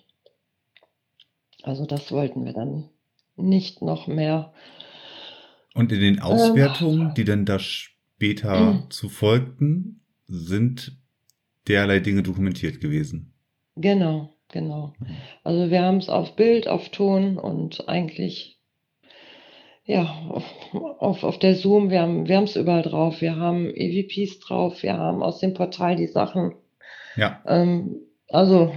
Also 1.66 1.84
das 1.84 2.12
wollten 2.12 2.44
wir 2.44 2.52
dann 2.52 2.88
nicht 3.36 3.82
noch 3.82 4.06
mehr. 4.06 4.52
Und 5.74 5.92
in 5.92 5.98
Ähm. 5.98 6.14
den 6.14 6.22
Auswertungen, 6.22 7.12
die 7.14 7.24
dann 7.24 7.44
da 7.44 7.58
später 7.58 8.72
Mhm. 8.72 8.90
zu 8.90 9.08
folgten, 9.08 10.00
sind 10.26 10.96
derlei 11.68 11.98
Dinge 11.98 12.22
dokumentiert 12.22 12.80
gewesen. 12.80 13.34
Genau, 13.76 14.32
genau. 14.48 14.94
Also 15.44 15.70
wir 15.70 15.82
haben 15.82 15.98
es 15.98 16.08
auf 16.08 16.36
Bild, 16.36 16.68
auf 16.68 16.88
Ton 16.90 17.36
und 17.36 17.88
eigentlich 17.88 18.58
ja 19.84 20.04
auf, 20.30 20.44
auf, 20.98 21.24
auf 21.24 21.38
der 21.38 21.54
Zoom, 21.56 21.90
wir 21.90 22.00
haben 22.00 22.26
wir 22.26 22.40
es 22.42 22.56
überall 22.56 22.82
drauf. 22.82 23.20
Wir 23.20 23.36
haben 23.36 23.66
EVPs 23.74 24.38
drauf, 24.40 24.82
wir 24.82 24.96
haben 24.96 25.22
aus 25.22 25.40
dem 25.40 25.52
Portal 25.54 25.96
die 25.96 26.06
Sachen. 26.06 26.54
Ja, 27.16 27.42
Ähm, 27.46 27.96
also, 28.28 28.72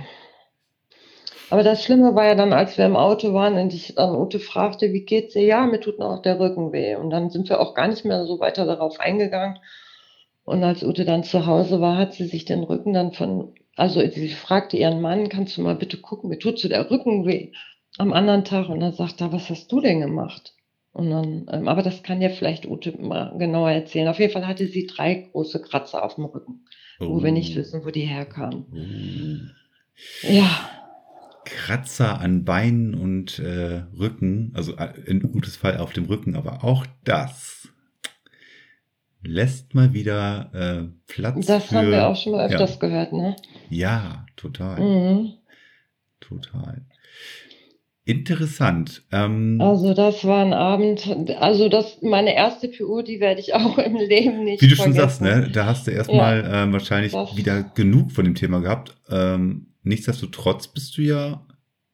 aber 1.49 1.63
das 1.63 1.83
Schlimme 1.83 2.15
war 2.15 2.25
ja 2.25 2.35
dann, 2.35 2.53
als 2.53 2.77
wir 2.77 2.85
im 2.85 2.95
Auto 2.95 3.33
waren 3.33 3.57
und 3.57 3.73
ich 3.73 3.95
dann 3.95 4.15
Ute 4.15 4.39
fragte, 4.39 4.93
wie 4.93 5.05
geht's 5.05 5.33
dir? 5.33 5.43
Ja, 5.43 5.65
mir 5.65 5.79
tut 5.79 5.99
noch 5.99 6.21
der 6.21 6.39
Rücken 6.39 6.71
weh. 6.71 6.95
Und 6.95 7.09
dann 7.09 7.29
sind 7.29 7.49
wir 7.49 7.59
auch 7.59 7.73
gar 7.73 7.87
nicht 7.87 8.05
mehr 8.05 8.25
so 8.25 8.39
weiter 8.39 8.65
darauf 8.65 8.99
eingegangen. 8.99 9.57
Und 10.43 10.63
als 10.63 10.83
Ute 10.83 11.05
dann 11.05 11.23
zu 11.23 11.45
Hause 11.45 11.79
war, 11.81 11.97
hat 11.97 12.13
sie 12.13 12.25
sich 12.25 12.45
den 12.45 12.63
Rücken 12.63 12.93
dann 12.93 13.13
von, 13.13 13.53
also 13.75 14.01
sie 14.01 14.29
fragte 14.29 14.77
ihren 14.77 15.01
Mann, 15.01 15.29
kannst 15.29 15.57
du 15.57 15.61
mal 15.61 15.75
bitte 15.75 15.97
gucken, 15.97 16.29
mir 16.29 16.39
tut 16.39 16.59
so 16.59 16.67
der 16.69 16.89
Rücken 16.89 17.25
weh 17.25 17.51
am 17.97 18.13
anderen 18.13 18.43
Tag. 18.45 18.69
Und 18.69 18.79
dann 18.79 18.93
sagt 18.93 19.21
er, 19.21 19.31
was 19.31 19.49
hast 19.49 19.71
du 19.71 19.79
denn 19.81 19.99
gemacht? 20.01 20.53
Und 20.91 21.11
dann, 21.11 21.47
ähm, 21.51 21.67
aber 21.67 21.83
das 21.83 22.01
kann 22.01 22.21
ja 22.21 22.29
vielleicht 22.29 22.65
Ute 22.67 22.99
mal 22.99 23.35
genauer 23.37 23.69
erzählen. 23.71 24.07
Auf 24.07 24.19
jeden 24.19 24.33
Fall 24.33 24.47
hatte 24.47 24.67
sie 24.67 24.87
drei 24.87 25.29
große 25.31 25.61
Kratzer 25.61 26.03
auf 26.03 26.15
dem 26.15 26.25
Rücken, 26.25 26.65
wo 26.99 27.21
wir 27.23 27.31
nicht 27.31 27.53
Oh. 27.55 27.59
wissen, 27.59 27.85
wo 27.85 27.91
die 27.91 28.01
herkamen. 28.07 28.65
Oh. 28.73 30.27
Ja, 30.31 30.49
Kratzer 31.49 32.19
an 32.19 32.45
Beinen 32.45 32.93
und 32.95 33.39
äh, 33.39 33.83
Rücken, 33.97 34.51
also 34.55 34.75
äh, 34.77 34.93
in 35.05 35.23
Utes 35.25 35.55
Fall 35.57 35.77
auf 35.77 35.93
dem 35.93 36.05
Rücken, 36.05 36.35
aber 36.35 36.63
auch 36.63 36.85
das 37.03 37.67
lässt 39.21 39.75
mal 39.75 39.93
wieder 39.93 40.49
äh, 40.53 40.87
Platz 41.07 41.45
das 41.45 41.65
für. 41.65 41.75
haben 41.75 41.91
wir 41.91 42.07
auch 42.07 42.15
schon 42.15 42.31
mal 42.33 42.45
öfters 42.45 42.73
ja, 42.75 42.79
gehört, 42.79 43.13
ne? 43.13 43.35
ja, 43.69 44.25
total, 44.37 44.79
Mhm. 44.81 45.33
total. 46.21 46.85
Interessant. 48.05 49.03
Ähm, 49.11 49.59
Also 49.61 49.93
das 49.93 50.25
war 50.25 50.43
ein 50.43 50.53
Abend, 50.53 51.07
also 51.39 51.69
das, 51.69 52.01
meine 52.01 52.33
erste 52.33 52.67
PU, 52.69 53.01
die 53.03 53.19
werde 53.19 53.39
ich 53.41 53.53
auch 53.55 53.77
im 53.77 53.95
Leben 53.97 54.43
nicht 54.45 54.61
Wie 54.61 54.67
du 54.67 54.75
schon 54.75 54.93
vergessen. 54.93 55.25
sagst, 55.25 55.43
ne, 55.45 55.49
da 55.51 55.65
hast 55.65 55.85
du 55.87 55.91
erstmal 55.91 56.49
ähm, 56.51 56.73
wahrscheinlich 56.73 57.11
Das- 57.11 57.35
wieder 57.35 57.61
genug 57.63 58.11
von 58.11 58.25
dem 58.25 58.35
Thema 58.35 58.61
gehabt. 58.61 58.95
Ähm, 59.09 59.68
nichtsdestotrotz 59.83 60.67
bist 60.67 60.97
du 60.97 61.01
ja 61.01 61.45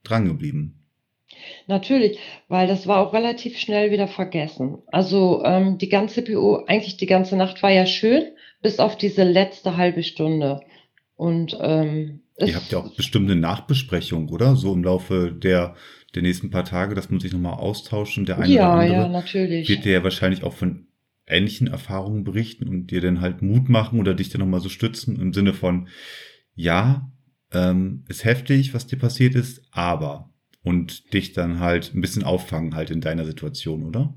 dran 0.04 0.28
geblieben. 0.28 0.86
Natürlich, 1.68 2.18
weil 2.48 2.68
das 2.68 2.88
war 2.88 3.00
auch 3.00 3.14
relativ 3.14 3.58
schnell 3.58 3.92
wieder 3.92 4.08
vergessen. 4.08 4.78
Also 4.88 5.44
ähm, 5.44 5.78
die 5.78 5.90
ganze 5.90 6.22
PU, 6.22 6.64
eigentlich 6.68 6.98
die 6.98 7.08
ganze 7.08 7.36
Nacht 7.36 7.62
war 7.64 7.72
ja 7.72 7.86
schön, 7.86 8.24
bis 8.62 8.80
auf 8.80 8.98
diese 8.98 9.24
letzte 9.24 9.78
halbe 9.78 10.04
Stunde. 10.04 10.62
Und 11.16 11.58
ähm, 11.60 12.22
Ihr 12.40 12.56
habt 12.56 12.72
ja 12.72 12.80
auch 12.80 12.96
bestimmt 12.96 13.30
eine 13.30 13.40
Nachbesprechung, 13.40 14.30
oder? 14.30 14.56
So 14.56 14.74
im 14.74 14.84
Laufe 14.84 15.32
der, 15.32 15.76
der 16.14 16.22
nächsten 16.22 16.50
paar 16.50 16.66
Tage, 16.66 16.94
dass 16.94 17.10
man 17.10 17.20
sich 17.20 17.32
nochmal 17.32 17.54
austauscht 17.54 18.20
der 18.28 18.38
eine 18.38 18.54
ja, 18.54 18.74
oder 18.74 18.82
andere 18.82 19.02
ja, 19.02 19.08
natürlich. 19.08 19.70
wird 19.70 19.86
dir 19.86 19.94
ja 19.94 20.04
wahrscheinlich 20.04 20.44
auch 20.44 20.54
von 20.54 20.88
ähnlichen 21.28 21.68
Erfahrungen 21.68 22.24
berichten 22.24 22.68
und 22.68 22.88
dir 22.88 23.02
dann 23.02 23.22
halt 23.22 23.42
Mut 23.42 23.70
machen 23.70 24.00
oder 24.00 24.14
dich 24.14 24.30
dann 24.30 24.42
nochmal 24.42 24.60
so 24.60 24.70
stützen 24.70 25.20
im 25.20 25.34
Sinne 25.34 25.54
von, 25.54 25.88
ja, 26.56 27.10
ähm, 27.54 28.04
ist 28.08 28.24
heftig, 28.26 28.74
was 28.74 28.88
dir 28.88 28.98
passiert 29.00 29.36
ist, 29.36 29.62
aber 29.72 30.30
und 30.64 31.14
dich 31.14 31.34
dann 31.34 31.60
halt 31.60 31.94
ein 31.94 32.02
bisschen 32.02 32.24
auffangen 32.24 32.76
halt 32.76 32.90
in 32.92 33.02
deiner 33.02 33.26
Situation, 33.26 33.84
oder? 33.84 34.16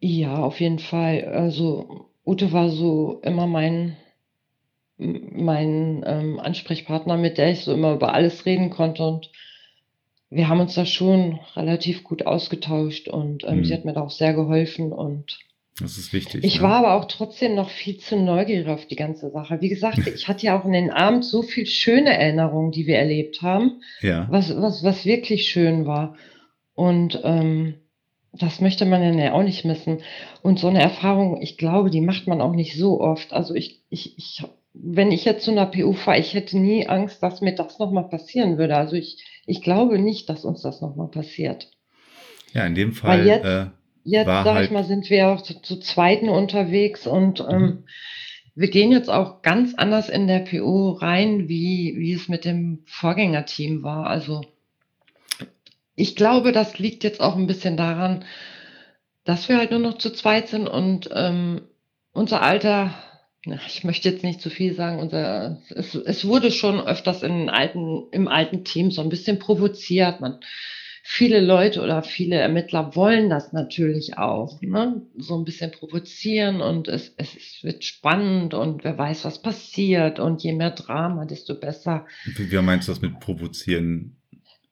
Ja, 0.00 0.38
auf 0.42 0.60
jeden 0.60 0.78
Fall. 0.78 1.24
Also 1.24 2.10
Ute 2.24 2.52
war 2.52 2.70
so 2.70 3.20
immer 3.22 3.46
mein, 3.46 3.96
mein 4.98 6.02
ähm, 6.06 6.40
Ansprechpartner, 6.40 7.16
mit 7.16 7.38
der 7.38 7.50
ich 7.52 7.60
so 7.64 7.72
immer 7.72 7.94
über 7.94 8.14
alles 8.14 8.46
reden 8.46 8.70
konnte. 8.70 9.02
Und 9.06 9.30
wir 10.30 10.48
haben 10.48 10.60
uns 10.60 10.74
da 10.74 10.86
schon 10.86 11.38
relativ 11.54 12.04
gut 12.04 12.26
ausgetauscht 12.26 13.08
und 13.08 13.44
ähm, 13.44 13.58
Mhm. 13.58 13.64
sie 13.64 13.74
hat 13.74 13.84
mir 13.84 13.92
da 13.92 14.02
auch 14.02 14.10
sehr 14.10 14.34
geholfen. 14.34 14.92
Und 14.92 15.38
Das 15.80 15.98
ist 15.98 16.12
wichtig. 16.14 16.42
ich 16.42 16.56
ne? 16.56 16.62
war 16.62 16.76
aber 16.76 16.94
auch 16.94 17.04
trotzdem 17.04 17.54
noch 17.54 17.68
viel 17.68 17.98
zu 17.98 18.16
neugierig 18.16 18.66
auf 18.68 18.86
die 18.86 18.96
ganze 18.96 19.30
Sache. 19.30 19.60
Wie 19.60 19.68
gesagt, 19.68 19.98
ich 20.14 20.26
hatte 20.28 20.46
ja 20.46 20.58
auch 20.58 20.64
in 20.64 20.72
den 20.72 20.90
Abend 20.90 21.24
so 21.24 21.42
viel 21.42 21.66
schöne 21.66 22.16
Erinnerungen, 22.16 22.72
die 22.72 22.86
wir 22.86 22.96
erlebt 22.96 23.42
haben 23.42 23.82
Ja. 24.00 24.26
was, 24.30 24.54
was, 24.56 24.82
was 24.82 25.04
wirklich 25.04 25.48
schön 25.48 25.86
war. 25.86 26.16
Und 26.74 27.20
ähm, 27.24 27.74
das 28.32 28.60
möchte 28.60 28.84
man 28.84 29.18
ja 29.18 29.32
auch 29.32 29.42
nicht 29.42 29.64
missen. 29.64 29.98
Und 30.42 30.58
so 30.58 30.68
eine 30.68 30.80
Erfahrung, 30.82 31.40
ich 31.40 31.56
glaube, 31.58 31.90
die 31.90 32.00
macht 32.02 32.26
man 32.26 32.40
auch 32.40 32.52
nicht 32.52 32.76
so 32.76 33.00
oft. 33.00 33.32
Also 33.32 33.54
ich, 33.54 33.82
ich, 33.90 34.16
ich, 34.18 34.44
wenn 34.74 35.10
ich 35.12 35.24
jetzt 35.24 35.44
zu 35.44 35.50
einer 35.50 35.66
PU 35.66 35.92
fahre, 35.94 36.18
ich 36.18 36.34
hätte 36.34 36.58
nie 36.58 36.86
Angst, 36.86 37.22
dass 37.22 37.40
mir 37.40 37.54
das 37.54 37.78
nochmal 37.78 38.08
passieren 38.08 38.58
würde. 38.58 38.76
Also 38.76 38.96
ich, 38.96 39.24
ich 39.46 39.62
glaube 39.62 39.98
nicht, 39.98 40.28
dass 40.28 40.44
uns 40.44 40.62
das 40.62 40.80
nochmal 40.80 41.08
passiert. 41.08 41.68
Ja, 42.52 42.66
in 42.66 42.74
dem 42.74 42.92
Fall. 42.92 43.20
Weil 43.20 43.26
jetzt- 43.26 43.44
äh, 43.44 43.66
Jetzt, 44.08 44.26
sag 44.26 44.46
halt- 44.46 44.66
ich 44.66 44.70
mal, 44.70 44.84
sind 44.84 45.10
wir 45.10 45.28
auch 45.28 45.42
zu, 45.42 45.60
zu 45.60 45.80
Zweiten 45.80 46.28
unterwegs 46.28 47.08
und 47.08 47.40
ähm, 47.40 47.84
wir 48.54 48.70
gehen 48.70 48.92
jetzt 48.92 49.10
auch 49.10 49.42
ganz 49.42 49.74
anders 49.74 50.08
in 50.08 50.28
der 50.28 50.38
PO 50.38 50.92
rein, 50.92 51.48
wie, 51.48 51.94
wie 51.96 52.12
es 52.12 52.28
mit 52.28 52.44
dem 52.44 52.84
Vorgängerteam 52.86 53.82
war. 53.82 54.06
Also 54.06 54.42
ich 55.96 56.14
glaube, 56.14 56.52
das 56.52 56.78
liegt 56.78 57.02
jetzt 57.02 57.20
auch 57.20 57.34
ein 57.34 57.48
bisschen 57.48 57.76
daran, 57.76 58.24
dass 59.24 59.48
wir 59.48 59.58
halt 59.58 59.72
nur 59.72 59.80
noch 59.80 59.98
zu 59.98 60.10
zweit 60.10 60.48
sind 60.48 60.68
und 60.68 61.10
ähm, 61.12 61.62
unser 62.12 62.42
Alter, 62.42 62.94
ich 63.66 63.82
möchte 63.82 64.08
jetzt 64.08 64.22
nicht 64.22 64.40
zu 64.40 64.50
viel 64.50 64.74
sagen, 64.74 65.00
unser, 65.00 65.58
es, 65.70 65.96
es 65.96 66.24
wurde 66.24 66.52
schon 66.52 66.80
öfters 66.80 67.24
in 67.24 67.50
alten, 67.50 68.04
im 68.12 68.28
alten 68.28 68.62
Team 68.62 68.92
so 68.92 69.02
ein 69.02 69.08
bisschen 69.08 69.40
provoziert. 69.40 70.20
Man, 70.20 70.38
viele 71.08 71.40
Leute 71.40 71.82
oder 71.82 72.02
viele 72.02 72.34
Ermittler 72.36 72.96
wollen 72.96 73.30
das 73.30 73.52
natürlich 73.52 74.18
auch, 74.18 74.60
ne? 74.60 75.02
so 75.16 75.38
ein 75.38 75.44
bisschen 75.44 75.70
provozieren 75.70 76.60
und 76.60 76.88
es, 76.88 77.14
es 77.16 77.62
wird 77.62 77.84
spannend 77.84 78.54
und 78.54 78.82
wer 78.82 78.98
weiß, 78.98 79.24
was 79.24 79.40
passiert 79.40 80.18
und 80.18 80.42
je 80.42 80.52
mehr 80.52 80.72
Drama, 80.72 81.24
desto 81.24 81.54
besser. 81.54 82.06
wie, 82.24 82.50
wie 82.50 82.58
meinst 82.60 82.88
du 82.88 82.92
das 82.92 83.00
mit 83.00 83.20
provozieren? 83.20 84.16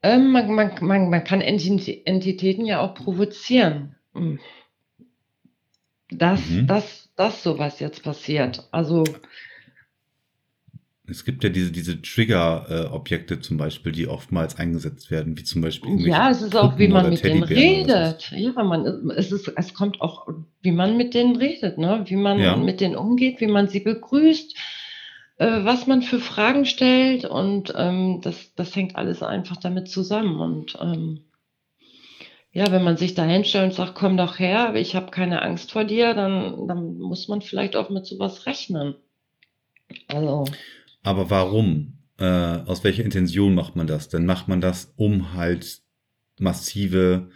Ähm, 0.03 0.33
man, 0.33 0.53
man, 0.53 0.73
man, 0.81 1.09
man 1.09 1.23
kann 1.23 1.41
Enti- 1.41 2.03
Entitäten 2.05 2.67
ja 2.67 2.81
auch 2.81 2.95
provozieren. 2.95 3.95
Hm. 4.13 4.41
Dass, 6.11 6.41
Mhm. 6.51 6.67
dass, 6.67 7.11
dass 7.17 7.43
sowas 7.45 7.79
jetzt 7.79 8.03
passiert. 8.03 8.69
Also, 8.73 9.05
Es 11.07 11.25
gibt 11.27 11.45
ja 11.45 11.51
diese, 11.51 11.71
diese 11.71 12.01
Trigger-Objekte 12.01 13.39
zum 13.41 13.59
Beispiel, 13.59 13.93
die 13.93 14.09
oftmals 14.09 14.57
eingesetzt 14.57 15.11
werden, 15.11 15.37
wie 15.37 15.45
zum 15.45 15.61
Beispiel. 15.61 16.07
ja, 16.07 16.31
es 16.31 16.41
ist 16.41 16.57
auch, 16.57 16.79
wie 16.79 16.89
man 16.89 17.11
mit 17.11 17.23
denen 17.23 17.43
redet. 17.43 18.31
Ja, 18.31 18.53
man, 18.63 19.11
es 19.11 19.31
ist, 19.31 19.53
es 19.55 19.75
kommt 19.75 20.01
auch, 20.01 20.27
wie 20.63 20.73
man 20.73 20.97
mit 20.97 21.13
denen 21.13 21.37
redet, 21.37 21.77
ne? 21.77 22.05
Wie 22.07 22.17
man 22.17 22.39
Ja. 22.39 22.57
mit 22.57 22.81
denen 22.81 22.97
umgeht, 22.97 23.41
wie 23.43 23.49
man 23.49 23.69
sie 23.69 23.81
begrüßt, 23.81 24.57
äh, 25.37 25.65
was 25.65 25.87
man 25.87 26.01
für 26.01 26.21
Fragen 26.21 26.65
stellt 26.65 27.27
und 27.27 27.75
ähm, 27.77 28.21
das, 28.23 28.55
das 28.55 28.75
hängt 28.75 28.97
alles 28.97 29.23
einfach 29.23 29.59
damit 29.59 29.89
zusammen. 29.91 30.41
Und 30.41 30.79
ähm, 30.81 31.21
ja, 32.51 32.71
wenn 32.73 32.83
man 32.83 32.97
sich 32.97 33.15
da 33.15 33.25
hinstellt 33.25 33.65
und 33.65 33.75
sagt, 33.75 33.95
komm 33.95 34.17
doch 34.17 34.39
her, 34.39 34.75
ich 34.75 34.97
habe 34.97 35.11
keine 35.11 35.43
Angst 35.43 35.71
vor 35.71 35.85
dir, 35.85 36.15
dann, 36.15 36.67
dann 36.67 36.97
muss 36.97 37.29
man 37.29 37.43
vielleicht 37.43 37.77
auch 37.77 37.91
mit 37.91 38.07
sowas 38.07 38.47
rechnen. 38.47 38.95
Also, 40.09 40.45
Aber 41.05 41.31
warum? 41.31 41.99
Äh, 42.19 42.25
aus 42.25 42.83
welcher 42.83 43.05
Intention 43.05 43.55
macht 43.55 43.77
man 43.77 43.87
das? 43.87 44.09
Dann 44.09 44.27
macht 44.27 44.49
man 44.49 44.61
das, 44.61 44.93
um 44.97 45.35
halt 45.35 45.83
massive 46.41 47.31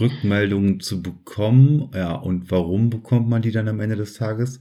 Rückmeldungen 0.00 0.80
zu 0.80 1.02
bekommen. 1.02 1.90
Ja, 1.94 2.12
und 2.14 2.50
warum 2.50 2.90
bekommt 2.90 3.28
man 3.28 3.42
die 3.42 3.50
dann 3.50 3.68
am 3.68 3.80
Ende 3.80 3.96
des 3.96 4.14
Tages? 4.14 4.60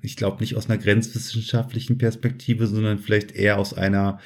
Ich 0.00 0.16
glaube 0.16 0.40
nicht 0.40 0.56
aus 0.56 0.70
einer 0.70 0.78
grenzwissenschaftlichen 0.78 1.98
Perspektive, 1.98 2.66
sondern 2.66 2.98
vielleicht 2.98 3.32
eher 3.32 3.58
aus 3.58 3.74
einer 3.74 4.20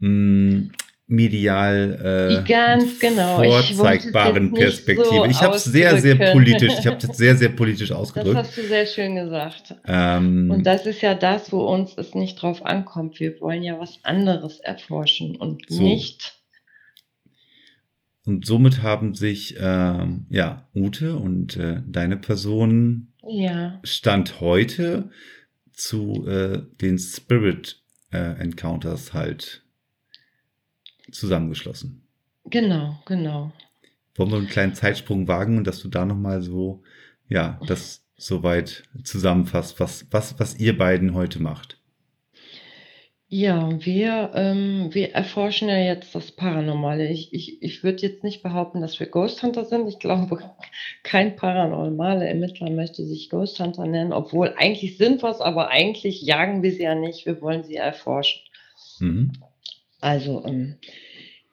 mh, 0.00 0.68
medial 1.08 2.42
äh, 2.42 2.48
Ganz 2.48 2.98
genau. 2.98 3.40
Ich 3.42 3.74
vorzeigbaren 3.76 4.54
jetzt 4.56 4.76
nicht 4.76 4.96
so 4.96 5.02
Perspektive. 5.04 5.28
ich 5.30 5.40
habe 5.40 5.56
es 5.56 5.64
sehr, 5.76 5.96
sehr 6.00 6.32
politisch, 6.32 6.74
ich 6.78 6.86
habe 6.86 6.96
es 6.96 7.16
sehr, 7.16 7.36
sehr 7.36 7.50
politisch 7.50 7.90
das 7.90 7.98
ausgedrückt. 7.98 8.36
hast 8.36 8.56
du 8.56 8.62
sehr 8.66 8.86
schön 8.86 9.14
gesagt. 9.14 9.74
Ähm, 9.86 10.50
Und 10.50 10.66
das 10.66 10.84
ist 10.86 11.02
ja 11.02 11.14
das, 11.14 11.52
wo 11.52 11.60
uns 11.60 11.94
es 11.96 12.14
nicht 12.14 12.42
drauf 12.42 12.64
ankommt. 12.66 13.20
Wir 13.20 13.40
wollen 13.40 13.62
ja 13.62 13.78
was 13.78 13.98
anderes 14.02 14.58
erforschen 14.60 15.36
und 15.36 15.62
So. 15.68 15.82
nicht. 15.82 16.34
Und 18.24 18.44
somit 18.44 18.82
haben 18.82 19.14
sich 19.14 19.54
ähm, 19.60 20.26
ja 20.28 20.66
Ute 20.74 21.14
und 21.14 21.56
äh, 21.56 21.82
deine 21.86 22.16
Person 22.16 23.12
Ja, 23.24 23.78
Stand 23.84 24.40
heute 24.40 25.10
zu 25.72 26.26
äh, 26.26 26.62
den 26.80 26.98
Spirit 26.98 27.80
äh, 28.12 28.40
Encounters 28.40 29.12
halt 29.14 29.62
zusammengeschlossen. 31.10 32.02
genau, 32.44 32.98
genau. 33.06 33.52
Wollen 34.14 34.30
wir 34.30 34.38
einen 34.38 34.48
kleinen 34.48 34.74
Zeitsprung 34.74 35.28
wagen 35.28 35.58
und 35.58 35.66
dass 35.66 35.80
du 35.80 35.88
da 35.88 36.06
nochmal 36.06 36.40
so, 36.40 36.82
ja, 37.28 37.60
das 37.66 38.02
soweit 38.16 38.84
zusammenfasst, 39.04 39.78
was, 39.78 40.06
was, 40.10 40.38
was 40.38 40.58
ihr 40.58 40.76
beiden 40.76 41.14
heute 41.14 41.40
macht. 41.42 41.78
Ja, 43.28 43.84
wir, 43.84 44.30
ähm, 44.34 44.90
wir 44.92 45.12
erforschen 45.12 45.68
ja 45.68 45.78
jetzt 45.78 46.14
das 46.14 46.30
Paranormale. 46.30 47.08
Ich, 47.10 47.32
ich, 47.32 47.60
ich 47.60 47.82
würde 47.82 48.02
jetzt 48.02 48.22
nicht 48.22 48.40
behaupten, 48.40 48.80
dass 48.80 49.00
wir 49.00 49.08
Ghost 49.08 49.42
Hunter 49.42 49.64
sind. 49.64 49.88
Ich 49.88 49.98
glaube, 49.98 50.38
kein 51.02 51.34
paranormaler 51.34 52.26
Ermittler 52.26 52.70
möchte 52.70 53.04
sich 53.04 53.28
Ghost 53.28 53.58
Hunter 53.58 53.84
nennen, 53.84 54.12
obwohl 54.12 54.54
eigentlich 54.56 54.96
sind 54.96 55.24
wir 55.24 55.30
es, 55.30 55.40
aber 55.40 55.70
eigentlich 55.70 56.22
jagen 56.22 56.62
wir 56.62 56.70
sie 56.70 56.84
ja 56.84 56.94
nicht. 56.94 57.26
Wir 57.26 57.40
wollen 57.42 57.64
sie 57.64 57.74
erforschen. 57.74 58.42
Mhm. 59.00 59.32
Also, 60.06 60.44
ähm, 60.46 60.76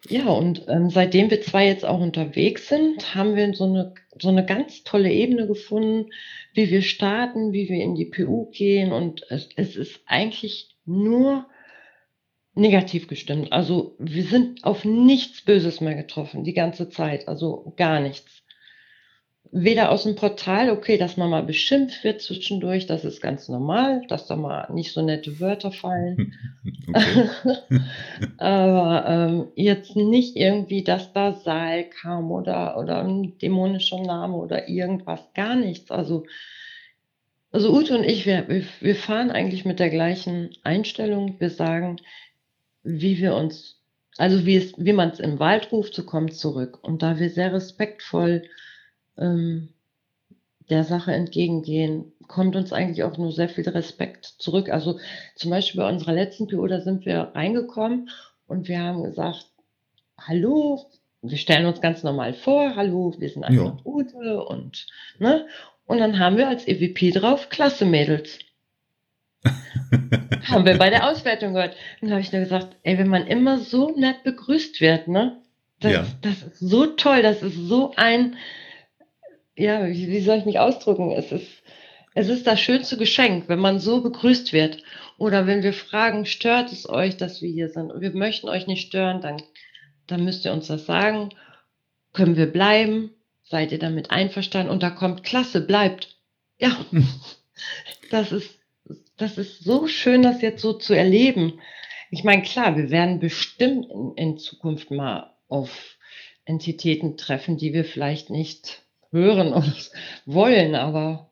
ja, 0.09 0.27
und 0.27 0.67
ähm, 0.67 0.91
seitdem 0.91 1.31
wir 1.31 1.41
zwei 1.41 1.65
jetzt 1.65 1.83
auch 1.83 1.99
unterwegs 1.99 2.67
sind, 2.67 3.15
haben 3.15 3.35
wir 3.35 3.51
so 3.55 3.63
eine, 3.63 3.95
so 4.21 4.29
eine 4.29 4.45
ganz 4.45 4.83
tolle 4.83 5.11
Ebene 5.11 5.47
gefunden, 5.47 6.11
wie 6.53 6.69
wir 6.69 6.83
starten, 6.83 7.51
wie 7.51 7.67
wir 7.67 7.81
in 7.81 7.95
die 7.95 8.05
PU 8.05 8.51
gehen. 8.51 8.91
Und 8.91 9.25
es, 9.31 9.49
es 9.55 9.75
ist 9.75 10.01
eigentlich 10.05 10.77
nur 10.85 11.47
negativ 12.53 13.07
gestimmt. 13.07 13.51
Also 13.51 13.95
wir 13.97 14.23
sind 14.23 14.63
auf 14.63 14.85
nichts 14.85 15.43
Böses 15.43 15.81
mehr 15.81 15.95
getroffen, 15.95 16.43
die 16.43 16.53
ganze 16.53 16.89
Zeit. 16.89 17.27
Also 17.27 17.73
gar 17.75 18.01
nichts. 18.01 18.42
Weder 19.55 19.91
aus 19.91 20.01
dem 20.01 20.15
Portal, 20.15 20.71
okay, 20.71 20.97
dass 20.97 21.15
man 21.15 21.29
mal 21.29 21.43
beschimpft 21.43 22.03
wird 22.03 22.23
zwischendurch, 22.23 22.87
das 22.87 23.05
ist 23.05 23.21
ganz 23.21 23.49
normal, 23.49 24.01
dass 24.07 24.25
da 24.25 24.35
mal 24.35 24.67
nicht 24.73 24.93
so 24.93 25.03
nette 25.03 25.39
Wörter 25.39 25.71
fallen. 25.71 26.33
Aber 28.37 29.05
ähm, 29.07 29.47
jetzt 29.55 29.95
nicht 29.95 30.35
irgendwie, 30.35 30.83
dass 30.83 31.13
da 31.13 31.33
Saal 31.33 31.83
kam 31.83 32.31
oder, 32.31 32.79
oder 32.79 33.03
ein 33.03 33.37
dämonischer 33.37 34.01
Name 34.01 34.35
oder 34.35 34.69
irgendwas, 34.69 35.21
gar 35.35 35.55
nichts. 35.55 35.91
Also, 35.91 36.25
also 37.51 37.71
Ute 37.77 37.95
und 37.95 38.05
ich, 38.05 38.25
wir, 38.25 38.47
wir, 38.47 38.65
wir 38.79 38.95
fahren 38.95 39.29
eigentlich 39.29 39.65
mit 39.65 39.79
der 39.79 39.91
gleichen 39.91 40.49
Einstellung. 40.63 41.39
Wir 41.39 41.51
sagen, 41.51 41.97
wie 42.81 43.19
wir 43.19 43.35
uns, 43.35 43.79
also 44.17 44.47
wie 44.47 44.55
es, 44.55 44.73
wie 44.77 44.93
man 44.93 45.09
es 45.09 45.19
im 45.19 45.37
Wald 45.37 45.71
ruft, 45.71 45.93
so 45.93 46.03
kommt 46.03 46.33
zurück. 46.33 46.79
Und 46.81 47.03
da 47.03 47.19
wir 47.19 47.29
sehr 47.29 47.53
respektvoll 47.53 48.41
ähm, 49.17 49.69
der 50.69 50.83
Sache 50.83 51.11
entgegengehen, 51.13 52.13
kommt 52.27 52.55
uns 52.55 52.71
eigentlich 52.71 53.03
auch 53.03 53.17
nur 53.17 53.31
sehr 53.31 53.49
viel 53.49 53.67
Respekt 53.67 54.25
zurück. 54.25 54.69
Also 54.69 54.99
zum 55.35 55.51
Beispiel 55.51 55.81
bei 55.81 55.89
unserer 55.89 56.13
letzten 56.13 56.47
PO, 56.47 56.67
da 56.67 56.79
sind 56.81 57.05
wir 57.05 57.31
reingekommen 57.35 58.09
und 58.47 58.67
wir 58.67 58.79
haben 58.79 59.03
gesagt, 59.03 59.45
hallo, 60.17 60.85
wir 61.21 61.37
stellen 61.37 61.65
uns 61.65 61.81
ganz 61.81 62.03
normal 62.03 62.33
vor, 62.33 62.75
hallo, 62.75 63.13
wir 63.17 63.29
sind 63.29 63.43
einfach 63.43 63.77
Ja. 63.77 63.77
Ute 63.85 64.43
und, 64.43 64.87
ne? 65.19 65.45
Und 65.85 65.99
dann 65.99 66.17
haben 66.17 66.37
wir 66.37 66.47
als 66.47 66.65
EVP 66.67 67.11
drauf, 67.11 67.49
klasse 67.49 67.85
Mädels. 67.85 68.39
haben 70.45 70.65
wir 70.65 70.77
bei 70.77 70.89
der 70.89 71.09
Auswertung 71.09 71.53
gehört. 71.53 71.75
Und 72.01 72.07
dann 72.07 72.11
habe 72.11 72.21
ich 72.21 72.31
nur 72.31 72.41
gesagt, 72.41 72.75
ey, 72.83 72.97
wenn 72.97 73.09
man 73.09 73.27
immer 73.27 73.59
so 73.59 73.89
nett 73.97 74.23
begrüßt 74.23 74.79
wird, 74.81 75.07
ne? 75.09 75.41
Das, 75.81 75.91
Ja. 75.91 76.05
das 76.21 76.43
ist 76.43 76.59
so 76.59 76.85
toll, 76.85 77.21
das 77.21 77.41
ist 77.41 77.55
so 77.55 77.93
ein, 77.97 78.37
ja, 79.55 79.87
wie, 79.87 80.07
wie 80.07 80.21
soll 80.21 80.37
ich 80.37 80.45
mich 80.45 80.59
ausdrücken? 80.59 81.11
Es 81.11 81.31
ist, 81.31 81.47
es 82.15 82.29
ist 82.29 82.47
das 82.47 82.59
schönste 82.59 82.97
Geschenk, 82.97 83.49
wenn 83.49 83.59
man 83.59 83.79
so 83.79 84.01
begrüßt 84.01 84.53
wird. 84.53 84.83
Oder 85.17 85.47
wenn 85.47 85.63
wir 85.63 85.73
fragen, 85.73 86.25
stört 86.25 86.71
es 86.71 86.87
euch, 86.89 87.17
dass 87.17 87.41
wir 87.41 87.49
hier 87.49 87.69
sind? 87.69 87.91
Und 87.91 88.01
wir 88.01 88.11
möchten 88.11 88.49
euch 88.49 88.67
nicht 88.67 88.87
stören, 88.87 89.21
dann, 89.21 89.41
dann 90.07 90.23
müsst 90.23 90.45
ihr 90.45 90.53
uns 90.53 90.67
das 90.67 90.85
sagen. 90.85 91.29
Können 92.13 92.35
wir 92.35 92.51
bleiben? 92.51 93.11
Seid 93.43 93.71
ihr 93.71 93.79
damit 93.79 94.11
einverstanden? 94.11 94.71
Und 94.71 94.83
da 94.83 94.89
kommt, 94.89 95.23
klasse, 95.23 95.61
bleibt. 95.61 96.17
Ja, 96.57 96.75
das 98.11 98.31
ist, 98.31 98.59
das 99.17 99.37
ist 99.37 99.63
so 99.63 99.87
schön, 99.87 100.23
das 100.23 100.41
jetzt 100.41 100.61
so 100.61 100.73
zu 100.73 100.93
erleben. 100.93 101.59
Ich 102.09 102.23
meine, 102.23 102.43
klar, 102.43 102.77
wir 102.77 102.91
werden 102.91 103.19
bestimmt 103.19 103.87
in, 103.89 104.13
in 104.15 104.37
Zukunft 104.37 104.91
mal 104.91 105.35
auf 105.47 105.97
Entitäten 106.45 107.17
treffen, 107.17 107.57
die 107.57 107.73
wir 107.73 107.85
vielleicht 107.85 108.29
nicht 108.29 108.83
hören 109.13 109.53
oder 109.53 109.73
wollen, 110.25 110.75
aber 110.75 111.29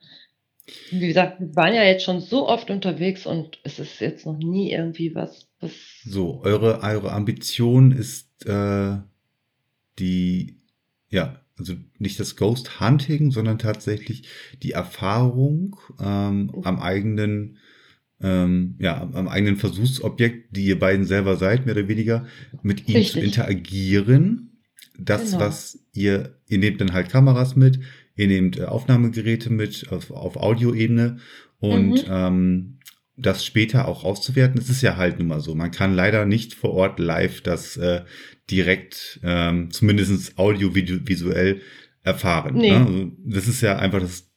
wie 0.91 1.07
gesagt, 1.07 1.39
wir 1.39 1.55
waren 1.55 1.73
ja 1.73 1.84
jetzt 1.84 2.03
schon 2.03 2.21
so 2.21 2.47
oft 2.47 2.69
unterwegs 2.69 3.25
und 3.25 3.59
es 3.63 3.79
ist 3.79 3.99
jetzt 3.99 4.25
noch 4.25 4.38
nie 4.38 4.71
irgendwie 4.71 5.13
was. 5.15 5.47
was 5.59 5.71
so, 6.05 6.41
eure, 6.43 6.82
eure 6.82 7.11
Ambition 7.11 7.91
ist 7.91 8.45
äh, 8.45 8.97
die, 9.99 10.57
ja, 11.09 11.41
also 11.57 11.75
nicht 11.99 12.19
das 12.19 12.36
Ghost 12.36 12.79
Hunting, 12.79 13.32
sondern 13.32 13.59
tatsächlich 13.59 14.23
die 14.63 14.71
Erfahrung 14.71 15.77
ähm, 15.99 16.51
am 16.63 16.79
eigenen, 16.79 17.57
ähm, 18.21 18.75
ja, 18.79 19.01
am 19.13 19.27
eigenen 19.27 19.57
Versuchsobjekt, 19.57 20.55
die 20.55 20.65
ihr 20.65 20.79
beiden 20.79 21.05
selber 21.05 21.36
seid, 21.36 21.65
mehr 21.65 21.75
oder 21.75 21.88
weniger, 21.88 22.25
mit 22.63 22.88
ihm 22.88 22.95
Richtig. 22.95 23.11
zu 23.13 23.19
interagieren. 23.19 24.51
Das, 25.04 25.32
genau. 25.32 25.45
was 25.45 25.80
ihr, 25.93 26.38
ihr 26.47 26.58
nehmt 26.58 26.82
dann 26.82 26.93
halt 26.93 27.10
Kameras 27.10 27.56
mit, 27.56 27.80
Ihr 28.16 28.28
nehmt 28.28 28.60
äh, 28.60 28.66
Aufnahmegeräte 28.66 29.52
mit 29.52 29.88
auf, 29.89 30.12
auf 30.12 30.36
Audioebene 30.36 31.18
und 31.60 31.91
mhm. 31.91 32.06
ähm, 32.08 32.80
das 33.18 33.45
später 33.45 33.88
auch 33.88 34.04
auszuwerten. 34.04 34.60
Es 34.60 34.70
ist 34.70 34.82
ja 34.82 34.97
halt 34.97 35.20
nun 35.20 35.28
mal 35.28 35.39
so. 35.39 35.56
Man 35.56 35.72
kann 35.72 35.93
leider 35.93 36.26
nicht 36.26 36.54
vor 36.54 36.72
Ort 36.72 36.99
live 36.99 37.41
das 37.41 37.78
äh, 37.78 38.04
direkt, 38.49 39.20
ähm, 39.24 39.72
zumindest 39.72 40.38
audiovisuell 40.38 41.62
erfahren. 42.04 42.56
Nee. 42.56 42.72
Ne? 42.72 42.78
Also 42.86 43.12
das 43.26 43.47
ist 43.47 43.62
ja 43.62 43.78
einfach 43.78 43.99
das 43.99 44.30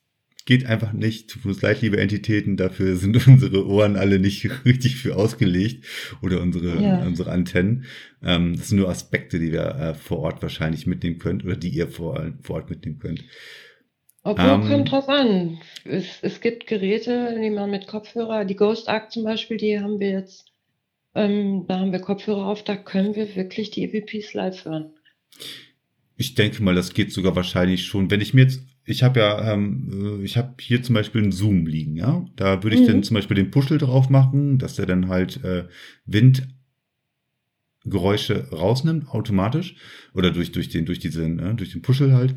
geht 0.45 0.67
einfach 0.67 0.93
nicht. 0.93 1.31
Tut 1.31 1.45
uns 1.47 1.63
leid, 1.63 1.83
liebe 1.83 2.01
Entitäten, 2.01 2.57
dafür 2.57 2.97
sind 2.97 3.27
unsere 3.27 3.67
Ohren 3.67 3.97
alle 3.97 4.19
nicht 4.19 4.49
richtig 4.65 4.97
für 4.97 5.17
ausgelegt 5.17 5.85
oder 6.23 6.41
unsere, 6.41 6.83
ja. 6.83 7.03
unsere 7.03 7.31
Antennen. 7.31 7.85
Ähm, 8.23 8.57
das 8.57 8.69
sind 8.69 8.79
nur 8.79 8.89
Aspekte, 8.89 9.39
die 9.39 9.53
wir 9.53 9.75
äh, 9.77 9.95
vor 9.95 10.21
Ort 10.21 10.43
wahrscheinlich 10.43 10.87
mitnehmen 10.87 11.19
könnt 11.19 11.45
oder 11.45 11.57
die 11.57 11.71
ihr 11.71 11.89
vor, 11.89 12.33
vor 12.43 12.57
Ort 12.57 12.71
mitnehmen 12.71 12.99
könnt. 12.99 13.25
Obwohl, 14.23 14.47
ähm, 14.47 14.69
kommt 14.69 14.91
drauf 14.91 15.09
an. 15.09 15.59
Es, 15.85 16.19
es 16.23 16.41
gibt 16.41 16.67
Geräte, 16.67 17.39
die 17.41 17.51
man 17.51 17.71
mit 17.71 17.87
Kopfhörer, 17.87 18.47
die 18.47 18.57
Ghost 18.57 18.89
Arc 18.89 19.13
zum 19.13 19.25
Beispiel, 19.25 19.59
die 19.59 19.79
haben 19.79 20.01
wir 20.01 20.11
jetzt, 20.11 20.47
ähm, 21.15 21.67
da 21.69 21.79
haben 21.79 21.93
wir 21.93 22.01
Kopfhörer 22.01 22.47
auf, 22.47 22.65
da 22.65 22.75
können 22.75 23.15
wir 23.15 23.37
wirklich 23.37 23.71
die 23.71 23.85
EVPs 23.85 24.33
live 24.33 24.65
hören. 24.65 24.95
Ich 26.17 26.35
denke 26.35 26.63
mal, 26.63 26.75
das 26.75 26.95
geht 26.95 27.13
sogar 27.13 27.37
wahrscheinlich 27.37 27.85
schon. 27.85 28.11
Wenn 28.11 28.23
ich 28.23 28.33
mir 28.33 28.43
jetzt, 28.43 28.63
ich 28.87 29.03
habe 29.03 29.21
ja, 29.21 29.53
ähm, 29.53 30.21
äh, 30.21 30.25
ich 30.25 30.37
habe 30.37 30.55
hier 30.61 30.83
zum 30.83 30.95
Beispiel 30.95 31.23
einen 31.23 31.33
Zoom 31.33 31.67
liegen, 31.67 31.97
ja. 31.97 32.25
Da 32.37 32.63
würde 32.63 32.77
ich 32.77 32.83
mhm. 32.83 32.87
dann 32.87 33.03
zum 33.03 33.15
Beispiel 33.15 33.37
den 33.37 33.51
Puschel 33.51 33.79
drauf 33.79 34.11
machen, 34.11 34.59
dass 34.59 34.77
der 34.77 34.87
dann 34.87 35.09
halt 35.09 35.43
äh, 35.45 35.65
Wind 36.07 36.49
Geräusche 37.87 38.49
rausnimmt, 38.51 39.11
automatisch. 39.11 39.77
Oder 40.15 40.31
durch, 40.31 40.53
durch 40.53 40.69
den, 40.69 40.87
durch 40.87 40.99
diesen, 40.99 41.39
äh, 41.39 41.55
durch 41.55 41.73
den 41.73 41.83
Puschel 41.83 42.15
halt. 42.15 42.35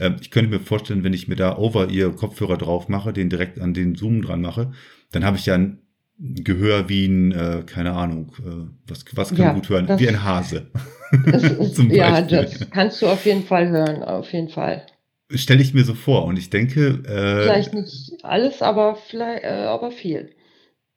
Ähm, 0.00 0.16
ich 0.20 0.30
könnte 0.30 0.50
mir 0.50 0.60
vorstellen, 0.60 1.04
wenn 1.04 1.12
ich 1.12 1.28
mir 1.28 1.36
da 1.36 1.56
over 1.56 1.88
ihr 1.88 2.10
Kopfhörer 2.10 2.58
drauf 2.58 2.88
mache, 2.88 3.12
den 3.12 3.30
direkt 3.30 3.60
an 3.60 3.74
den 3.74 3.94
Zoom 3.94 4.22
dran 4.22 4.40
mache, 4.40 4.72
dann 5.12 5.24
habe 5.24 5.36
ich 5.36 5.46
ja 5.46 5.54
ein 5.54 5.82
Gehör 6.20 6.88
wie 6.88 7.06
ein, 7.06 7.30
äh, 7.30 7.62
keine 7.64 7.92
Ahnung, 7.92 8.32
äh, 8.40 8.66
was, 8.88 9.04
was 9.14 9.28
kann 9.28 9.38
ja, 9.38 9.52
gut 9.52 9.68
hören? 9.68 9.88
Wie 10.00 10.08
ein 10.08 10.24
Hase. 10.24 10.66
Ist, 11.26 11.78
ja, 11.78 12.20
das 12.22 12.68
kannst 12.70 13.00
du 13.00 13.06
auf 13.06 13.24
jeden 13.24 13.44
Fall 13.44 13.68
hören, 13.68 14.02
auf 14.02 14.32
jeden 14.32 14.48
Fall. 14.48 14.84
Stelle 15.30 15.62
ich 15.62 15.74
mir 15.74 15.84
so 15.84 15.94
vor 15.94 16.24
und 16.24 16.38
ich 16.38 16.50
denke. 16.50 17.02
Äh, 17.04 17.42
vielleicht 17.44 17.74
nicht 17.74 18.24
alles, 18.24 18.62
aber 18.62 18.96
vielleicht, 18.96 19.44
äh, 19.44 19.64
aber 19.66 19.90
viel. 19.90 20.34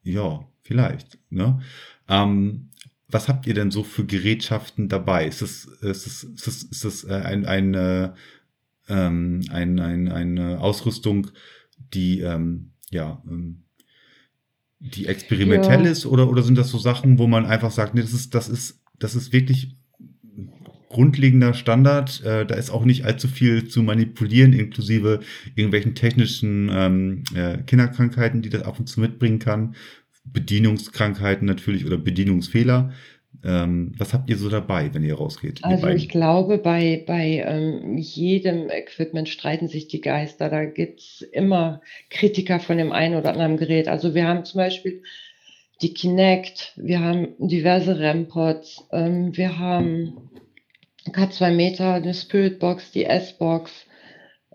Ja, 0.03 0.47
vielleicht. 0.61 1.19
Ne? 1.29 1.61
Ähm, 2.07 2.69
was 3.07 3.27
habt 3.27 3.45
ihr 3.45 3.53
denn 3.53 3.71
so 3.71 3.83
für 3.83 4.05
Gerätschaften 4.05 4.87
dabei? 4.87 5.27
Ist 5.27 5.41
es, 5.41 5.65
ist 5.65 6.07
es, 6.07 6.23
ist 6.23 6.47
es, 6.47 6.63
ist 6.63 6.85
es 6.85 7.03
äh, 7.03 7.13
ein, 7.13 7.45
ein, 7.45 7.73
äh, 7.73 8.09
ähm, 8.87 9.41
ein, 9.49 9.79
ein, 9.79 10.09
eine 10.09 10.59
Ausrüstung, 10.61 11.27
die 11.93 12.21
ähm, 12.21 12.71
ja 12.89 13.21
ähm, 13.27 13.63
die 14.81 15.05
experimentell 15.05 15.85
ja. 15.85 15.91
ist 15.91 16.05
oder, 16.05 16.27
oder 16.27 16.41
sind 16.41 16.57
das 16.57 16.69
so 16.69 16.79
Sachen, 16.79 17.19
wo 17.19 17.27
man 17.27 17.45
einfach 17.45 17.69
sagt, 17.69 17.93
nee, 17.93 18.01
das 18.01 18.13
ist, 18.13 18.33
das 18.33 18.49
ist, 18.49 18.81
das 18.97 19.13
ist 19.15 19.31
wirklich 19.31 19.75
grundlegender 20.91 21.53
Standard. 21.53 22.23
Äh, 22.23 22.45
da 22.45 22.55
ist 22.55 22.69
auch 22.69 22.85
nicht 22.85 23.05
allzu 23.05 23.27
viel 23.27 23.67
zu 23.67 23.81
manipulieren, 23.81 24.53
inklusive 24.53 25.21
irgendwelchen 25.55 25.95
technischen 25.95 26.69
ähm, 26.71 27.23
äh, 27.33 27.57
Kinderkrankheiten, 27.65 28.41
die 28.41 28.49
das 28.49 28.63
ab 28.63 28.79
und 28.79 28.87
zu 28.87 28.99
mitbringen 28.99 29.39
kann. 29.39 29.75
Bedienungskrankheiten 30.25 31.47
natürlich 31.47 31.85
oder 31.85 31.97
Bedienungsfehler. 31.97 32.91
Ähm, 33.43 33.93
was 33.97 34.13
habt 34.13 34.29
ihr 34.29 34.37
so 34.37 34.49
dabei, 34.49 34.93
wenn 34.93 35.03
ihr 35.03 35.15
rausgeht? 35.15 35.63
Also 35.63 35.87
ich 35.87 36.09
glaube, 36.09 36.57
bei, 36.57 37.03
bei 37.07 37.43
ähm, 37.45 37.97
jedem 37.97 38.69
Equipment 38.69 39.29
streiten 39.29 39.67
sich 39.67 39.87
die 39.87 40.01
Geister. 40.01 40.49
Da 40.49 40.65
gibt's 40.65 41.21
immer 41.21 41.81
Kritiker 42.09 42.59
von 42.59 42.77
dem 42.77 42.91
einen 42.91 43.15
oder 43.15 43.31
anderen 43.31 43.57
Gerät. 43.57 43.87
Also 43.87 44.13
wir 44.13 44.27
haben 44.27 44.45
zum 44.45 44.59
Beispiel 44.59 45.01
die 45.81 45.93
Kinect, 45.93 46.73
wir 46.75 46.99
haben 46.99 47.29
diverse 47.39 47.97
REM-Pods, 47.97 48.87
ähm, 48.91 49.35
wir 49.35 49.57
haben 49.57 50.13
K2 51.07 51.51
Meter, 51.51 51.93
eine 51.95 52.13
Spirit 52.13 52.59
Box, 52.59 52.91
die 52.91 53.05
S-Box, 53.05 53.71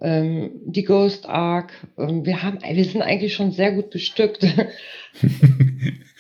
ähm, 0.00 0.52
die 0.64 0.84
Ghost 0.84 1.28
Arc. 1.28 1.72
Ähm, 1.98 2.24
wir 2.24 2.42
haben, 2.42 2.58
wir 2.62 2.84
sind 2.84 3.02
eigentlich 3.02 3.34
schon 3.34 3.52
sehr 3.52 3.72
gut 3.72 3.90
bestückt. 3.90 4.44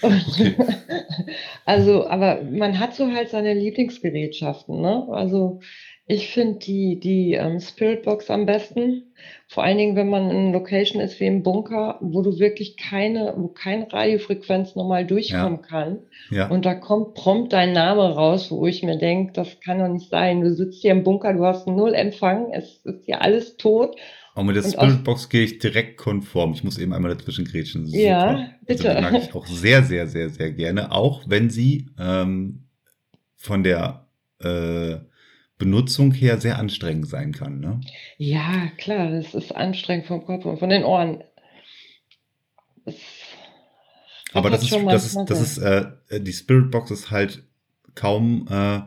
also, 1.64 2.06
aber 2.06 2.42
man 2.42 2.78
hat 2.78 2.94
so 2.94 3.10
halt 3.12 3.30
seine 3.30 3.54
Lieblingsgerätschaften, 3.54 4.80
ne? 4.80 5.06
Also 5.10 5.60
ich 6.08 6.28
finde 6.28 6.60
die, 6.60 7.00
die 7.00 7.32
ähm, 7.32 7.58
Spiritbox 7.58 8.30
am 8.30 8.46
besten. 8.46 9.02
Vor 9.48 9.64
allen 9.64 9.76
Dingen, 9.76 9.96
wenn 9.96 10.08
man 10.08 10.30
in 10.30 10.36
einer 10.36 10.52
Location 10.52 11.00
ist 11.00 11.18
wie 11.18 11.26
im 11.26 11.42
Bunker, 11.42 11.98
wo 12.00 12.22
du 12.22 12.38
wirklich 12.38 12.76
keine, 12.76 13.34
wo 13.36 13.48
keine 13.48 13.92
Radiofrequenz 13.92 14.76
normal 14.76 15.04
durchkommen 15.04 15.60
ja. 15.62 15.66
kann. 15.66 15.98
Ja. 16.30 16.48
Und 16.48 16.64
da 16.64 16.74
kommt 16.74 17.14
prompt 17.14 17.52
dein 17.52 17.72
Name 17.72 18.14
raus, 18.14 18.52
wo 18.52 18.68
ich 18.68 18.84
mir 18.84 18.98
denke, 18.98 19.32
das 19.32 19.58
kann 19.58 19.80
doch 19.80 19.88
nicht 19.88 20.08
sein. 20.08 20.42
Du 20.42 20.54
sitzt 20.54 20.80
hier 20.80 20.92
im 20.92 21.02
Bunker, 21.02 21.32
du 21.32 21.44
hast 21.44 21.66
null 21.66 21.92
Empfang, 21.92 22.52
es 22.52 22.84
ist 22.84 23.04
hier 23.04 23.20
alles 23.20 23.56
tot. 23.56 23.96
Und 24.36 24.46
mit 24.46 24.54
der 24.54 24.62
Spiritbox 24.62 25.28
gehe 25.28 25.42
ich 25.42 25.58
direkt 25.58 25.96
konform. 25.96 26.52
Ich 26.52 26.62
muss 26.62 26.78
eben 26.78 26.92
einmal 26.92 27.16
dazwischen 27.16 27.46
grätschen. 27.46 27.86
Ja, 27.86 28.26
also 28.26 28.42
bitte. 28.66 28.90
Also, 28.90 29.08
die 29.08 29.12
mag 29.12 29.22
ich 29.24 29.34
auch 29.34 29.46
sehr, 29.46 29.82
sehr, 29.82 30.06
sehr, 30.06 30.28
sehr 30.28 30.52
gerne. 30.52 30.92
Auch 30.92 31.24
wenn 31.26 31.50
sie 31.50 31.88
ähm, 31.98 32.66
von 33.34 33.64
der 33.64 34.06
äh, 34.40 34.98
Benutzung 35.58 36.12
her 36.12 36.38
sehr 36.38 36.58
anstrengend 36.58 37.08
sein 37.08 37.32
kann. 37.32 37.60
Ne? 37.60 37.80
Ja, 38.18 38.68
klar, 38.76 39.10
das 39.10 39.34
ist 39.34 39.52
anstrengend 39.52 40.06
vom 40.06 40.24
Kopf 40.24 40.44
und 40.44 40.58
von 40.58 40.68
den 40.68 40.84
Ohren. 40.84 41.24
Das 42.84 42.96
Aber 44.32 44.50
das 44.50 44.62
ist, 44.62 44.72
das 44.72 45.06
ist, 45.06 45.16
das 45.26 45.40
ist, 45.40 45.58
äh, 45.58 45.86
die 46.20 46.32
Spirit 46.32 46.70
Box 46.70 46.90
ist 46.90 47.10
halt 47.10 47.42
kaum 47.94 48.46
äh, 48.50 48.80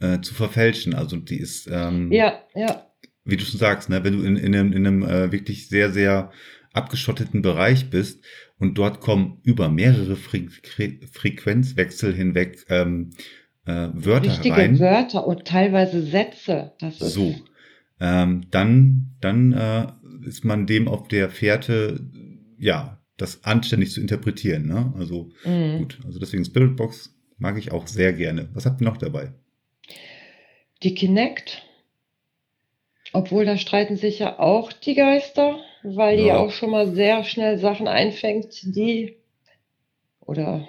äh, 0.00 0.20
zu 0.20 0.34
verfälschen. 0.34 0.94
Also 0.94 1.16
die 1.16 1.38
ist, 1.38 1.68
ähm, 1.70 2.10
ja, 2.10 2.40
ja. 2.54 2.86
wie 3.24 3.36
du 3.36 3.44
schon 3.44 3.60
sagst, 3.60 3.90
ne, 3.90 4.02
wenn 4.02 4.18
du 4.18 4.24
in, 4.24 4.36
in 4.36 4.54
einem, 4.54 4.72
in 4.72 4.86
einem 4.86 5.02
äh, 5.02 5.32
wirklich 5.32 5.68
sehr, 5.68 5.92
sehr 5.92 6.32
abgeschotteten 6.72 7.42
Bereich 7.42 7.90
bist 7.90 8.24
und 8.58 8.78
dort 8.78 9.00
kommen 9.00 9.40
über 9.42 9.68
mehrere 9.68 10.16
Fre 10.16 10.46
Frequenzwechsel 11.12 12.14
hinweg 12.14 12.64
ähm, 12.68 13.10
äh, 13.70 14.04
Wörter 14.04 14.30
Richtige 14.30 14.56
rein. 14.56 14.78
Wörter 14.78 15.26
und 15.26 15.44
teilweise 15.44 16.02
Sätze. 16.02 16.72
So. 16.98 17.34
Ähm, 18.00 18.46
dann 18.50 19.10
dann 19.20 19.52
äh, 19.52 19.86
ist 20.26 20.44
man 20.44 20.66
dem 20.66 20.88
auf 20.88 21.08
der 21.08 21.30
Fährte, 21.30 22.00
ja, 22.58 22.98
das 23.16 23.44
anständig 23.44 23.92
zu 23.92 24.00
interpretieren. 24.00 24.66
Ne? 24.66 24.92
Also 24.98 25.30
mhm. 25.44 25.78
gut, 25.78 25.98
also 26.04 26.18
deswegen 26.18 26.44
Spiritbox 26.44 27.14
mag 27.38 27.58
ich 27.58 27.72
auch 27.72 27.86
sehr 27.86 28.12
gerne. 28.12 28.48
Was 28.54 28.66
habt 28.66 28.80
ihr 28.80 28.86
noch 28.86 28.96
dabei? 28.96 29.32
Die 30.82 30.94
Kinect. 30.94 31.62
Obwohl 33.12 33.44
da 33.44 33.56
streiten 33.56 33.96
sich 33.96 34.20
ja 34.20 34.38
auch 34.38 34.72
die 34.72 34.94
Geister, 34.94 35.58
weil 35.82 36.18
ja. 36.18 36.24
die 36.24 36.32
auch 36.32 36.52
schon 36.52 36.70
mal 36.70 36.92
sehr 36.94 37.24
schnell 37.24 37.58
Sachen 37.58 37.88
einfängt, 37.88 38.62
die 38.62 39.16
oder 40.20 40.68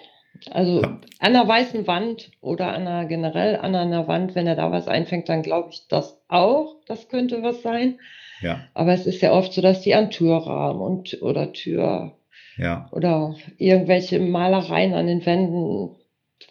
also 0.49 0.81
an 0.81 1.01
einer 1.19 1.47
weißen 1.47 1.85
Wand 1.87 2.31
oder 2.41 2.73
an 2.73 2.87
einer, 2.87 3.05
generell 3.05 3.55
an 3.57 3.75
einer 3.75 4.07
Wand, 4.07 4.35
wenn 4.35 4.47
er 4.47 4.55
da 4.55 4.71
was 4.71 4.87
einfängt, 4.87 5.29
dann 5.29 5.43
glaube 5.43 5.69
ich 5.71 5.87
das 5.87 6.17
auch. 6.27 6.77
Das 6.87 7.09
könnte 7.09 7.43
was 7.43 7.61
sein. 7.61 7.99
Ja. 8.41 8.61
Aber 8.73 8.93
es 8.93 9.05
ist 9.05 9.21
ja 9.21 9.31
oft 9.31 9.53
so, 9.53 9.61
dass 9.61 9.81
die 9.81 9.93
an 9.93 10.09
Türrahmen 10.09 10.81
und 10.81 11.21
oder 11.21 11.53
Tür 11.53 12.17
ja. 12.57 12.89
oder 12.91 13.35
irgendwelche 13.57 14.19
Malereien 14.19 14.93
an 14.93 15.07
den 15.07 15.25
Wänden 15.25 15.95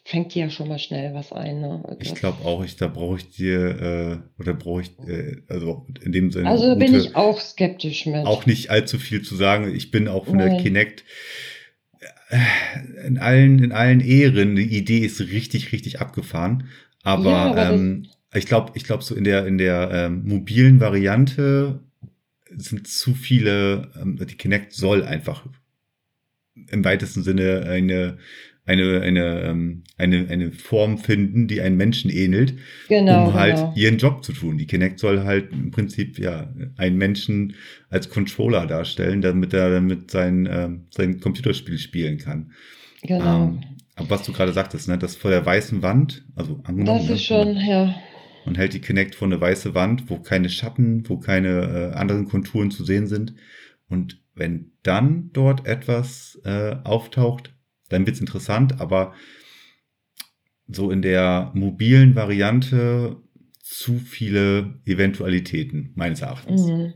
fängt 0.04 0.34
dir 0.34 0.44
ja 0.44 0.50
schon 0.50 0.68
mal 0.68 0.78
schnell 0.78 1.14
was 1.14 1.32
ein. 1.32 1.60
Ne? 1.60 1.96
Ich 2.00 2.14
glaube 2.14 2.44
auch, 2.44 2.64
ich, 2.64 2.76
da 2.76 2.86
brauche 2.86 3.16
ich 3.16 3.30
dir, 3.30 4.22
äh, 4.38 4.40
oder 4.40 4.54
brauche 4.54 4.82
ich, 4.82 4.90
äh, 5.08 5.36
also 5.48 5.86
in 6.02 6.12
dem 6.12 6.30
Sinne. 6.30 6.48
Also 6.48 6.76
bin 6.76 6.94
ich 6.94 7.16
auch 7.16 7.40
skeptisch 7.40 8.06
mit. 8.06 8.26
Auch 8.26 8.46
nicht 8.46 8.70
allzu 8.70 8.98
viel 8.98 9.22
zu 9.22 9.34
sagen. 9.36 9.74
Ich 9.74 9.90
bin 9.90 10.08
auch 10.08 10.26
von 10.26 10.36
Nein. 10.36 10.50
der 10.50 10.62
Kinect 10.62 11.04
in 13.04 13.18
allen, 13.18 13.62
in 13.62 13.72
allen 13.72 14.00
Ehren. 14.00 14.56
Die 14.56 14.76
Idee 14.76 15.00
ist 15.00 15.20
richtig, 15.20 15.72
richtig 15.72 16.00
abgefahren. 16.00 16.68
Aber, 17.02 17.30
ja, 17.30 17.50
aber 17.50 17.70
ähm, 17.70 18.06
ich 18.34 18.46
glaube, 18.46 18.72
ich 18.74 18.84
glaube 18.84 19.02
so 19.02 19.14
in 19.14 19.24
der, 19.24 19.46
in 19.46 19.58
der 19.58 19.90
ähm, 19.92 20.22
mobilen 20.24 20.80
Variante 20.80 21.80
sind 22.56 22.86
zu 22.86 23.14
viele, 23.14 23.90
ähm, 24.00 24.16
die 24.16 24.36
Kinect 24.36 24.72
soll 24.72 25.04
einfach 25.04 25.46
im 26.68 26.84
weitesten 26.84 27.22
Sinne 27.22 27.64
eine 27.66 28.18
eine, 28.66 29.00
eine, 29.00 29.40
ähm, 29.42 29.82
eine, 29.96 30.28
eine 30.28 30.52
Form 30.52 30.98
finden, 30.98 31.48
die 31.48 31.60
einen 31.60 31.76
Menschen 31.76 32.10
ähnelt, 32.10 32.54
genau, 32.88 33.28
um 33.28 33.34
halt 33.34 33.56
genau. 33.56 33.72
ihren 33.74 33.98
Job 33.98 34.24
zu 34.24 34.32
tun. 34.32 34.58
Die 34.58 34.66
Kinect 34.66 34.98
soll 34.98 35.24
halt 35.24 35.52
im 35.52 35.70
Prinzip 35.70 36.18
ja 36.18 36.52
einen 36.76 36.96
Menschen 36.96 37.54
als 37.88 38.08
Controller 38.10 38.66
darstellen, 38.66 39.22
damit 39.22 39.52
er 39.54 39.70
damit 39.70 40.10
sein, 40.10 40.48
ähm, 40.50 40.86
sein 40.90 41.20
Computerspiel 41.20 41.78
spielen 41.78 42.18
kann. 42.18 42.52
Genau. 43.02 43.48
Ähm, 43.48 43.60
aber 43.96 44.10
was 44.10 44.22
du 44.22 44.32
gerade 44.32 44.52
sagtest, 44.52 44.88
ne, 44.88 44.98
das 44.98 45.16
vor 45.16 45.30
der 45.30 45.44
weißen 45.44 45.82
Wand, 45.82 46.24
also 46.34 46.60
angenommen. 46.64 47.06
Das 47.06 47.20
ist 47.20 47.30
ne, 47.30 47.36
schon, 47.36 47.56
ja. 47.56 47.94
Man 48.46 48.54
hält 48.54 48.72
die 48.72 48.80
Kinect 48.80 49.14
vor 49.14 49.28
eine 49.28 49.40
weiße 49.40 49.74
Wand, 49.74 50.08
wo 50.08 50.18
keine 50.18 50.48
Schatten, 50.48 51.08
wo 51.08 51.18
keine 51.18 51.92
äh, 51.92 51.96
anderen 51.96 52.26
Konturen 52.26 52.70
zu 52.70 52.84
sehen 52.84 53.06
sind. 53.06 53.34
Und 53.88 54.22
wenn 54.34 54.72
dann 54.82 55.30
dort 55.32 55.66
etwas 55.66 56.40
äh, 56.44 56.76
auftaucht, 56.84 57.54
dann 57.90 58.06
wird's 58.06 58.20
interessant, 58.20 58.80
aber 58.80 59.14
so 60.66 60.90
in 60.90 61.02
der 61.02 61.50
mobilen 61.54 62.14
Variante 62.14 63.16
zu 63.60 63.98
viele 63.98 64.80
Eventualitäten, 64.86 65.92
meines 65.94 66.22
Erachtens. 66.22 66.66
Mhm. 66.66 66.94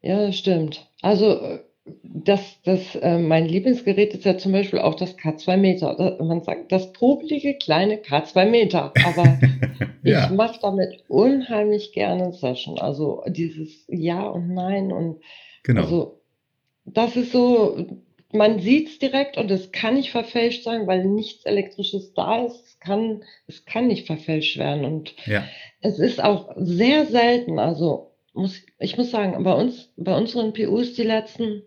Ja, 0.00 0.26
das 0.26 0.36
stimmt. 0.36 0.88
Also 1.02 1.60
das, 2.02 2.40
das, 2.64 2.94
äh, 2.96 3.18
mein 3.18 3.46
Lieblingsgerät 3.46 4.14
ist 4.14 4.24
ja 4.24 4.38
zum 4.38 4.52
Beispiel 4.52 4.78
auch 4.78 4.94
das 4.94 5.18
K2 5.18 5.56
Meter. 5.56 6.18
Man 6.22 6.42
sagt 6.42 6.72
das 6.72 6.92
popelige 6.92 7.54
kleine 7.54 7.96
K2 7.96 8.46
Meter. 8.46 8.92
Aber 9.04 9.38
ja. 10.02 10.24
ich 10.24 10.30
mache 10.30 10.58
damit 10.62 11.04
unheimlich 11.08 11.92
gerne 11.92 12.32
Session. 12.32 12.78
Also 12.78 13.22
dieses 13.26 13.84
Ja 13.88 14.26
und 14.26 14.54
Nein 14.54 14.92
und 14.92 15.20
genau. 15.62 15.82
also 15.82 16.20
das 16.86 17.16
ist 17.16 17.32
so, 17.32 17.86
man 18.34 18.58
sieht 18.58 18.88
es 18.88 18.98
direkt 18.98 19.38
und 19.38 19.50
es 19.50 19.70
kann 19.70 19.94
nicht 19.94 20.10
verfälscht 20.10 20.64
sein, 20.64 20.86
weil 20.86 21.04
nichts 21.04 21.44
Elektrisches 21.44 22.12
da 22.14 22.44
ist. 22.44 22.64
Es 22.66 22.80
kann, 22.80 23.22
es 23.46 23.64
kann 23.64 23.86
nicht 23.86 24.06
verfälscht 24.06 24.58
werden. 24.58 24.84
Und 24.84 25.14
ja. 25.26 25.44
es 25.80 25.98
ist 25.98 26.22
auch 26.22 26.52
sehr 26.56 27.06
selten, 27.06 27.58
also 27.58 28.10
muss, 28.32 28.60
ich 28.80 28.98
muss 28.98 29.12
sagen, 29.12 29.42
bei 29.44 29.52
uns, 29.54 29.92
bei 29.96 30.16
unseren 30.16 30.52
PUs 30.52 30.94
die 30.94 31.04
letzten 31.04 31.62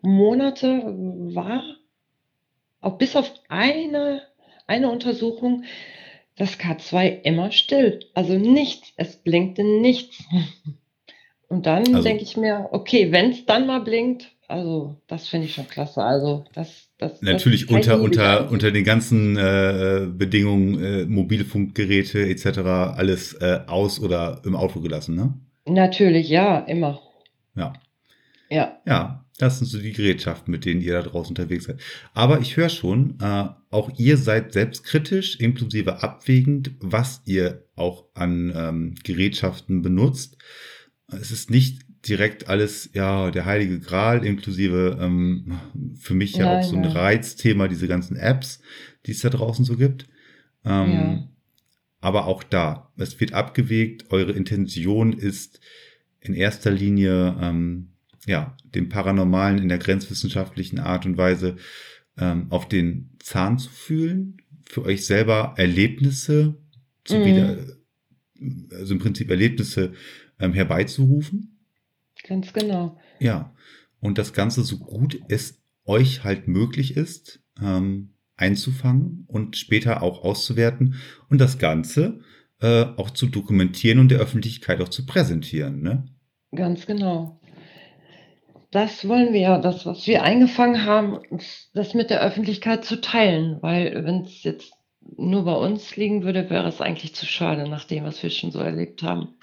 Monate 0.00 0.82
war, 1.34 1.64
auch 2.80 2.98
bis 2.98 3.16
auf 3.16 3.32
eine, 3.48 4.22
eine 4.66 4.90
Untersuchung, 4.90 5.64
das 6.36 6.58
K2 6.58 7.22
immer 7.22 7.50
still. 7.50 8.00
Also 8.14 8.34
nichts, 8.34 8.92
es 8.96 9.16
blinkte 9.16 9.64
nichts. 9.64 10.22
Und 11.48 11.66
dann 11.66 11.86
also, 11.88 12.02
denke 12.02 12.22
ich 12.22 12.36
mir, 12.36 12.68
okay, 12.72 13.12
wenn 13.12 13.32
es 13.32 13.44
dann 13.44 13.66
mal 13.66 13.80
blinkt, 13.80 14.31
also 14.52 15.00
das 15.06 15.28
finde 15.28 15.46
ich 15.46 15.54
schon 15.54 15.66
klasse. 15.66 16.02
Also 16.02 16.44
das, 16.52 16.90
das 16.98 17.22
natürlich 17.22 17.66
das 17.66 17.74
unter 17.74 18.00
unter 18.02 18.50
unter 18.50 18.70
den 18.70 18.84
ganzen 18.84 19.36
äh, 19.38 20.06
Bedingungen 20.12 20.82
äh, 20.82 21.04
Mobilfunkgeräte 21.06 22.28
etc. 22.28 22.58
alles 22.58 23.32
äh, 23.34 23.60
aus 23.66 23.98
oder 23.98 24.42
im 24.44 24.54
Auto 24.54 24.80
gelassen, 24.80 25.16
ne? 25.16 25.34
Natürlich, 25.64 26.28
ja, 26.28 26.58
immer. 26.58 27.00
Ja. 27.56 27.72
Ja. 28.50 28.76
Ja, 28.86 29.24
das 29.38 29.58
sind 29.58 29.68
so 29.68 29.78
die 29.78 29.92
Gerätschaften, 29.92 30.50
mit 30.50 30.66
denen 30.66 30.82
ihr 30.82 30.94
da 30.94 31.02
draußen 31.02 31.30
unterwegs 31.30 31.64
seid. 31.64 31.80
Aber 32.12 32.40
ich 32.40 32.56
höre 32.58 32.68
schon, 32.68 33.16
äh, 33.22 33.46
auch 33.70 33.90
ihr 33.96 34.18
seid 34.18 34.52
selbstkritisch, 34.52 35.40
inklusive 35.40 36.02
abwägend, 36.02 36.72
was 36.80 37.22
ihr 37.24 37.64
auch 37.74 38.04
an 38.12 38.52
ähm, 38.54 38.94
Gerätschaften 39.02 39.80
benutzt. 39.80 40.36
Es 41.08 41.30
ist 41.30 41.50
nicht 41.50 41.80
direkt 42.08 42.48
alles, 42.48 42.90
ja, 42.94 43.30
der 43.30 43.44
heilige 43.44 43.78
Gral, 43.78 44.24
inklusive 44.24 44.98
ähm, 45.00 45.58
für 45.98 46.14
mich 46.14 46.34
ja, 46.34 46.46
ja 46.46 46.58
auch 46.58 46.64
so 46.64 46.76
ein 46.76 46.84
ja. 46.84 46.90
Reizthema, 46.90 47.68
diese 47.68 47.86
ganzen 47.86 48.16
Apps, 48.16 48.60
die 49.06 49.12
es 49.12 49.20
da 49.20 49.30
draußen 49.30 49.64
so 49.64 49.76
gibt. 49.76 50.08
Ähm, 50.64 50.92
ja. 50.92 51.28
Aber 52.00 52.26
auch 52.26 52.42
da, 52.42 52.90
es 52.96 53.20
wird 53.20 53.32
abgewegt, 53.32 54.10
eure 54.10 54.32
Intention 54.32 55.12
ist 55.12 55.60
in 56.20 56.34
erster 56.34 56.72
Linie, 56.72 57.36
ähm, 57.40 57.92
ja, 58.26 58.56
dem 58.74 58.88
Paranormalen 58.88 59.58
in 59.58 59.68
der 59.68 59.78
grenzwissenschaftlichen 59.78 60.80
Art 60.80 61.06
und 61.06 61.16
Weise 61.16 61.56
ähm, 62.18 62.46
auf 62.50 62.68
den 62.68 63.10
Zahn 63.20 63.58
zu 63.58 63.70
fühlen, 63.70 64.38
für 64.64 64.84
euch 64.84 65.06
selber 65.06 65.54
Erlebnisse 65.56 66.56
zu 67.04 67.18
mhm. 67.18 67.24
wieder, 67.24 67.58
also 68.72 68.94
im 68.94 69.00
Prinzip 69.00 69.30
Erlebnisse 69.30 69.92
ähm, 70.40 70.52
herbeizurufen 70.52 71.51
Ganz 72.26 72.52
genau. 72.52 72.98
Ja, 73.18 73.54
und 74.00 74.18
das 74.18 74.32
Ganze 74.32 74.62
so 74.62 74.78
gut 74.78 75.20
es 75.28 75.62
euch 75.84 76.24
halt 76.24 76.48
möglich 76.48 76.96
ist, 76.96 77.40
ähm, 77.60 78.14
einzufangen 78.36 79.24
und 79.28 79.56
später 79.56 80.02
auch 80.02 80.24
auszuwerten 80.24 80.96
und 81.28 81.40
das 81.40 81.58
Ganze 81.58 82.20
äh, 82.60 82.84
auch 82.96 83.10
zu 83.10 83.26
dokumentieren 83.26 83.98
und 83.98 84.10
der 84.10 84.20
Öffentlichkeit 84.20 84.80
auch 84.80 84.88
zu 84.88 85.06
präsentieren. 85.06 85.82
Ne? 85.82 86.04
Ganz 86.54 86.86
genau. 86.86 87.40
Das 88.70 89.06
wollen 89.06 89.34
wir 89.34 89.40
ja, 89.40 89.58
das, 89.58 89.84
was 89.84 90.06
wir 90.06 90.22
eingefangen 90.22 90.84
haben, 90.84 91.18
das 91.74 91.92
mit 91.92 92.08
der 92.08 92.22
Öffentlichkeit 92.22 92.84
zu 92.84 93.00
teilen, 93.00 93.58
weil 93.60 94.04
wenn 94.04 94.22
es 94.22 94.42
jetzt 94.44 94.72
nur 95.16 95.44
bei 95.44 95.54
uns 95.54 95.96
liegen 95.96 96.22
würde, 96.22 96.48
wäre 96.48 96.68
es 96.68 96.80
eigentlich 96.80 97.14
zu 97.14 97.26
schade, 97.26 97.68
nach 97.68 97.84
dem, 97.84 98.04
was 98.04 98.22
wir 98.22 98.30
schon 98.30 98.50
so 98.50 98.60
erlebt 98.60 99.02
haben. 99.02 99.34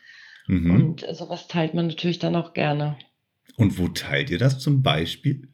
Mhm. 0.50 0.72
Und 0.72 1.06
sowas 1.14 1.48
teilt 1.48 1.76
man 1.76 1.88
natürlich 1.88 2.18
dann 2.18 2.36
auch 2.36 2.54
gerne. 2.54 2.98
Und 3.56 3.78
wo 3.78 3.88
teilt 3.88 4.32
ihr 4.32 4.40
das 4.40 4.58
zum 4.58 4.82
Beispiel? 4.82 5.48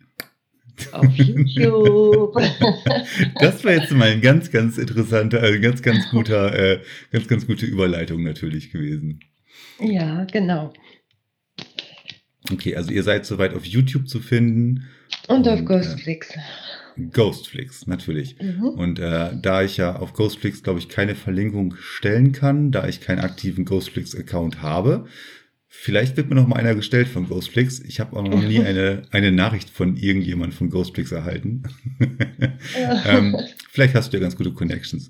Auf 0.93 1.13
YouTube. 1.17 2.33
das 3.39 3.63
war 3.65 3.73
jetzt 3.73 3.91
mal 3.91 4.09
ein 4.09 4.21
ganz, 4.21 4.51
ganz 4.51 4.77
interessanter, 4.77 5.43
ein 5.43 5.61
ganz, 5.61 5.81
ganz 5.81 6.09
guter, 6.09 6.57
äh, 6.57 6.81
ganz, 7.11 7.27
ganz 7.27 7.45
gute 7.45 7.65
Überleitung 7.65 8.23
natürlich 8.23 8.71
gewesen. 8.71 9.19
Ja, 9.79 10.23
genau. 10.31 10.71
Okay, 12.49 12.77
also 12.77 12.91
ihr 12.91 13.03
seid 13.03 13.25
soweit 13.25 13.53
auf 13.53 13.65
YouTube 13.65 14.07
zu 14.07 14.21
finden. 14.21 14.85
Und, 15.27 15.39
und 15.39 15.49
auf 15.49 15.59
äh, 15.59 15.63
Ghostflix. 15.63 16.35
Äh, 16.35 16.39
Ghostflix, 17.11 17.87
natürlich. 17.87 18.37
Mhm. 18.41 18.63
Und 18.69 18.99
äh, 18.99 19.31
da 19.41 19.63
ich 19.63 19.77
ja 19.77 19.95
auf 19.95 20.13
Ghostflix, 20.13 20.63
glaube 20.63 20.79
ich, 20.79 20.89
keine 20.89 21.15
Verlinkung 21.15 21.75
stellen 21.79 22.31
kann, 22.31 22.71
da 22.71 22.87
ich 22.87 23.01
keinen 23.01 23.19
aktiven 23.19 23.65
Ghostflix-Account 23.65 24.61
habe, 24.61 25.05
vielleicht 25.67 26.15
wird 26.15 26.29
mir 26.29 26.35
noch 26.35 26.47
mal 26.47 26.55
einer 26.55 26.73
gestellt 26.73 27.07
von 27.07 27.27
Ghostflix. 27.27 27.79
Ich 27.81 27.99
habe 27.99 28.15
auch 28.15 28.23
noch 28.23 28.41
nie 28.41 28.59
eine, 28.63 29.03
eine 29.11 29.31
Nachricht 29.31 29.69
von 29.69 29.97
irgendjemand 29.97 30.53
von 30.53 30.69
Ghostflix 30.69 31.11
erhalten. 31.11 31.63
ähm, 33.05 33.35
vielleicht 33.69 33.93
hast 33.93 34.13
du 34.13 34.17
ja 34.17 34.21
ganz 34.21 34.35
gute 34.35 34.51
Connections. 34.51 35.09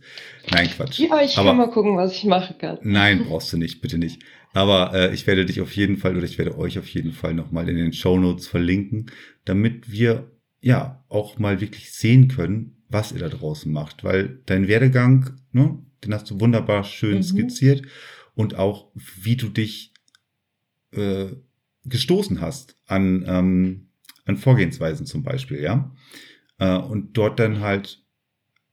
Nein, 0.51 0.69
Quatsch. 0.69 0.99
Ja, 0.99 1.21
ich 1.21 1.37
Aber, 1.37 1.49
kann 1.49 1.57
mal 1.57 1.71
gucken, 1.71 1.97
was 1.97 2.13
ich 2.13 2.25
machen 2.25 2.55
kann. 2.57 2.79
Nein, 2.81 3.25
brauchst 3.27 3.53
du 3.53 3.57
nicht, 3.57 3.81
bitte 3.81 3.97
nicht. 3.97 4.23
Aber 4.53 4.93
äh, 4.93 5.13
ich 5.13 5.27
werde 5.27 5.45
dich 5.45 5.61
auf 5.61 5.75
jeden 5.75 5.97
Fall 5.97 6.15
oder 6.15 6.25
ich 6.25 6.37
werde 6.37 6.57
euch 6.57 6.79
auf 6.79 6.87
jeden 6.87 7.11
Fall 7.11 7.33
noch 7.33 7.51
mal 7.51 7.67
in 7.67 7.75
den 7.75 7.93
Show 7.93 8.17
Notes 8.17 8.47
verlinken, 8.47 9.11
damit 9.43 9.91
wir 9.91 10.31
ja, 10.65 11.05
auch 11.09 11.37
mal 11.37 11.61
wirklich 11.61 11.93
sehen 11.93 12.27
können, 12.27 12.77
was 12.89 13.11
ihr 13.11 13.19
da 13.19 13.29
draußen 13.29 13.71
macht. 13.71 14.03
Weil 14.03 14.39
dein 14.47 14.67
Werdegang, 14.67 15.39
ne, 15.51 15.77
den 16.03 16.11
hast 16.11 16.27
du 16.31 16.39
wunderbar 16.39 16.83
schön 16.83 17.17
mhm. 17.17 17.23
skizziert 17.23 17.83
und 18.33 18.55
auch, 18.55 18.87
wie 18.95 19.35
du 19.35 19.49
dich 19.49 19.93
äh, 20.91 21.27
gestoßen 21.83 22.41
hast 22.41 22.77
an, 22.87 23.23
ähm, 23.27 23.89
an 24.25 24.37
Vorgehensweisen 24.37 25.05
zum 25.05 25.21
Beispiel, 25.21 25.61
ja. 25.61 25.93
Äh, 26.57 26.77
und 26.77 27.15
dort 27.15 27.39
dann 27.39 27.59
halt 27.59 28.03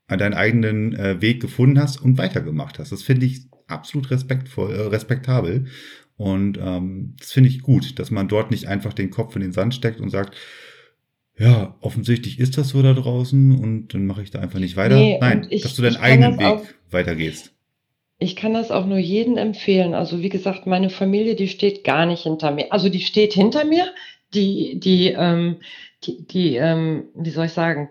an 0.06 0.18
deinen 0.18 0.34
eigenen 0.34 0.94
äh, 0.94 1.20
Weg 1.20 1.42
gefunden 1.42 1.78
hast 1.78 2.00
und 2.00 2.16
weitergemacht 2.16 2.78
hast. 2.78 2.90
Das 2.90 3.02
finde 3.02 3.26
ich 3.26 3.50
absolut 3.66 4.10
respektvoll, 4.10 4.72
äh, 4.72 4.80
respektabel. 4.80 5.66
Und 6.16 6.58
ähm, 6.58 7.16
das 7.18 7.32
finde 7.32 7.50
ich 7.50 7.60
gut, 7.60 7.98
dass 7.98 8.10
man 8.10 8.28
dort 8.28 8.50
nicht 8.50 8.66
einfach 8.66 8.94
den 8.94 9.10
Kopf 9.10 9.36
in 9.36 9.42
den 9.42 9.52
Sand 9.52 9.74
steckt 9.74 10.00
und 10.00 10.08
sagt, 10.08 10.38
ja, 11.38 11.76
offensichtlich 11.80 12.38
ist 12.38 12.58
das 12.58 12.68
so 12.68 12.82
da 12.82 12.92
draußen 12.92 13.58
und 13.58 13.94
dann 13.94 14.06
mache 14.06 14.22
ich 14.22 14.30
da 14.30 14.40
einfach 14.40 14.58
nicht 14.58 14.76
weiter. 14.76 14.96
Nee, 14.96 15.18
Nein, 15.20 15.46
ich, 15.50 15.62
dass 15.62 15.74
du 15.74 15.82
deinen 15.82 15.96
eigenen 15.96 16.38
Weg 16.38 16.46
auch, 16.46 16.64
weitergehst. 16.90 17.52
Ich 18.18 18.36
kann 18.36 18.54
das 18.54 18.70
auch 18.70 18.86
nur 18.86 18.98
jedem 18.98 19.36
empfehlen. 19.36 19.94
Also 19.94 20.22
wie 20.22 20.28
gesagt, 20.28 20.66
meine 20.66 20.90
Familie, 20.90 21.34
die 21.34 21.48
steht 21.48 21.84
gar 21.84 22.06
nicht 22.06 22.22
hinter 22.22 22.52
mir. 22.52 22.70
Also 22.70 22.88
die 22.88 23.00
steht 23.00 23.32
hinter 23.32 23.64
mir, 23.64 23.86
die, 24.34 24.78
die, 24.78 25.08
ähm, 25.08 25.56
die, 26.04 26.24
die 26.26 26.56
ähm, 26.56 27.04
wie 27.14 27.30
soll 27.30 27.46
ich 27.46 27.52
sagen, 27.52 27.90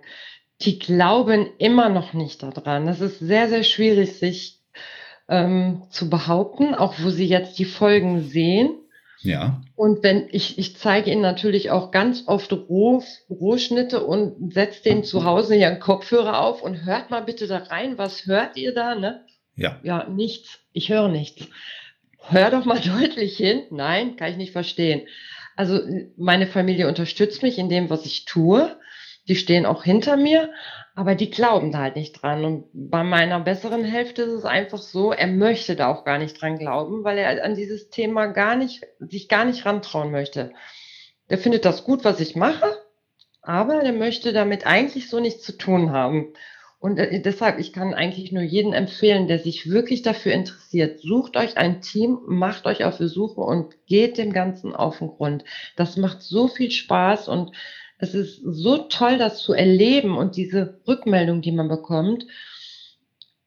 die 0.62 0.80
glauben 0.80 1.48
immer 1.58 1.90
noch 1.90 2.14
nicht 2.14 2.44
daran. 2.44 2.86
Das 2.86 3.02
ist 3.02 3.20
sehr, 3.20 3.50
sehr 3.50 3.64
schwierig, 3.64 4.14
sich 4.14 4.60
ähm, 5.28 5.84
zu 5.90 6.10
behaupten, 6.10 6.76
auch 6.76 6.96
wo 7.00 7.10
sie 7.10 7.26
jetzt 7.26 7.58
die 7.58 7.66
Folgen 7.66 8.22
sehen. 8.22 8.81
Ja. 9.24 9.62
Und 9.76 10.04
wenn 10.04 10.28
ich, 10.32 10.58
ich 10.58 10.78
zeige 10.78 11.12
ihnen 11.12 11.22
natürlich 11.22 11.70
auch 11.70 11.92
ganz 11.92 12.24
oft 12.28 12.52
Roh, 12.52 13.04
Rohschnitte 13.30 14.04
und 14.04 14.54
setze 14.54 14.84
denen 14.84 15.04
zu 15.04 15.26
Hause 15.26 15.56
ihren 15.56 15.80
Kopfhörer 15.80 16.42
auf 16.42 16.62
und 16.62 16.86
hört 16.86 17.10
mal 17.12 17.22
bitte 17.22 17.48
da 17.48 17.58
rein, 17.58 17.98
was 17.98 18.26
hört 18.26 18.58
ihr 18.58 18.74
da, 18.74 18.96
ne? 18.96 19.26
Ja. 19.56 19.80
Ja, 19.84 20.08
nichts. 20.10 20.60
Ich 20.74 20.90
höre 20.90 21.08
nichts. 21.08 21.48
Hör 22.20 22.50
doch 22.52 22.66
mal 22.66 22.80
deutlich 23.00 23.38
hin. 23.38 23.64
Nein, 23.70 24.16
kann 24.16 24.32
ich 24.32 24.38
nicht 24.38 24.54
verstehen. 24.54 25.02
Also 25.56 25.80
meine 26.18 26.48
Familie 26.48 26.88
unterstützt 26.88 27.44
mich 27.44 27.58
in 27.58 27.70
dem, 27.70 27.90
was 27.90 28.06
ich 28.06 28.26
tue. 28.26 28.76
Die 29.28 29.36
stehen 29.36 29.66
auch 29.66 29.84
hinter 29.84 30.18
mir, 30.18 30.52
aber 30.96 31.16
die 31.16 31.30
glauben 31.30 31.72
da 31.72 31.80
halt 31.80 31.96
nicht 31.96 32.22
dran. 32.22 32.44
Und 32.44 32.66
bei 32.74 33.04
meiner 33.04 33.40
besseren 33.40 33.84
Hälfte 33.84 34.24
ist 34.24 34.32
es 34.32 34.46
einfach 34.46 34.80
so, 34.80 35.12
er 35.12 35.28
möchte 35.28 35.76
da 35.76 35.88
auch 35.88 36.04
gar 36.04 36.18
nicht 36.18 36.42
dran 36.42 36.58
glauben, 36.58 37.04
weil 37.04 37.18
er 37.18 37.44
an 37.44 37.56
dieses 37.56 37.90
Thema 37.90 38.28
gar 38.28 38.56
nicht, 38.56 38.82
sich 39.00 39.30
gar 39.30 39.46
nicht 39.46 39.66
rantrauen 39.66 40.12
möchte. 40.12 40.54
Er 41.28 41.38
findet 41.38 41.66
das 41.66 41.84
gut, 41.84 42.04
was 42.04 42.20
ich 42.20 42.36
mache, 42.36 42.78
aber 43.42 43.82
er 43.82 43.94
möchte 43.94 44.34
damit 44.34 44.66
eigentlich 44.66 45.10
so 45.10 45.20
nichts 45.20 45.44
zu 45.44 45.58
tun 45.58 45.92
haben. 45.92 46.34
Und 46.82 46.98
äh, 46.98 47.22
deshalb, 47.22 47.60
ich 47.60 47.74
kann 47.74 47.94
eigentlich 47.94 48.32
nur 48.32 48.42
jeden 48.42 48.74
empfehlen, 48.74 49.28
der 49.28 49.38
sich 49.38 49.70
wirklich 49.70 50.02
dafür 50.02 50.34
interessiert, 50.34 51.00
sucht 51.00 51.38
euch 51.38 51.56
ein 51.56 51.82
Team, 51.82 52.20
macht 52.26 52.66
euch 52.66 52.84
auf 52.84 52.98
die 52.98 53.08
Suche 53.08 53.42
und 53.42 53.76
geht 53.86 54.18
dem 54.18 54.34
Ganzen 54.34 54.76
auf 54.76 54.98
den 54.98 55.10
Grund. 55.10 55.44
Das 55.76 55.96
macht 55.96 56.24
so 56.24 56.48
viel 56.48 56.72
Spaß 56.72 57.28
und 57.28 57.52
es 58.02 58.16
ist 58.16 58.42
so 58.44 58.80
toll, 58.80 59.20
das 59.20 59.42
zu 59.42 59.54
erleben 59.54 60.18
und 60.18 60.36
diese 60.36 60.80
Rückmeldung, 60.88 61.42
die 61.42 61.52
man 61.52 61.68
bekommt, 61.68 62.26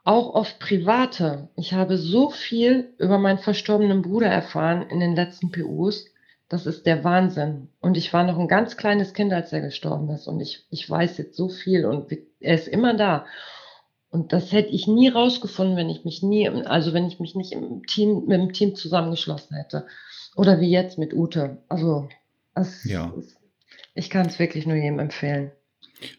auch 0.04 0.34
oft 0.34 0.60
private. 0.60 1.48
Ich 1.56 1.72
habe 1.72 1.98
so 1.98 2.30
viel 2.30 2.94
über 2.98 3.18
meinen 3.18 3.38
verstorbenen 3.38 4.02
Bruder 4.02 4.28
erfahren 4.28 4.86
in 4.90 5.00
den 5.00 5.16
letzten 5.16 5.50
PUs. 5.50 6.06
Das 6.48 6.66
ist 6.66 6.86
der 6.86 7.02
Wahnsinn. 7.02 7.68
Und 7.80 7.96
ich 7.96 8.12
war 8.12 8.22
noch 8.22 8.38
ein 8.38 8.46
ganz 8.46 8.76
kleines 8.76 9.12
Kind, 9.12 9.32
als 9.32 9.52
er 9.52 9.60
gestorben 9.60 10.08
ist. 10.10 10.28
Und 10.28 10.40
ich, 10.40 10.64
ich 10.70 10.88
weiß 10.88 11.18
jetzt 11.18 11.36
so 11.36 11.48
viel 11.48 11.84
und 11.84 12.12
er 12.38 12.54
ist 12.54 12.68
immer 12.68 12.94
da. 12.94 13.26
Und 14.10 14.32
das 14.32 14.52
hätte 14.52 14.68
ich 14.68 14.86
nie 14.86 15.08
rausgefunden, 15.08 15.76
wenn 15.76 15.90
ich 15.90 16.04
mich 16.04 16.22
nie, 16.22 16.48
also 16.48 16.92
wenn 16.92 17.08
ich 17.08 17.18
mich 17.18 17.34
nicht 17.34 17.50
im 17.50 17.84
Team, 17.86 18.26
mit 18.26 18.38
dem 18.38 18.52
Team 18.52 18.76
zusammengeschlossen 18.76 19.56
hätte. 19.56 19.86
Oder 20.36 20.60
wie 20.60 20.70
jetzt 20.70 20.96
mit 20.96 21.12
Ute. 21.12 21.58
Also, 21.68 22.08
es, 22.54 22.84
Ja. 22.84 23.12
Ich 23.94 24.10
kann 24.10 24.26
es 24.26 24.38
wirklich 24.38 24.66
nur 24.66 24.76
jedem 24.76 24.98
empfehlen. 24.98 25.52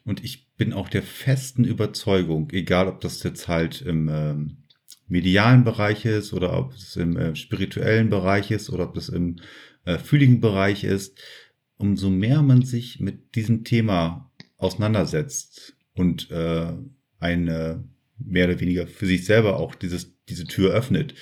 Und 0.05 0.23
ich 0.23 0.47
bin 0.55 0.73
auch 0.73 0.89
der 0.89 1.03
festen 1.03 1.65
Überzeugung, 1.65 2.49
egal 2.51 2.87
ob 2.87 3.01
das 3.01 3.21
jetzt 3.23 3.47
halt 3.47 3.81
im 3.81 4.09
ähm, 4.09 4.57
medialen 5.07 5.63
Bereich 5.63 6.05
ist 6.05 6.33
oder 6.33 6.57
ob 6.57 6.73
es 6.73 6.95
im 6.95 7.17
äh, 7.17 7.35
spirituellen 7.35 8.09
Bereich 8.09 8.51
ist 8.51 8.69
oder 8.69 8.85
ob 8.85 8.93
das 8.93 9.09
im 9.09 9.37
äh, 9.85 9.97
fühligen 9.97 10.39
Bereich 10.39 10.83
ist, 10.83 11.19
umso 11.77 12.09
mehr 12.09 12.41
man 12.41 12.63
sich 12.63 12.99
mit 12.99 13.35
diesem 13.35 13.63
Thema 13.63 14.31
auseinandersetzt 14.57 15.75
und 15.93 16.31
äh, 16.31 16.73
eine 17.19 17.83
mehr 18.17 18.47
oder 18.47 18.59
weniger 18.59 18.87
für 18.87 19.05
sich 19.05 19.25
selber 19.25 19.57
auch 19.57 19.75
dieses, 19.75 20.15
diese 20.29 20.45
Tür 20.45 20.73
öffnet, 20.73 21.15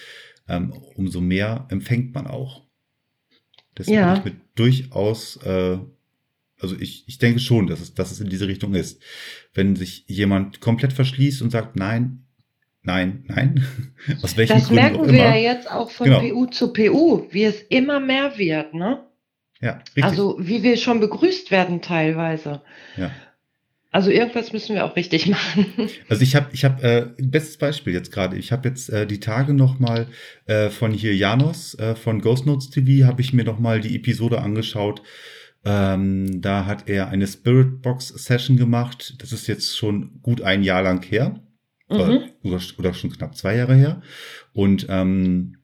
ähm, 0.48 0.72
umso 0.96 1.22
mehr 1.22 1.68
empfängt 1.70 2.14
man 2.14 2.28
auch. 2.28 2.68
Deswegen 3.78 3.98
Ja. 3.98 4.14
bin 4.14 4.20
ich 4.20 4.26
mit 4.26 4.42
durchaus, 4.56 5.38
äh, 5.38 5.80
also 6.64 6.76
ich, 6.80 7.04
ich 7.08 7.18
denke 7.20 7.40
schon, 7.40 7.68
dass 7.68 7.80
es, 7.82 7.94
dass 7.94 8.12
es 8.12 8.20
in 8.20 8.30
diese 8.30 8.48
Richtung 8.48 8.74
ist. 8.74 9.02
Wenn 9.54 9.76
sich 9.76 10.06
jemand 10.08 10.62
komplett 10.62 10.94
verschließt 10.94 11.42
und 11.42 11.52
sagt, 11.52 11.76
nein, 11.76 12.24
nein, 12.82 13.24
nein, 13.28 13.66
aus 14.24 14.36
welchen 14.38 14.54
Das 14.54 14.68
Gründen 14.68 14.80
auch 14.80 14.92
merken 14.92 15.08
wir 15.12 15.20
ja 15.20 15.26
immer. 15.28 15.38
jetzt 15.38 15.70
auch 15.70 15.92
von 15.92 16.08
Genau. 16.08 16.20
PU 16.22 16.46
zu 16.48 16.74
PU, 16.74 17.28
wie 17.32 17.44
es 17.44 17.62
immer 17.62 18.00
mehr 18.00 18.38
wird, 18.38 18.74
ne? 18.74 19.04
Ja, 19.62 19.78
richtig. 19.96 20.04
Also 20.04 20.38
wie 20.40 20.64
wir 20.64 20.76
schon 20.78 21.00
begrüßt 21.00 21.52
werden 21.52 21.82
teilweise. 21.82 22.62
ja. 22.98 23.12
Also 23.96 24.10
irgendwas 24.10 24.52
müssen 24.54 24.74
wir 24.74 24.86
auch 24.86 24.96
richtig 24.96 25.28
machen. 25.28 25.68
Also 26.10 26.24
ich 26.24 26.36
habe, 26.36 26.48
ich 26.52 26.66
habe 26.66 26.82
äh, 26.82 27.22
bestes 27.22 27.58
Beispiel 27.58 27.94
jetzt 27.94 28.12
gerade. 28.12 28.38
Ich 28.38 28.52
habe 28.52 28.68
jetzt 28.68 28.90
äh, 28.90 29.06
die 29.06 29.20
Tage 29.20 29.54
noch 29.54 29.78
mal 29.78 30.08
äh, 30.48 30.72
von 30.72 30.92
hier 30.94 31.16
Janos 31.16 31.76
äh, 31.76 31.94
von 31.94 32.20
Ghost 32.20 32.48
Notes 32.48 32.72
TV 32.72 33.06
habe 33.06 33.22
ich 33.22 33.34
mir 33.34 33.44
noch 33.44 33.60
mal 33.60 33.82
die 33.82 33.96
Episode 33.96 34.42
angeschaut. 34.42 35.04
Ähm, 35.66 36.42
da 36.42 36.66
hat 36.66 36.90
er 36.90 37.10
eine 37.10 37.28
Spirit 37.28 37.82
Box 37.82 38.10
Session 38.10 38.58
gemacht. 38.58 39.16
Das 39.20 39.32
ist 39.32 39.48
jetzt 39.48 39.78
schon 39.78 40.20
gut 40.22 40.42
ein 40.42 40.64
Jahr 40.64 40.84
lang 40.84 41.04
her. 41.04 41.40
Mhm. 41.90 42.22
Oder, 42.44 42.62
oder, 42.78 42.94
schon 42.94 43.12
knapp 43.12 43.36
zwei 43.38 43.56
Jahre 43.56 43.76
her. 43.76 44.02
Und 44.54 44.88
ähm, 44.90 45.58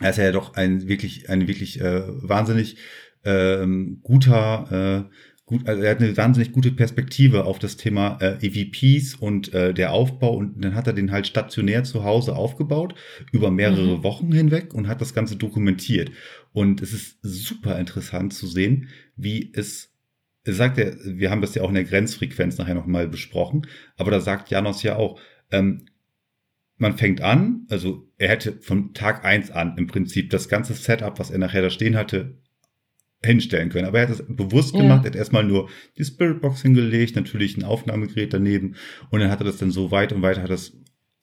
er 0.00 0.10
ist 0.10 0.18
ja 0.18 0.32
doch 0.32 0.54
ein 0.54 0.88
wirklich, 0.88 1.28
ein 1.30 1.46
wirklich 1.46 1.80
äh, 1.80 2.02
wahnsinnig 2.06 2.76
ähm, 3.24 4.00
guter, 4.02 5.08
äh, 5.10 5.14
gut, 5.46 5.66
also 5.68 5.82
er 5.82 5.92
hat 5.92 6.00
eine 6.00 6.16
wahnsinnig 6.16 6.52
gute 6.52 6.72
Perspektive 6.72 7.44
auf 7.44 7.58
das 7.58 7.76
Thema 7.76 8.18
äh, 8.20 8.38
EVPs 8.46 9.14
und 9.14 9.52
äh, 9.54 9.72
der 9.72 9.92
Aufbau 9.92 10.34
und 10.36 10.62
dann 10.64 10.74
hat 10.74 10.86
er 10.86 10.92
den 10.92 11.10
halt 11.10 11.26
stationär 11.26 11.84
zu 11.84 12.04
Hause 12.04 12.36
aufgebaut 12.36 12.94
über 13.32 13.50
mehrere 13.50 13.98
Mhm. 13.98 14.02
Wochen 14.02 14.32
hinweg 14.32 14.74
und 14.74 14.88
hat 14.88 15.00
das 15.00 15.14
Ganze 15.14 15.36
dokumentiert. 15.36 16.10
Und 16.54 16.80
es 16.82 16.92
ist 16.92 17.18
super 17.20 17.80
interessant 17.80 18.32
zu 18.32 18.46
sehen, 18.46 18.88
wie 19.16 19.52
es 19.52 19.90
er 20.44 20.52
sagt 20.52 20.78
er, 20.78 20.94
wir 21.04 21.30
haben 21.30 21.40
das 21.40 21.54
ja 21.54 21.62
auch 21.62 21.70
in 21.70 21.74
der 21.74 21.84
Grenzfrequenz 21.84 22.58
nachher 22.58 22.74
nochmal 22.74 23.08
besprochen, 23.08 23.66
aber 23.96 24.10
da 24.10 24.20
sagt 24.20 24.50
Janos 24.50 24.82
ja 24.82 24.96
auch, 24.96 25.18
ähm, 25.50 25.86
man 26.76 26.96
fängt 26.96 27.22
an, 27.22 27.66
also 27.70 28.08
er 28.18 28.28
hätte 28.28 28.52
von 28.60 28.92
Tag 28.94 29.24
eins 29.24 29.50
an 29.50 29.76
im 29.78 29.86
Prinzip 29.86 30.30
das 30.30 30.48
ganze 30.48 30.74
Setup, 30.74 31.18
was 31.18 31.30
er 31.30 31.38
nachher 31.38 31.62
da 31.62 31.70
stehen 31.70 31.96
hatte, 31.96 32.36
hinstellen 33.24 33.70
können. 33.70 33.86
Aber 33.86 34.00
er 34.00 34.08
hat 34.08 34.20
es 34.20 34.24
bewusst 34.28 34.74
Ja. 34.74 34.80
gemacht, 34.82 35.04
er 35.04 35.12
hat 35.12 35.16
erstmal 35.16 35.44
nur 35.44 35.70
die 35.96 36.04
Spiritbox 36.04 36.62
hingelegt, 36.62 37.16
natürlich 37.16 37.56
ein 37.56 37.64
Aufnahmegerät 37.64 38.32
daneben 38.32 38.76
und 39.10 39.20
dann 39.20 39.30
hat 39.30 39.40
er 39.40 39.46
das 39.46 39.56
dann 39.56 39.70
so 39.70 39.90
weit 39.90 40.12
und 40.12 40.22
weit 40.22 40.38
hat 40.38 40.50
das 40.50 40.76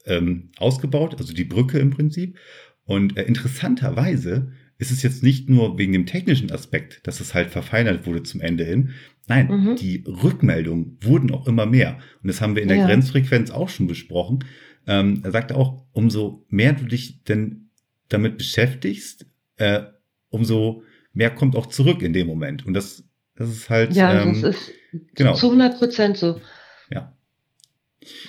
ähm, 0.06 0.50
ausgebaut, 0.58 1.16
also 1.20 1.32
die 1.32 1.46
Brücke 1.46 1.78
im 1.80 1.92
Prinzip. 1.92 2.38
Und 2.86 3.18
äh, 3.18 3.24
interessanterweise 3.24 4.52
ist 4.82 4.92
es 4.92 5.04
jetzt 5.04 5.22
nicht 5.22 5.48
nur 5.50 5.78
wegen 5.78 5.94
dem 5.94 6.06
technischen 6.08 6.52
Aspekt, 6.52 7.06
dass 7.06 7.20
es 7.20 7.34
halt 7.36 7.52
verfeinert 7.52 8.06
wurde 8.08 8.24
zum 8.24 8.42
Ende 8.42 8.64
hin. 8.66 8.90
Nein, 9.28 9.48
Mhm. 9.48 9.76
die 9.76 10.04
Rückmeldungen 10.08 10.98
wurden 11.02 11.32
auch 11.32 11.48
immer 11.48 11.66
mehr. 11.68 12.00
Und 12.22 12.28
das 12.28 12.42
haben 12.42 12.56
wir 12.56 12.64
in 12.64 12.68
der 12.68 12.78
Ja. 12.78 12.88
Grenzfrequenz 12.88 13.52
auch 13.52 13.70
schon 13.70 13.86
besprochen. 13.88 14.44
Ähm, 14.88 15.22
er 15.24 15.32
sagte 15.32 15.56
auch, 15.56 15.86
umso 15.92 16.46
mehr 16.50 16.74
du 16.74 16.86
dich 16.86 17.24
denn 17.24 17.70
damit 18.10 18.38
beschäftigst, 18.40 19.28
äh, 19.58 19.84
umso 20.30 20.84
mehr 21.14 21.30
kommt 21.30 21.56
auch 21.56 21.68
zurück 21.68 22.02
in 22.02 22.14
dem 22.14 22.26
Moment. 22.26 22.66
Und 22.66 22.74
das, 22.74 23.04
das 23.36 23.50
ist 23.50 23.70
halt, 23.70 23.94
Ja, 23.94 24.24
ähm, 24.24 24.42
das 24.42 24.56
ist 24.58 24.72
genau. 25.16 25.36
zu 25.36 25.48
100 25.52 25.78
Prozent 25.78 26.18
so. 26.18 26.42
Ja. 26.90 27.16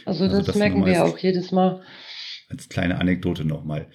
Also, 0.05 0.25
Also 0.25 0.37
das, 0.37 0.47
das 0.47 0.57
merken 0.57 0.85
wir 0.85 1.03
als- 1.03 1.13
auch 1.15 1.19
jedes 1.19 1.51
Mal. 1.51 1.83
als 2.51 2.69
kleine 2.69 2.99
Anekdote 3.01 3.47
nochmal. 3.47 3.89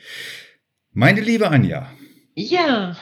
Meine 0.93 1.22
liebe 1.22 1.49
Anja, 1.51 1.91
Ja, 2.40 2.96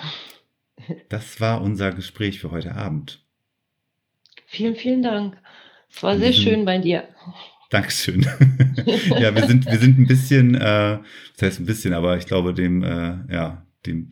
das 1.09 1.41
war 1.41 1.61
unser 1.61 1.91
Gespräch 1.91 2.39
für 2.39 2.51
heute 2.51 2.73
Abend. 2.73 3.21
vielen, 4.45 4.77
vielen 4.77 5.03
Dank. 5.03 5.35
Es 5.89 6.01
war 6.01 6.17
sehr 6.17 6.31
schön 6.31 6.63
bei 6.63 6.77
dir. 6.77 7.09
Dankeschön. 7.69 8.21
ja, 9.19 9.35
wir 9.35 9.45
sind, 9.45 9.65
wir 9.65 9.77
sind 9.77 9.99
ein 9.99 10.07
bisschen, 10.07 10.55
äh, 10.55 10.99
das 11.33 11.41
heißt 11.41 11.59
ein 11.59 11.65
bisschen, 11.65 11.93
aber 11.93 12.17
ich 12.17 12.27
glaube, 12.27 12.53
dem, 12.53 12.81
äh, 12.81 13.17
ja, 13.29 13.67
dem, 13.85 14.09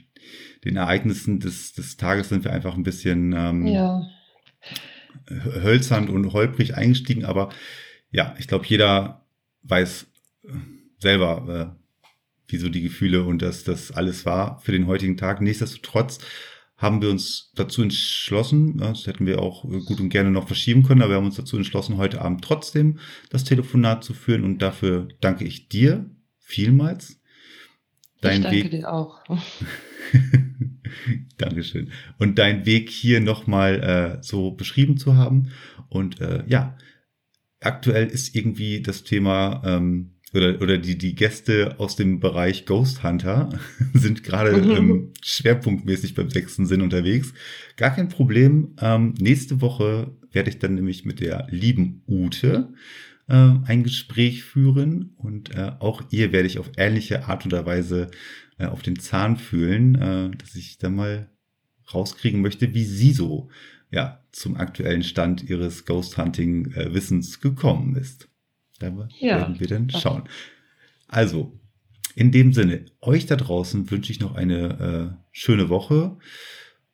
den 0.66 0.76
Ereignissen 0.76 1.40
des, 1.40 1.72
des 1.72 1.96
Tages 1.96 2.28
sind 2.28 2.44
wir 2.44 2.52
einfach 2.52 2.76
ein 2.76 2.84
bisschen 2.84 3.32
ähm, 3.32 3.66
Ja, 3.66 4.06
hölzern 5.30 6.10
und 6.10 6.34
holprig 6.34 6.76
eingestiegen, 6.76 7.24
aber 7.24 7.48
ja, 8.12 8.36
ich 8.40 8.50
glaube, 8.50 8.66
jeder 8.68 9.26
weiß 9.62 10.06
selber, 11.00 11.78
äh, 11.78 11.83
wie 12.48 12.58
so 12.58 12.70
die 12.70 12.82
Gefühle 12.82 13.24
und 13.24 13.42
dass 13.42 13.64
das 13.64 13.92
alles 13.92 14.26
war 14.26 14.60
für 14.62 14.72
den 14.72 14.88
heutigen 14.88 15.18
Tag. 15.18 15.42
Nichtsdestotrotz 15.42 16.20
haben 16.78 17.02
wir 17.02 17.10
uns 17.10 17.52
dazu 17.56 17.82
entschlossen, 17.82 18.78
das 18.78 19.08
hätten 19.08 19.26
wir 19.26 19.42
auch 19.42 19.66
äh, 19.66 19.80
gut 19.80 20.00
und 20.00 20.10
gerne 20.10 20.32
noch 20.32 20.48
verschieben 20.48 20.84
können, 20.84 21.02
aber 21.02 21.12
wir 21.12 21.18
haben 21.18 21.26
uns 21.26 21.38
dazu 21.38 21.56
entschlossen, 21.56 21.98
heute 21.98 22.22
Abend 22.22 22.44
trotzdem 22.44 23.00
das 23.30 23.44
Telefonat 23.44 24.04
zu 24.04 24.14
führen 24.14 24.44
und 24.44 24.62
dafür 24.62 25.08
danke 25.22 25.46
ich 25.46 25.70
dir 25.70 26.10
vielmals. 26.40 27.22
ich 28.22 28.22
danke 28.22 28.70
dir 28.70 28.92
auch. 28.92 29.24
Dankeschön. 31.38 31.92
Und 32.20 32.38
dein 32.38 32.66
Weg 32.66 32.90
hier 32.90 33.20
nochmal 33.20 34.20
äh, 34.20 34.24
so 34.24 34.52
beschrieben 34.52 34.98
zu 34.98 35.16
haben. 35.16 35.50
Und 35.90 36.22
äh, 36.22 36.44
ja, 36.48 36.78
aktuell 37.60 38.08
ist 38.08 38.36
irgendwie 38.36 38.82
das 38.82 39.04
Thema 39.04 39.62
ähm, 39.66 40.16
oder, 40.34 40.62
oder 40.62 40.78
die, 40.78 40.98
die 40.98 41.16
Gäste 41.16 41.76
aus 41.80 41.96
dem 41.96 42.20
Bereich 42.20 42.66
Ghost 42.66 43.04
Hunter 43.04 43.50
sind 43.94 44.24
gerade 44.24 44.52
ähm, 44.52 45.12
schwerpunktmäßig 45.22 46.16
beim 46.16 46.30
sechsten 46.30 46.66
Sinn 46.66 46.82
unterwegs. 46.82 47.34
Gar 47.78 47.92
kein 47.96 48.10
Problem. 48.10 48.76
Ähm, 48.82 49.14
nächste 49.20 49.62
Woche 49.62 50.16
werde 50.32 50.50
ich 50.50 50.60
dann 50.60 50.76
nämlich 50.76 51.06
mit 51.06 51.20
der 51.20 51.48
lieben 51.50 52.04
Ute 52.08 52.74
äh, 53.28 53.52
ein 53.66 53.84
Gespräch 53.84 54.44
führen 54.44 55.14
und 55.18 55.56
äh, 55.56 55.72
auch 55.80 56.04
ihr 56.10 56.32
werde 56.32 56.48
ich 56.48 56.60
auf 56.60 56.72
ähnliche 56.78 57.28
Art 57.28 57.46
und 57.46 57.54
Weise 57.54 58.10
äh, 58.58 58.66
auf 58.66 58.82
den 58.82 59.00
Zahn 59.00 59.38
fühlen, 59.38 59.96
äh, 59.96 60.32
dass 60.38 60.56
ich 60.56 60.78
dann 60.78 60.96
mal 60.96 61.30
rauskriegen 61.94 62.42
möchte, 62.42 62.74
wie 62.74 62.86
sie 62.86 63.14
so 63.14 63.50
ja, 63.92 64.24
zum 64.32 64.58
aktuellen 64.58 65.04
Stand 65.04 65.48
ihres 65.48 65.86
Ghost 65.86 66.18
Hunting 66.18 66.72
äh, 66.72 66.94
Wissens 66.94 67.40
gekommen 67.40 67.96
ist. 67.96 68.28
Da 68.92 69.08
ja. 69.20 69.38
werden 69.38 69.60
wir 69.60 69.68
dann 69.68 69.90
schauen. 69.90 70.24
Also, 71.08 71.60
in 72.16 72.32
dem 72.32 72.54
Sinne, 72.54 72.86
euch 73.02 73.26
da 73.26 73.36
draußen 73.36 73.90
wünsche 73.90 74.12
ich 74.12 74.20
noch 74.20 74.36
eine 74.36 75.16
äh, 75.16 75.26
schöne 75.32 75.70
Woche. 75.70 76.18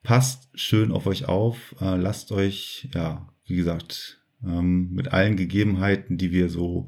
Passt 0.03 0.49
schön 0.53 0.91
auf 0.91 1.07
euch 1.07 1.25
auf. 1.25 1.75
Äh, 1.81 1.97
lasst 1.97 2.31
euch, 2.31 2.89
ja, 2.93 3.27
wie 3.45 3.55
gesagt, 3.55 4.21
ähm, 4.43 4.91
mit 4.91 5.09
allen 5.09 5.35
Gegebenheiten, 5.35 6.17
die 6.17 6.31
wir 6.31 6.49
so 6.49 6.87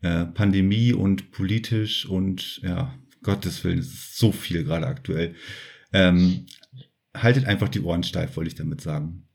äh, 0.00 0.24
Pandemie 0.24 0.92
und 0.92 1.30
politisch 1.30 2.06
und 2.06 2.60
ja, 2.62 2.94
Gottes 3.22 3.62
Willen, 3.64 3.78
es 3.78 3.92
ist 3.92 4.18
so 4.18 4.32
viel 4.32 4.64
gerade 4.64 4.86
aktuell. 4.86 5.34
Ähm, 5.92 6.46
haltet 7.16 7.46
einfach 7.46 7.68
die 7.68 7.80
Ohren 7.80 8.02
steif, 8.02 8.36
wollte 8.36 8.48
ich 8.48 8.54
damit 8.54 8.80
sagen. 8.80 9.26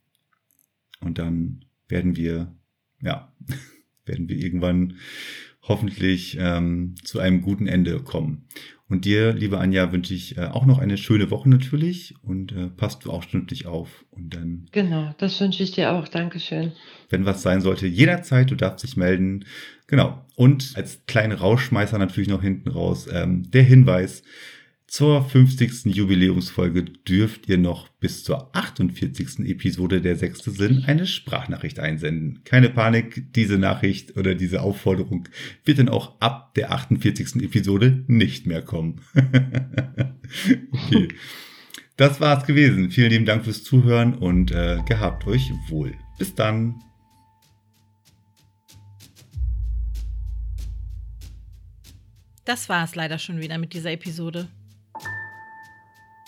Und 0.99 1.17
dann 1.17 1.65
werden 1.87 2.15
wir, 2.15 2.55
ja, 3.01 3.33
werden 4.05 4.29
wir 4.29 4.37
irgendwann 4.37 4.95
hoffentlich 5.61 6.37
ähm, 6.39 6.95
zu 7.03 7.19
einem 7.19 7.41
guten 7.41 7.67
Ende 7.67 7.99
kommen. 7.99 8.45
Und 8.89 9.05
dir, 9.05 9.33
liebe 9.33 9.59
Anja, 9.59 9.91
wünsche 9.91 10.13
ich 10.13 10.37
äh, 10.37 10.41
auch 10.41 10.65
noch 10.65 10.77
eine 10.77 10.97
schöne 10.97 11.31
Woche 11.31 11.49
natürlich 11.49 12.15
und 12.21 12.51
äh, 12.51 12.67
passt 12.67 13.05
du 13.05 13.11
auch 13.11 13.23
stündlich 13.23 13.65
auf. 13.65 14.05
Und 14.11 14.35
dann. 14.35 14.67
Genau, 14.71 15.15
das 15.17 15.39
wünsche 15.39 15.63
ich 15.63 15.71
dir 15.71 15.93
auch. 15.93 16.07
Dankeschön. 16.07 16.73
Wenn 17.09 17.25
was 17.25 17.41
sein 17.41 17.61
sollte, 17.61 17.87
jederzeit, 17.87 18.51
du 18.51 18.55
darfst 18.55 18.83
dich 18.83 18.97
melden. 18.97 19.45
Genau. 19.87 20.23
Und 20.35 20.73
als 20.75 21.05
kleine 21.07 21.39
Rauschmeißer 21.39 21.97
natürlich 21.97 22.29
noch 22.29 22.41
hinten 22.41 22.69
raus 22.69 23.07
ähm, 23.11 23.49
der 23.49 23.63
Hinweis, 23.63 24.21
zur 24.93 25.27
50. 25.27 25.85
Jubiläumsfolge 25.85 26.83
dürft 26.83 27.49
ihr 27.49 27.57
noch 27.57 27.89
bis 27.89 28.23
zur 28.23 28.55
48. 28.55 29.39
Episode 29.39 30.01
der 30.01 30.15
sechste 30.15 30.51
Sinn 30.51 30.83
eine 30.85 31.07
Sprachnachricht 31.07 31.79
einsenden. 31.79 32.41
Keine 32.43 32.69
Panik, 32.69 33.33
diese 33.33 33.57
Nachricht 33.57 34.15
oder 34.17 34.35
diese 34.35 34.61
Aufforderung 34.61 35.27
wird 35.65 35.79
dann 35.79 35.89
auch 35.89 36.21
ab 36.21 36.53
der 36.53 36.71
48. 36.71 37.37
Episode 37.37 38.03
nicht 38.05 38.45
mehr 38.45 38.61
kommen. 38.61 39.01
okay. 40.71 41.07
Das 41.97 42.21
war's 42.21 42.45
gewesen. 42.45 42.91
Vielen 42.91 43.09
lieben 43.09 43.25
Dank 43.25 43.45
fürs 43.45 43.63
Zuhören 43.63 44.13
und 44.13 44.51
äh, 44.51 44.77
gehabt 44.87 45.25
euch 45.25 45.49
wohl. 45.69 45.95
Bis 46.19 46.35
dann. 46.35 46.75
Das 52.45 52.69
war's 52.69 52.93
leider 52.93 53.17
schon 53.17 53.41
wieder 53.41 53.57
mit 53.57 53.73
dieser 53.73 53.91
Episode. 53.91 54.49